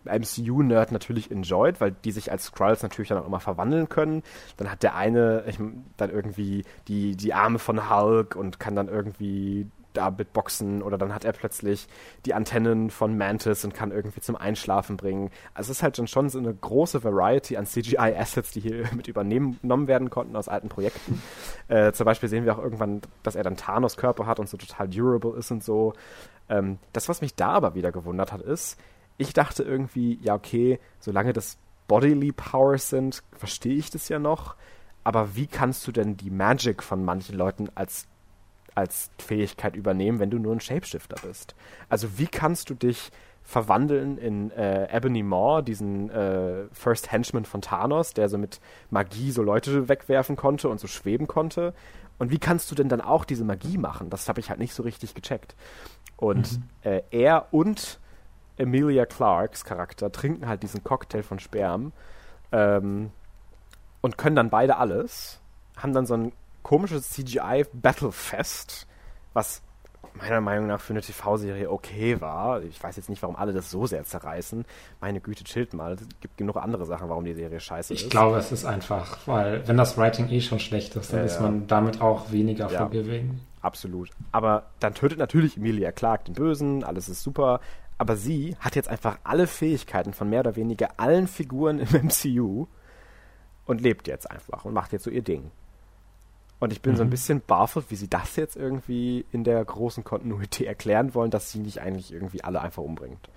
MCU-Nerd 0.04 0.90
natürlich 0.92 1.30
enjoyed, 1.30 1.80
weil 1.80 1.92
die 1.92 2.10
sich 2.10 2.32
als 2.32 2.46
Skrulls 2.46 2.82
natürlich 2.82 3.08
dann 3.08 3.18
auch 3.18 3.26
immer 3.26 3.40
verwandeln 3.40 3.88
können. 3.88 4.22
Dann 4.56 4.70
hat 4.70 4.82
der 4.82 4.96
eine 4.96 5.44
ich, 5.46 5.58
dann 5.96 6.10
irgendwie 6.10 6.64
die, 6.88 7.16
die 7.16 7.32
Arme 7.32 7.60
von 7.60 7.88
Hulk 7.88 8.34
und 8.34 8.58
kann 8.58 8.74
dann 8.74 8.88
irgendwie 8.88 9.70
damit 9.94 10.32
boxen 10.32 10.82
oder 10.82 10.98
dann 10.98 11.14
hat 11.14 11.24
er 11.24 11.32
plötzlich 11.32 11.88
die 12.26 12.34
Antennen 12.34 12.90
von 12.90 13.16
Mantis 13.16 13.64
und 13.64 13.74
kann 13.74 13.90
irgendwie 13.90 14.20
zum 14.20 14.36
Einschlafen 14.36 14.96
bringen. 14.96 15.30
Also 15.54 15.70
es 15.70 15.78
ist 15.78 15.82
halt 15.82 15.96
schon, 15.96 16.06
schon 16.06 16.28
so 16.28 16.38
eine 16.38 16.52
große 16.52 17.02
Variety 17.02 17.56
an 17.56 17.66
CGI-Assets, 17.66 18.52
die 18.52 18.60
hier 18.60 18.84
mit 18.94 19.08
übernommen 19.08 19.88
werden 19.88 20.10
konnten 20.10 20.36
aus 20.36 20.48
alten 20.48 20.68
Projekten. 20.68 21.22
äh, 21.68 21.92
zum 21.92 22.04
Beispiel 22.04 22.28
sehen 22.28 22.44
wir 22.44 22.56
auch 22.56 22.62
irgendwann, 22.62 23.00
dass 23.22 23.36
er 23.36 23.44
dann 23.44 23.56
Thanos-Körper 23.56 24.26
hat 24.26 24.40
und 24.40 24.48
so 24.48 24.56
total 24.56 24.88
durable 24.88 25.36
ist 25.36 25.50
und 25.50 25.64
so. 25.64 25.94
Ähm, 26.48 26.78
das, 26.92 27.08
was 27.08 27.20
mich 27.20 27.34
da 27.34 27.48
aber 27.50 27.74
wieder 27.74 27.92
gewundert 27.92 28.32
hat, 28.32 28.42
ist, 28.42 28.78
ich 29.16 29.32
dachte 29.32 29.62
irgendwie, 29.62 30.18
ja, 30.22 30.34
okay, 30.34 30.80
solange 30.98 31.32
das 31.32 31.56
Bodily 31.86 32.32
Powers 32.32 32.90
sind, 32.90 33.22
verstehe 33.32 33.76
ich 33.76 33.90
das 33.90 34.08
ja 34.08 34.18
noch. 34.18 34.56
Aber 35.04 35.36
wie 35.36 35.46
kannst 35.46 35.86
du 35.86 35.92
denn 35.92 36.16
die 36.16 36.30
Magic 36.30 36.82
von 36.82 37.04
manchen 37.04 37.36
Leuten 37.36 37.68
als, 37.74 38.06
als 38.74 39.10
Fähigkeit 39.18 39.76
übernehmen, 39.76 40.18
wenn 40.18 40.30
du 40.30 40.38
nur 40.38 40.52
ein 40.52 40.60
Shapeshifter 40.60 41.16
bist? 41.26 41.54
Also 41.88 42.18
wie 42.18 42.26
kannst 42.26 42.70
du 42.70 42.74
dich 42.74 43.10
verwandeln 43.42 44.16
in 44.16 44.50
äh, 44.52 44.94
Ebony 44.96 45.22
Maw, 45.22 45.62
diesen 45.62 46.10
äh, 46.10 46.64
First 46.72 47.12
Henchman 47.12 47.44
von 47.44 47.60
Thanos, 47.60 48.14
der 48.14 48.28
so 48.28 48.38
mit 48.38 48.60
Magie 48.90 49.30
so 49.30 49.42
Leute 49.42 49.88
wegwerfen 49.88 50.34
konnte 50.34 50.68
und 50.68 50.80
so 50.80 50.86
schweben 50.86 51.26
konnte? 51.26 51.74
Und 52.18 52.30
wie 52.30 52.38
kannst 52.38 52.70
du 52.70 52.74
denn 52.74 52.88
dann 52.88 53.00
auch 53.00 53.24
diese 53.24 53.44
Magie 53.44 53.76
machen? 53.76 54.08
Das 54.08 54.28
habe 54.28 54.40
ich 54.40 54.48
halt 54.48 54.60
nicht 54.60 54.74
so 54.74 54.82
richtig 54.82 55.14
gecheckt. 55.14 55.54
Und 56.16 56.58
mhm. 56.58 56.90
äh, 56.90 57.02
er 57.10 57.48
und 57.52 57.98
Emilia 58.56 59.04
Clarks 59.04 59.64
Charakter 59.64 60.10
trinken 60.12 60.46
halt 60.46 60.62
diesen 60.62 60.84
Cocktail 60.84 61.22
von 61.22 61.38
Sperm 61.38 61.92
ähm, 62.52 63.10
und 64.00 64.16
können 64.16 64.36
dann 64.36 64.48
beide 64.48 64.76
alles, 64.76 65.40
haben 65.76 65.92
dann 65.92 66.06
so 66.06 66.14
ein 66.14 66.32
komisches 66.64 67.10
CGI-Battlefest, 67.10 68.88
was 69.32 69.62
meiner 70.14 70.40
Meinung 70.40 70.66
nach 70.66 70.80
für 70.80 70.92
eine 70.92 71.00
TV-Serie 71.00 71.70
okay 71.70 72.20
war. 72.20 72.62
Ich 72.62 72.82
weiß 72.82 72.96
jetzt 72.96 73.08
nicht, 73.08 73.22
warum 73.22 73.36
alle 73.36 73.52
das 73.52 73.70
so 73.70 73.86
sehr 73.86 74.04
zerreißen. 74.04 74.64
Meine 75.00 75.20
Güte, 75.20 75.44
chillt 75.44 75.74
mal. 75.74 75.92
Es 75.92 76.06
gibt 76.20 76.36
genug 76.36 76.56
andere 76.56 76.84
Sachen, 76.86 77.08
warum 77.08 77.24
die 77.24 77.34
Serie 77.34 77.60
scheiße 77.60 77.94
ich 77.94 78.00
ist. 78.00 78.04
Ich 78.06 78.10
glaube, 78.10 78.38
es 78.38 78.50
ist 78.50 78.64
einfach, 78.64 79.18
weil 79.26 79.66
wenn 79.68 79.76
das 79.76 79.96
Writing 79.96 80.28
eh 80.28 80.40
schon 80.40 80.58
schlecht 80.58 80.96
ist, 80.96 81.12
dann 81.12 81.20
ja, 81.20 81.26
ist 81.26 81.40
man 81.40 81.68
damit 81.68 82.00
auch 82.00 82.32
weniger 82.32 82.70
ja. 82.70 82.78
forgiving. 82.78 83.40
Absolut. 83.60 84.10
Aber 84.32 84.64
dann 84.80 84.94
tötet 84.94 85.18
natürlich 85.18 85.56
Emilia 85.56 85.92
Clark 85.92 86.26
den 86.26 86.34
Bösen, 86.34 86.84
alles 86.84 87.08
ist 87.08 87.22
super 87.22 87.60
aber 87.98 88.16
sie 88.16 88.56
hat 88.60 88.76
jetzt 88.76 88.88
einfach 88.88 89.18
alle 89.24 89.46
Fähigkeiten 89.46 90.12
von 90.12 90.28
mehr 90.28 90.40
oder 90.40 90.56
weniger 90.56 90.88
allen 90.96 91.28
Figuren 91.28 91.78
im 91.78 92.06
MCU 92.06 92.66
und 93.66 93.80
lebt 93.80 94.08
jetzt 94.08 94.30
einfach 94.30 94.64
und 94.64 94.74
macht 94.74 94.92
jetzt 94.92 95.04
so 95.04 95.10
ihr 95.10 95.22
Ding. 95.22 95.50
Und 96.60 96.72
ich 96.72 96.80
bin 96.80 96.92
mhm. 96.92 96.96
so 96.96 97.02
ein 97.02 97.08
mhm. 97.08 97.12
bisschen 97.12 97.40
baffelt, 97.40 97.86
wie 97.90 97.96
sie 97.96 98.08
das 98.08 98.36
jetzt 98.36 98.56
irgendwie 98.56 99.24
in 99.32 99.44
der 99.44 99.64
großen 99.64 100.04
Kontinuität 100.04 100.66
erklären 100.66 101.14
wollen, 101.14 101.30
dass 101.30 101.50
sie 101.50 101.58
nicht 101.58 101.80
eigentlich 101.80 102.12
irgendwie 102.12 102.42
alle 102.42 102.60
einfach 102.60 102.82
umbringt. 102.82 103.28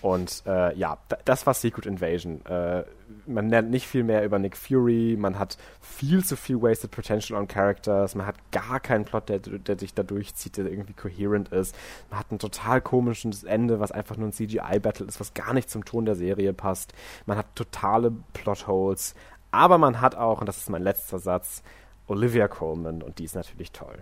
Und 0.00 0.42
äh, 0.46 0.76
ja, 0.76 0.98
das 1.24 1.46
war 1.46 1.54
Secret 1.54 1.86
Invasion. 1.86 2.44
Äh, 2.46 2.84
man 3.26 3.48
lernt 3.48 3.70
nicht 3.70 3.86
viel 3.86 4.04
mehr 4.04 4.24
über 4.24 4.38
Nick 4.38 4.56
Fury, 4.56 5.16
man 5.18 5.38
hat 5.38 5.58
viel 5.80 6.24
zu 6.24 6.36
viel 6.36 6.60
Wasted 6.60 6.90
Potential 6.90 7.38
on 7.38 7.46
Characters, 7.46 8.14
man 8.14 8.26
hat 8.26 8.36
gar 8.50 8.80
keinen 8.80 9.04
Plot, 9.04 9.28
der, 9.28 9.38
der 9.38 9.78
sich 9.78 9.94
da 9.94 10.02
durchzieht, 10.02 10.56
der 10.56 10.66
irgendwie 10.66 10.94
coherent 10.94 11.48
ist. 11.48 11.76
Man 12.10 12.18
hat 12.18 12.32
ein 12.32 12.38
total 12.38 12.80
komisches 12.80 13.44
Ende, 13.44 13.80
was 13.80 13.92
einfach 13.92 14.16
nur 14.16 14.28
ein 14.28 14.32
CGI-Battle 14.32 15.06
ist, 15.06 15.20
was 15.20 15.34
gar 15.34 15.52
nicht 15.54 15.70
zum 15.70 15.84
Ton 15.84 16.04
der 16.04 16.16
Serie 16.16 16.52
passt. 16.52 16.92
Man 17.26 17.36
hat 17.36 17.46
totale 17.54 18.12
Plotholes, 18.32 19.14
aber 19.50 19.78
man 19.78 20.00
hat 20.00 20.14
auch, 20.14 20.40
und 20.40 20.46
das 20.46 20.58
ist 20.58 20.70
mein 20.70 20.82
letzter 20.82 21.18
Satz, 21.18 21.62
Olivia 22.06 22.48
Coleman 22.48 23.02
und 23.02 23.18
die 23.18 23.24
ist 23.24 23.34
natürlich 23.34 23.72
toll. 23.72 23.98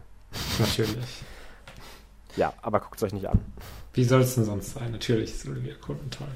Natürlich. 0.59 1.23
ja, 2.37 2.53
aber 2.63 2.81
guckt 2.81 2.97
es 2.97 3.03
euch 3.03 3.13
nicht 3.13 3.27
an. 3.27 3.41
Wie 3.93 4.05
soll 4.05 4.23
es 4.23 4.35
denn 4.35 4.45
sonst 4.45 4.75
sein? 4.75 4.93
Natürlich 4.93 5.31
ist 5.31 5.49
Olivia 5.49 5.75
Colman 5.81 6.11
toll. 6.11 6.29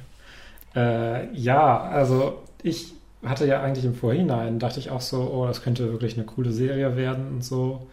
Äh, 0.74 1.32
ja, 1.34 1.80
also 1.80 2.42
ich 2.62 2.94
hatte 3.24 3.46
ja 3.46 3.62
eigentlich 3.62 3.84
im 3.84 3.94
Vorhinein, 3.94 4.58
dachte 4.58 4.80
ich 4.80 4.90
auch 4.90 5.00
so, 5.00 5.30
oh, 5.32 5.46
das 5.46 5.62
könnte 5.62 5.90
wirklich 5.92 6.16
eine 6.16 6.26
coole 6.26 6.52
Serie 6.52 6.96
werden 6.96 7.28
und 7.28 7.44
so. 7.44 7.86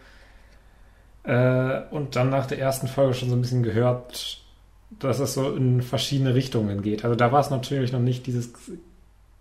Äh, 1.24 1.82
und 1.90 2.16
dann 2.16 2.30
nach 2.30 2.46
der 2.46 2.58
ersten 2.58 2.88
Folge 2.88 3.14
schon 3.14 3.30
so 3.30 3.36
ein 3.36 3.40
bisschen 3.40 3.62
gehört, 3.62 4.42
dass 4.98 5.20
es 5.20 5.34
so 5.34 5.54
in 5.54 5.80
verschiedene 5.80 6.34
Richtungen 6.34 6.82
geht. 6.82 7.04
Also 7.04 7.16
da 7.16 7.32
war 7.32 7.40
es 7.40 7.50
natürlich 7.50 7.92
noch 7.92 8.00
nicht 8.00 8.26
dieses 8.26 8.52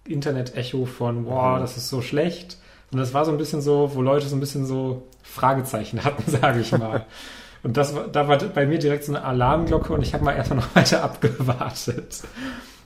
Internet-Echo 0.05 0.85
von, 0.85 1.25
wow, 1.25 1.57
mhm. 1.57 1.61
das 1.61 1.77
ist 1.77 1.89
so 1.89 2.01
schlecht. 2.01 2.57
Und 2.91 2.99
es 2.99 3.13
war 3.13 3.25
so 3.25 3.31
ein 3.31 3.37
bisschen 3.37 3.61
so, 3.61 3.91
wo 3.93 4.01
Leute 4.01 4.27
so 4.27 4.35
ein 4.35 4.39
bisschen 4.39 4.65
so 4.65 5.03
Fragezeichen 5.23 6.03
hatten, 6.03 6.29
sage 6.29 6.59
ich 6.59 6.71
mal. 6.71 7.05
Und 7.63 7.77
das, 7.77 7.93
da 8.11 8.27
war 8.27 8.37
bei 8.37 8.65
mir 8.65 8.79
direkt 8.79 9.03
so 9.03 9.13
eine 9.13 9.23
Alarmglocke 9.23 9.93
und 9.93 10.01
ich 10.01 10.13
habe 10.13 10.23
mal 10.23 10.33
erstmal 10.33 10.59
noch 10.59 10.75
weiter 10.75 11.03
abgewartet. 11.03 12.23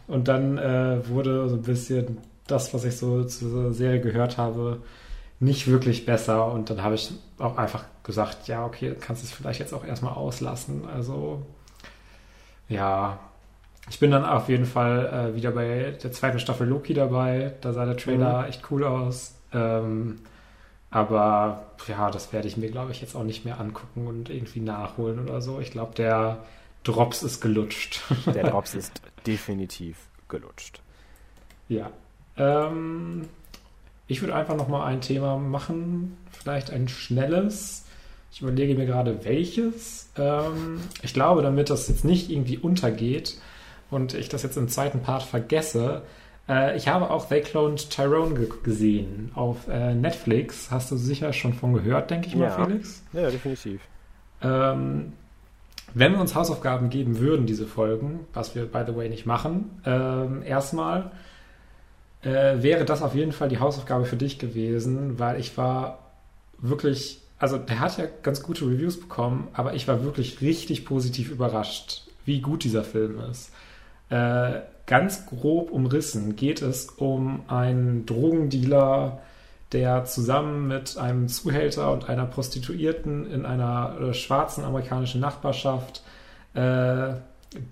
Und 0.08 0.28
dann 0.28 0.58
äh, 0.58 1.08
wurde 1.08 1.50
so 1.50 1.56
ein 1.56 1.64
bisschen 1.64 2.18
das, 2.48 2.74
was 2.74 2.84
ich 2.84 2.98
so 2.98 3.24
zur 3.24 3.74
Serie 3.74 4.02
gehört 4.02 4.38
habe, 4.38 4.82
nicht 5.40 5.68
wirklich 5.68 6.06
besser. 6.06 6.52
Und 6.52 6.70
dann 6.70 6.84
habe 6.84 6.96
ich 6.96 7.14
auch 7.40 7.58
einfach 7.58 7.86
gesagt, 8.04 8.48
ja, 8.48 8.66
okay, 8.66 8.96
kannst 9.00 9.24
du 9.24 9.28
es 9.28 9.32
vielleicht 9.32 9.60
jetzt 9.60 9.74
auch 9.74 9.86
erstmal 9.86 10.14
auslassen. 10.14 10.84
Also, 10.94 11.42
ja, 12.68 13.20
ich 13.90 14.00
bin 14.00 14.12
dann 14.12 14.26
auf 14.26 14.50
jeden 14.50 14.66
Fall 14.66 15.32
äh, 15.32 15.36
wieder 15.36 15.52
bei 15.52 15.96
der 16.02 16.12
zweiten 16.12 16.40
Staffel 16.40 16.68
Loki 16.68 16.94
dabei. 16.94 17.54
Da 17.62 17.74
sah 17.74 17.86
der 17.86 17.98
Trailer 17.98 18.42
mhm. 18.42 18.50
echt 18.50 18.72
cool 18.72 18.84
aus. 18.84 19.35
Ähm, 19.56 20.20
aber 20.92 21.66
ja, 21.88 22.12
das 22.12 22.32
werde 22.32 22.48
ich 22.48 22.58
mir, 22.58 22.70
glaube 22.70 22.92
ich, 22.92 23.02
jetzt 23.02 23.16
auch 23.16 23.24
nicht 23.24 23.46
mehr 23.46 23.60
angucken 23.60 24.08
und 24.08 24.30
irgendwie 24.30 24.60
nachholen 24.60 25.20
oder 25.20 25.42
so. 25.42 25.60
Ich 25.60 25.72
glaube, 25.72 25.96
der 25.96 26.44
Drops 26.84 27.24
ist 27.24 27.42
gelutscht. 27.42 28.02
Der 28.28 28.50
Drops 28.50 28.76
ist 28.76 29.02
definitiv 29.26 29.98
gelutscht. 30.30 30.82
Ja. 31.68 31.90
Ähm, 32.38 33.28
ich 34.08 34.22
würde 34.22 34.36
einfach 34.36 34.56
noch 34.56 34.68
mal 34.68 34.86
ein 34.86 35.02
Thema 35.02 35.38
machen, 35.38 36.16
vielleicht 36.32 36.70
ein 36.70 36.88
schnelles. 36.88 37.86
Ich 38.32 38.42
überlege 38.42 38.76
mir 38.76 38.86
gerade 38.86 39.26
welches. 39.26 40.10
Ähm, 40.16 40.82
ich 41.02 41.14
glaube, 41.14 41.42
damit 41.42 41.70
das 41.70 41.88
jetzt 41.88 42.06
nicht 42.06 42.30
irgendwie 42.30 42.58
untergeht 42.58 43.40
und 43.90 44.14
ich 44.14 44.30
das 44.30 44.44
jetzt 44.44 44.58
im 44.58 44.70
zweiten 44.70 45.02
Part 45.02 45.24
vergesse, 45.24 46.04
äh, 46.48 46.76
ich 46.78 46.88
habe 46.88 47.10
auch 47.10 47.28
They 47.28 47.42
Cloned 47.42 47.90
Tyrone 47.90 48.36
ge 48.36 48.50
gesehen 48.64 49.32
auf 49.36 49.68
äh, 49.68 49.94
Netflix. 49.94 50.72
Hast 50.72 50.92
du 50.92 50.98
sicher 50.98 51.34
schon 51.34 51.54
von 51.54 51.74
gehört, 51.74 52.12
denke 52.12 52.28
ich 52.28 52.36
mal, 52.36 52.46
ja. 52.46 52.66
Felix? 52.66 53.04
Ja, 53.14 53.30
definitiv. 53.30 53.82
Ähm, 54.42 55.14
wenn 55.94 56.12
wir 56.12 56.20
uns 56.20 56.36
Hausaufgaben 56.36 56.90
geben 56.90 57.20
würden, 57.20 57.46
diese 57.46 57.66
Folgen, 57.66 58.28
was 58.34 58.54
wir, 58.54 58.66
by 58.66 58.84
the 58.86 58.96
way, 58.96 59.08
nicht 59.10 59.26
machen, 59.26 59.70
ähm, 59.86 60.44
erstmal 60.44 61.12
äh, 62.22 62.62
wäre 62.62 62.86
das 62.86 63.02
auf 63.02 63.16
jeden 63.16 63.32
Fall 63.32 63.50
die 63.50 63.60
Hausaufgabe 63.60 64.06
für 64.06 64.18
dich 64.18 64.38
gewesen, 64.38 65.20
weil 65.20 65.40
ich 65.40 65.58
war 65.58 66.00
wirklich, 66.58 67.22
also 67.40 67.58
der 67.58 67.80
hat 67.80 67.98
ja 67.98 68.06
ganz 68.24 68.44
gute 68.44 68.66
Reviews 68.66 69.00
bekommen, 69.00 69.48
aber 69.54 69.74
ich 69.74 69.88
war 69.88 70.04
wirklich 70.04 70.42
richtig 70.42 70.86
positiv 70.86 71.32
überrascht, 71.32 72.08
wie 72.26 72.42
gut 72.42 72.64
dieser 72.64 72.84
Film 72.84 73.20
ist. 73.32 73.52
Äh, 74.10 74.62
ganz 74.88 75.26
grob 75.26 75.72
umrissen 75.72 76.36
geht 76.36 76.62
es 76.62 76.88
um 76.90 77.44
einen 77.48 78.06
Drogendealer, 78.06 79.22
der 79.72 80.06
zusammen 80.06 80.68
mit 80.68 80.98
einem 80.98 81.28
Zuhälter 81.28 81.92
und 81.92 82.08
einer 82.08 82.26
Prostituierten 82.26 83.30
in 83.30 83.46
einer 83.46 83.98
äh, 84.00 84.14
schwarzen 84.14 84.64
amerikanischen 84.64 85.22
Nachbarschaft 85.22 86.04
äh, 86.54 87.16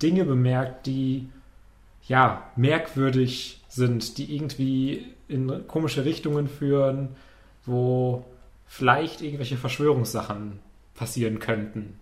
Dinge 0.01 0.25
bemerkt, 0.25 0.87
die 0.87 1.29
ja 2.07 2.43
merkwürdig 2.55 3.61
sind, 3.69 4.17
die 4.17 4.35
irgendwie 4.35 5.05
in 5.27 5.67
komische 5.67 6.05
Richtungen 6.05 6.47
führen, 6.47 7.09
wo 7.65 8.25
vielleicht 8.67 9.21
irgendwelche 9.21 9.57
Verschwörungssachen 9.57 10.59
passieren 10.95 11.39
könnten. 11.39 11.97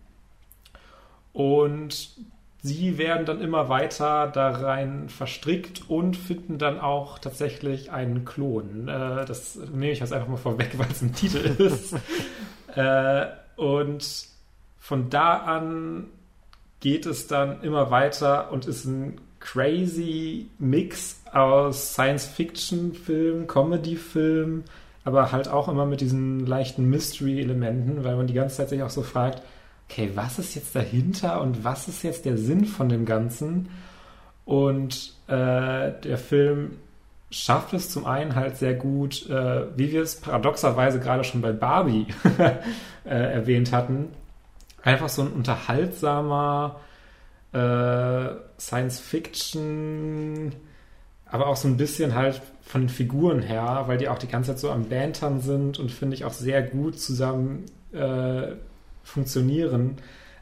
Und 1.34 2.12
sie 2.62 2.98
werden 2.98 3.26
dann 3.26 3.42
immer 3.42 3.70
weiter 3.70 4.28
da 4.28 4.50
rein 4.52 5.10
verstrickt 5.10 5.90
und 5.90 6.16
finden 6.16 6.58
dann 6.58 6.80
auch 6.80 7.20
tatsächlich 7.20 7.92
einen 7.92 8.24
Klon. 8.26 8.88
Äh, 8.88 9.26
das 9.26 9.56
nehme 9.56 9.92
ich 9.92 10.00
jetzt 10.00 10.14
einfach 10.14 10.28
mal 10.28 10.38
vorweg, 10.38 10.72
weil 10.78 10.92
es 10.92 11.02
ein 11.02 11.14
Titel 11.14 11.40
ist. 11.62 11.96
äh, 12.76 13.26
und 13.56 14.28
von 14.80 15.10
da 15.10 15.38
an 15.38 16.06
geht 16.80 17.06
es 17.06 17.28
dann 17.28 17.62
immer 17.62 17.92
weiter 17.92 18.52
und 18.52 18.66
ist 18.66 18.86
ein 18.86 19.20
crazy 19.40 20.48
Mix 20.60 21.22
aus 21.32 21.94
Science-Fiction-Film, 21.94 23.48
Comedy-Film, 23.48 24.64
aber 25.04 25.32
halt 25.32 25.48
auch 25.48 25.68
immer 25.68 25.86
mit 25.86 26.02
diesen 26.02 26.46
leichten 26.46 26.86
Mystery-Elementen, 26.86 28.04
weil 28.04 28.16
man 28.16 28.28
die 28.28 28.34
ganze 28.34 28.58
Zeit 28.58 28.70
sich 28.70 28.84
auch 28.84 28.90
so 28.90 29.02
fragt, 29.02 29.42
okay, 29.92 30.12
was 30.16 30.40
ist 30.40 30.56
jetzt 30.56 30.76
dahinter 30.76 31.42
und 31.42 31.64
was 31.64 31.88
ist 31.88 32.04
jetzt 32.04 32.26
der 32.26 32.38
Sinn 32.38 32.66
von 32.66 32.88
dem 32.88 33.06
Ganzen? 33.06 33.70
Und 34.46 35.14
äh, 35.28 35.92
der 35.92 36.18
Film 36.18 36.78
schafft 37.30 37.74
es 37.74 37.90
zum 37.90 38.06
einen 38.06 38.36
halt 38.36 38.58
sehr 38.58 38.74
gut, 38.74 39.30
äh, 39.30 39.66
wie 39.78 39.92
wir 39.92 40.02
es 40.02 40.20
paradoxerweise 40.20 41.00
gerade 41.00 41.24
schon 41.24 41.42
bei 41.42 41.52
Barbie 41.52 42.08
äh, 42.38 42.54
erwähnt 43.06 43.72
hatten, 43.72 44.10
einfach 44.82 45.10
so 45.10 45.24
ein 45.24 45.32
unterhaltsamer 45.32 46.80
äh, 47.54 48.30
Science 48.60 49.00
Fiction, 49.00 50.54
aber 51.26 51.48
auch 51.48 51.56
so 51.56 51.68
ein 51.68 51.78
bisschen 51.78 52.16
halt 52.16 52.42
von 52.62 52.82
den 52.82 52.90
Figuren 52.90 53.42
her, 53.42 53.84
weil 53.88 53.98
die 53.98 54.08
auch 54.08 54.20
die 54.20 54.28
ganze 54.28 54.52
Zeit 54.52 54.60
so 54.60 54.72
am 54.72 54.90
Bantern 54.90 55.42
sind 55.42 55.80
und 55.80 55.92
finde 55.92 56.16
ich 56.16 56.26
auch 56.26 56.34
sehr 56.34 56.62
gut 56.62 57.00
zusammen 57.00 57.66
äh, 57.94 58.54
funktionieren, 59.12 59.98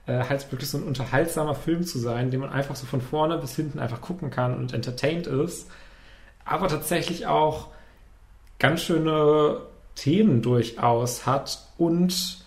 äh, 0.06 0.24
halt 0.30 0.52
wirklich 0.52 0.70
so 0.70 0.78
ein 0.78 0.84
unterhaltsamer 0.84 1.56
Film 1.56 1.84
zu 1.84 2.00
sein, 2.00 2.32
den 2.32 2.40
man 2.40 2.52
einfach 2.52 2.76
so 2.76 2.86
von 2.86 3.02
vorne 3.02 3.38
bis 3.38 3.56
hinten 3.56 3.80
einfach 3.80 4.02
gucken 4.02 4.30
kann 4.30 4.56
und 4.58 4.74
entertained 4.74 5.28
ist, 5.28 5.70
aber 6.46 6.68
tatsächlich 6.68 7.28
auch 7.28 7.68
ganz 8.60 8.82
schöne 8.82 9.62
Themen 9.96 10.42
durchaus 10.42 11.26
hat 11.26 11.68
und 11.78 12.44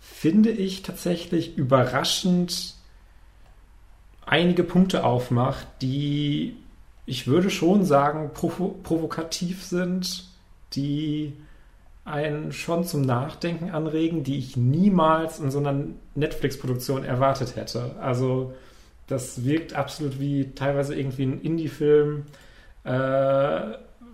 finde 0.00 0.50
ich 0.50 0.82
tatsächlich 0.82 1.56
überraschend 1.56 2.74
einige 4.26 4.64
Punkte 4.64 5.04
aufmacht, 5.04 5.66
die 5.80 6.56
ich 7.06 7.26
würde 7.26 7.48
schon 7.48 7.84
sagen 7.84 8.32
provo 8.34 8.76
provokativ 8.82 9.64
sind, 9.64 10.24
die 10.74 11.32
einen 12.08 12.52
schon 12.52 12.84
zum 12.84 13.02
Nachdenken 13.02 13.70
anregen, 13.70 14.24
die 14.24 14.38
ich 14.38 14.56
niemals 14.56 15.38
in 15.38 15.50
so 15.50 15.58
einer 15.58 15.84
Netflix-Produktion 16.14 17.04
erwartet 17.04 17.56
hätte. 17.56 17.96
Also 18.00 18.54
das 19.06 19.44
wirkt 19.44 19.74
absolut 19.74 20.20
wie 20.20 20.52
teilweise 20.54 20.94
irgendwie 20.94 21.24
ein 21.24 21.40
Indie-Film 21.40 22.24
äh, 22.84 23.60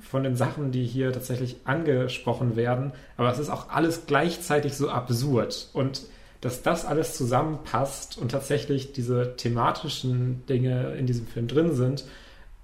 von 0.01 0.23
den 0.23 0.37
Sachen, 0.37 0.71
die 0.71 0.85
hier 0.85 1.13
tatsächlich 1.13 1.57
angesprochen 1.65 2.57
werden. 2.57 2.93
Aber 3.17 3.31
es 3.31 3.39
ist 3.39 3.51
auch 3.51 3.71
alles 3.71 4.07
gleichzeitig 4.07 4.75
so 4.75 4.91
absurd. 4.91 5.69
Und 5.73 6.03
dass 6.41 6.63
das 6.63 6.85
alles 6.85 7.17
zusammenpasst 7.17 8.19
und 8.19 8.31
tatsächlich 8.31 8.93
diese 8.93 9.35
thematischen 9.37 10.45
Dinge 10.47 10.95
in 10.95 11.07
diesem 11.07 11.27
Film 11.27 11.49
drin 11.49 11.75
sind, 11.75 12.05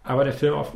aber 0.04 0.24
der 0.24 0.34
Film 0.34 0.54
auch 0.54 0.72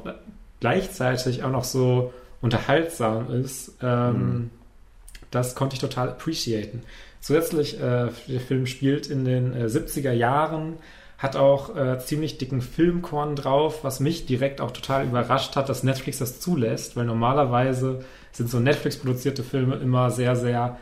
gleichzeitig 0.60 1.44
auch 1.44 1.50
noch 1.50 1.64
so 1.64 2.14
unterhaltsam 2.44 3.30
ist, 3.30 3.72
ähm, 3.82 4.12
mhm. 4.12 4.50
das 5.30 5.54
konnte 5.54 5.74
ich 5.74 5.80
total 5.80 6.10
appreciaten. 6.10 6.82
Zusätzlich, 7.20 7.80
äh, 7.80 8.08
der 8.28 8.40
Film 8.46 8.66
spielt 8.66 9.06
in 9.06 9.24
den 9.24 9.54
äh, 9.54 9.64
70er 9.64 10.12
Jahren, 10.12 10.74
hat 11.16 11.36
auch 11.36 11.74
äh, 11.74 11.98
ziemlich 12.00 12.36
dicken 12.36 12.60
Filmkorn 12.60 13.34
drauf, 13.34 13.82
was 13.82 13.98
mich 13.98 14.26
direkt 14.26 14.60
auch 14.60 14.72
total 14.72 15.06
überrascht 15.06 15.56
hat, 15.56 15.70
dass 15.70 15.84
Netflix 15.84 16.18
das 16.18 16.38
zulässt, 16.38 16.96
weil 16.96 17.06
normalerweise 17.06 18.04
sind 18.32 18.50
so 18.50 18.60
Netflix 18.60 18.98
produzierte 18.98 19.42
Filme 19.42 19.76
immer 19.76 20.10
sehr, 20.10 20.36
sehr 20.36 20.76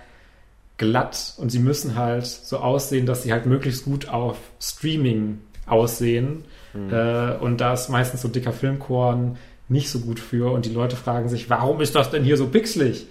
glatt 0.78 1.34
und 1.36 1.50
sie 1.50 1.60
müssen 1.60 1.94
halt 1.94 2.26
so 2.26 2.58
aussehen, 2.58 3.06
dass 3.06 3.22
sie 3.22 3.32
halt 3.32 3.46
möglichst 3.46 3.84
gut 3.84 4.08
auf 4.08 4.36
Streaming 4.58 5.38
aussehen. 5.66 6.44
Mhm. 6.74 6.92
Äh, 6.92 7.36
und 7.36 7.60
da 7.60 7.74
ist 7.74 7.88
meistens 7.88 8.22
so 8.22 8.26
dicker 8.26 8.52
Filmkorn 8.52 9.38
nicht 9.72 9.90
so 9.90 10.00
gut 10.00 10.20
für 10.20 10.52
und 10.52 10.66
die 10.66 10.72
Leute 10.72 10.96
fragen 10.96 11.28
sich, 11.28 11.50
warum 11.50 11.80
ist 11.80 11.94
das 11.94 12.10
denn 12.10 12.24
hier 12.24 12.36
so 12.36 12.48
pixelig? 12.48 13.06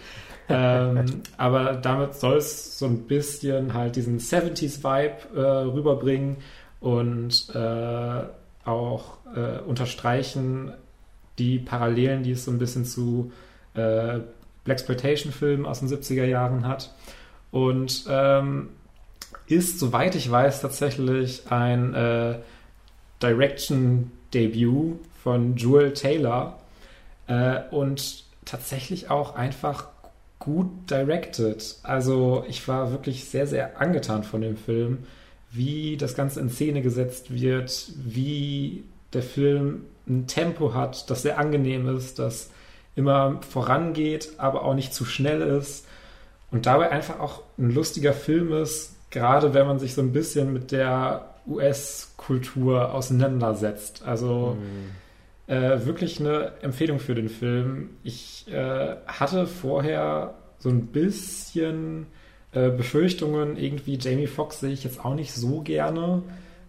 ähm, 0.49 1.21
aber 1.37 1.73
damit 1.73 2.15
soll 2.15 2.37
es 2.37 2.77
so 2.77 2.85
ein 2.85 3.03
bisschen 3.03 3.73
halt 3.73 3.95
diesen 3.95 4.19
70s-Vibe 4.19 5.35
äh, 5.35 5.39
rüberbringen 5.39 6.37
und 6.79 7.49
äh, 7.53 8.21
auch 8.65 9.17
äh, 9.35 9.59
unterstreichen 9.61 10.73
die 11.37 11.59
Parallelen, 11.59 12.23
die 12.23 12.31
es 12.31 12.45
so 12.45 12.51
ein 12.51 12.59
bisschen 12.59 12.85
zu 12.85 13.31
äh, 13.73 14.19
Blaxploitation-Filmen 14.65 15.65
aus 15.65 15.79
den 15.79 15.89
70er 15.89 16.25
Jahren 16.25 16.67
hat. 16.67 16.93
Und 17.51 18.05
ähm, 18.09 18.69
ist, 19.47 19.79
soweit 19.79 20.15
ich 20.15 20.29
weiß, 20.29 20.61
tatsächlich 20.61 21.43
ein 21.49 21.93
äh, 21.93 22.35
Direction-Debüt 23.21 24.99
von 25.23 25.55
Jewel 25.55 25.93
Taylor 25.93 26.59
äh, 27.27 27.59
und 27.71 28.23
tatsächlich 28.45 29.09
auch 29.09 29.35
einfach 29.35 29.87
gut 30.39 30.89
directed. 30.89 31.77
Also 31.83 32.43
ich 32.47 32.67
war 32.67 32.91
wirklich 32.91 33.25
sehr, 33.25 33.45
sehr 33.45 33.79
angetan 33.79 34.23
von 34.23 34.41
dem 34.41 34.57
Film, 34.57 34.99
wie 35.51 35.97
das 35.97 36.15
Ganze 36.15 36.39
in 36.39 36.49
Szene 36.49 36.81
gesetzt 36.81 37.33
wird, 37.33 37.91
wie 37.95 38.83
der 39.13 39.21
Film 39.21 39.85
ein 40.07 40.25
Tempo 40.25 40.73
hat, 40.73 41.09
das 41.09 41.21
sehr 41.21 41.37
angenehm 41.37 41.87
ist, 41.95 42.17
das 42.17 42.49
immer 42.95 43.39
vorangeht, 43.47 44.33
aber 44.37 44.63
auch 44.63 44.73
nicht 44.73 44.93
zu 44.93 45.05
schnell 45.05 45.41
ist 45.41 45.85
und 46.49 46.65
dabei 46.65 46.89
einfach 46.89 47.19
auch 47.19 47.43
ein 47.57 47.71
lustiger 47.71 48.13
Film 48.13 48.53
ist, 48.53 48.95
gerade 49.11 49.53
wenn 49.53 49.67
man 49.67 49.79
sich 49.79 49.93
so 49.93 50.01
ein 50.01 50.11
bisschen 50.11 50.51
mit 50.53 50.71
der 50.71 51.29
US-Kultur 51.47 52.93
auseinandersetzt. 52.93 54.03
Also 54.03 54.57
mhm. 54.59 54.91
Äh, 55.51 55.85
wirklich 55.85 56.21
eine 56.21 56.53
Empfehlung 56.61 56.99
für 56.99 57.13
den 57.13 57.27
Film. 57.27 57.89
Ich 58.03 58.45
äh, 58.49 58.95
hatte 59.05 59.47
vorher 59.47 60.35
so 60.59 60.69
ein 60.69 60.87
bisschen 60.87 62.05
äh, 62.53 62.69
Befürchtungen, 62.69 63.57
irgendwie 63.57 63.97
Jamie 63.99 64.27
Foxx 64.27 64.61
sehe 64.61 64.71
ich 64.71 64.85
jetzt 64.85 65.03
auch 65.03 65.13
nicht 65.13 65.33
so 65.33 65.59
gerne. 65.59 66.23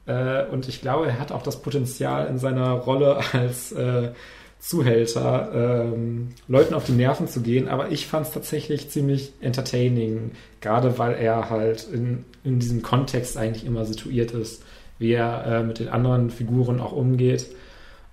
Äh, 0.06 0.46
und 0.46 0.68
ich 0.68 0.80
glaube, 0.80 1.06
er 1.06 1.20
hat 1.20 1.30
auch 1.30 1.44
das 1.44 1.62
Potenzial 1.62 2.26
in 2.26 2.38
seiner 2.38 2.72
Rolle 2.72 3.20
als 3.32 3.70
äh, 3.70 4.10
Zuhälter, 4.58 5.52
ähm, 5.92 6.30
Leuten 6.48 6.74
auf 6.74 6.84
die 6.84 6.92
Nerven 6.92 7.28
zu 7.28 7.40
gehen, 7.40 7.68
aber 7.68 7.90
ich 7.90 8.06
fand 8.08 8.26
es 8.26 8.32
tatsächlich 8.32 8.90
ziemlich 8.90 9.32
entertaining, 9.40 10.32
gerade 10.60 10.98
weil 10.98 11.14
er 11.14 11.50
halt 11.50 11.88
in, 11.92 12.24
in 12.42 12.58
diesem 12.58 12.82
Kontext 12.82 13.36
eigentlich 13.36 13.64
immer 13.64 13.84
situiert 13.84 14.32
ist, 14.32 14.64
wie 14.98 15.12
er 15.12 15.46
äh, 15.46 15.62
mit 15.62 15.78
den 15.78 15.88
anderen 15.88 16.30
Figuren 16.30 16.80
auch 16.80 16.92
umgeht. 16.92 17.46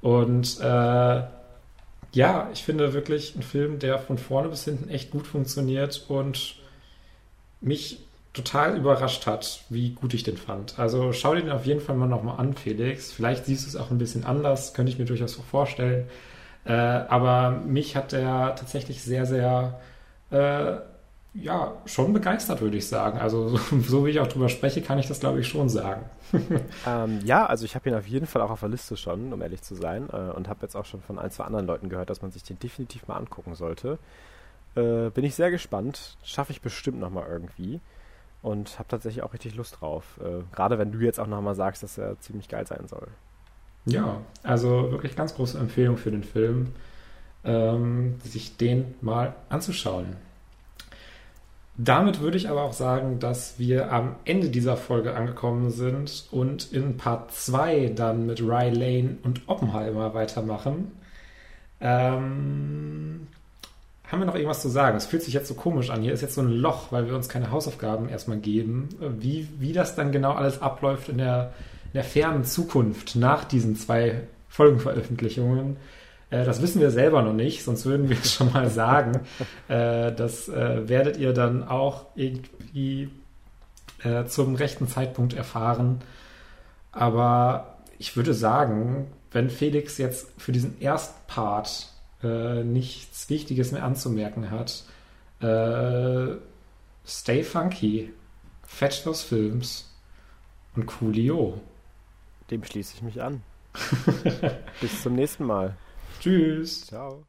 Und 0.02 0.60
äh, 0.60 1.24
ja, 2.12 2.50
ich 2.54 2.64
finde 2.64 2.93
wirklich 2.93 3.36
ein 3.36 3.43
Film, 3.43 3.80
der 3.80 4.00
von 4.00 4.18
vorne 4.18 4.50
bis 4.50 4.66
hinten 4.66 4.89
echt 4.89 5.12
gut 5.12 5.28
funktioniert 5.28 6.06
und 6.08 6.56
mich 7.62 8.00
total 8.34 8.78
überrascht 8.78 9.26
hat, 9.26 9.62
wie 9.70 9.91
gut 9.91 10.14
ich 10.14 10.24
den 10.24 10.38
fand. 10.38 10.80
Also 10.80 11.14
schau 11.14 11.36
dir 11.36 11.41
den 11.41 11.52
auf 11.52 11.66
jeden 11.66 11.82
Fall 11.82 11.95
mal 11.95 12.08
nochmal 12.08 12.39
an, 12.39 12.54
Felix. 12.54 13.12
Vielleicht 13.12 13.45
siehst 13.45 13.66
du 13.66 13.70
es 13.70 13.76
auch 13.76 13.91
ein 13.91 13.97
bisschen 13.97 14.24
anders, 14.24 14.74
könnte 14.74 14.92
ich 14.92 15.00
mir 15.00 15.05
durchaus 15.05 15.34
so 15.34 15.42
vorstellen. 15.42 16.08
Äh, 16.66 16.71
aber 16.74 17.51
mich 17.51 17.96
hat 17.96 18.13
er 18.13 18.55
tatsächlich 18.55 19.01
sehr, 19.04 19.26
sehr, 19.26 19.80
äh, 20.32 20.78
ja, 21.34 21.74
schon 21.86 22.12
begeistert, 22.12 22.62
würde 22.62 22.78
ich 22.78 22.88
sagen. 22.88 23.20
Also 23.20 23.50
so, 23.50 23.80
so, 23.82 24.06
wie 24.06 24.12
ich 24.12 24.20
auch 24.20 24.28
drüber 24.28 24.50
spreche, 24.50 24.82
kann 24.82 25.00
ich 25.00 25.08
das, 25.08 25.20
glaube 25.20 25.39
ich, 25.39 25.47
schon 25.47 25.70
sagen. 25.70 26.10
ähm, 26.88 27.20
ja, 27.24 27.46
also 27.46 27.66
ich 27.66 27.76
habe 27.76 27.89
ihn 27.89 27.96
auf 27.96 28.08
jeden 28.08 28.26
Fall 28.26 28.42
auch 28.42 28.50
auf 28.50 28.62
der 28.62 28.70
Liste 28.70 28.97
schon, 28.97 29.32
um 29.32 29.42
ehrlich 29.42 29.62
zu 29.62 29.76
sein. 29.76 30.10
Äh, 30.12 30.32
und 30.32 30.47
habe 30.47 30.62
jetzt 30.64 30.76
auch 30.76 30.86
schon 30.86 31.01
von 31.01 31.20
ein, 31.20 31.32
zwei 31.32 31.43
anderen 31.43 31.68
Leuten 31.68 31.89
gehört, 31.89 32.10
dass 32.10 32.22
man 32.22 32.32
sich 32.32 32.43
den 32.43 32.58
definitiv 32.60 33.08
mal 33.08 33.18
angucken 33.18 33.56
sollte. 33.56 34.00
Äh, 34.76 35.10
bin 35.12 35.24
ich 35.24 35.36
sehr 35.36 35.51
gespannt. 35.51 36.18
Schaffe 36.24 36.51
ich 36.51 36.62
bestimmt 36.62 37.00
nochmal 37.00 37.28
irgendwie. 37.30 37.80
Und 38.42 38.80
habe 38.80 38.89
tatsächlich 38.89 39.24
auch 39.24 39.34
richtig 39.34 39.56
Lust 39.56 39.82
drauf. 39.82 40.20
Äh, 40.24 40.43
gerade 40.56 40.80
wenn 40.80 40.92
du 40.92 41.00
jetzt 41.00 41.20
auch 41.20 41.28
nochmal 41.28 41.56
sagst, 41.56 41.84
dass 41.84 41.97
er 41.97 42.20
ziemlich 42.20 42.47
geil 42.47 42.66
sein 42.66 42.88
soll. 42.88 43.08
Ja, 43.86 44.22
also 44.43 44.92
wirklich 44.92 45.16
ganz 45.16 45.36
große 45.36 45.58
Empfehlung 45.58 45.97
für 45.97 46.12
den 46.12 46.24
Film, 46.24 46.74
ähm, 47.43 48.20
sich 48.24 48.58
den 48.58 48.96
mal 49.01 49.36
anzuschauen. 49.50 50.16
Damit 51.82 52.20
würde 52.20 52.36
ich 52.36 52.50
aber 52.50 52.64
auch 52.64 52.74
sagen, 52.74 53.20
dass 53.20 53.58
wir 53.58 53.92
am 53.92 54.18
Ende 54.26 54.50
dieser 54.50 54.76
Folge 54.76 55.16
angekommen 55.16 55.72
sind 55.72 56.28
und 56.30 56.74
in 56.74 56.97
Part 56.97 57.32
2 57.32 57.93
dann 57.96 58.26
mit 58.26 58.42
Ry 58.42 58.70
Lane 58.70 59.18
und 59.24 59.47
Oppenheimer 59.47 60.14
weitermachen. 60.14 60.92
Ähm, 61.80 63.28
haben 64.06 64.20
wir 64.20 64.26
noch 64.26 64.36
irgendwas 64.36 64.62
zu 64.62 64.68
sagen? 64.68 64.97
Es 64.97 65.06
fühlt 65.06 65.24
sich 65.24 65.34
jetzt 65.34 65.47
so 65.47 65.54
komisch 65.54 65.89
an. 65.89 66.01
Hier 66.01 66.12
ist 66.12 66.22
jetzt 66.22 66.36
so 66.36 66.42
ein 66.42 66.51
Loch, 66.51 66.92
weil 66.92 67.08
wir 67.08 67.16
uns 67.16 67.30
keine 67.30 67.50
Hausaufgaben 67.50 68.10
erstmal 68.10 68.39
geben. 68.39 68.89
Wie, 69.18 69.47
wie 69.58 69.72
das 69.72 69.96
dann 69.96 70.12
genau 70.12 70.34
alles 70.34 70.62
abläuft 70.62 71.08
in 71.08 71.20
der 71.20 71.54
in 71.89 71.93
der 71.93 72.04
fernen 72.04 72.43
Zukunft 72.43 73.16
nach 73.16 73.43
diesen 73.46 73.76
zwei 73.76 74.22
Folgenveröffentlichungen. 74.47 75.78
Äh, 76.30 76.46
das 76.46 76.62
wissen 76.62 76.82
wir 76.82 76.92
selber 76.92 77.22
noch 77.22 77.34
nicht, 77.34 77.64
sonst 77.64 77.86
würden 77.86 78.10
wir 78.10 78.18
es 78.18 78.34
schon 78.36 78.51
mal 78.51 78.70
sagen. 78.70 79.22
äh, 79.68 80.12
das 80.12 80.50
äh, 80.50 80.88
werdet 80.88 81.18
ihr 81.18 81.34
dann 81.34 81.68
auch 81.68 82.06
irgendwie 82.16 83.10
äh, 84.04 84.26
zum 84.26 84.56
rechten 84.56 84.88
Zeitpunkt 84.88 85.34
erfahren. 85.34 86.00
Aber 86.92 87.78
ich 87.97 88.16
würde 88.16 88.34
sagen, 88.34 89.08
wenn 89.32 89.50
Felix 89.50 89.97
jetzt 89.97 90.30
für 90.38 90.51
diesen 90.51 90.82
ersten 90.82 91.20
Part 91.28 91.89
äh, 92.24 92.64
nichts 92.64 93.30
Wichtiges 93.30 93.72
mehr 93.72 93.84
anzumerken 93.84 94.51
hat, 94.51 94.84
stay 97.06 97.43
funky, 97.43 98.12
fetch 98.64 99.04
those 99.04 99.26
Films 99.26 99.89
und 100.76 100.86
Coolio. 100.86 101.62
Dem 102.51 102.62
schließe 102.62 102.96
ich 102.96 103.01
mich 103.01 103.22
an. 103.22 103.42
Bis 104.82 105.01
zum 105.01 105.16
nächsten 105.16 105.46
Mal. 105.46 105.78
Tschüss. 106.20 106.86
Ciao. 106.87 107.29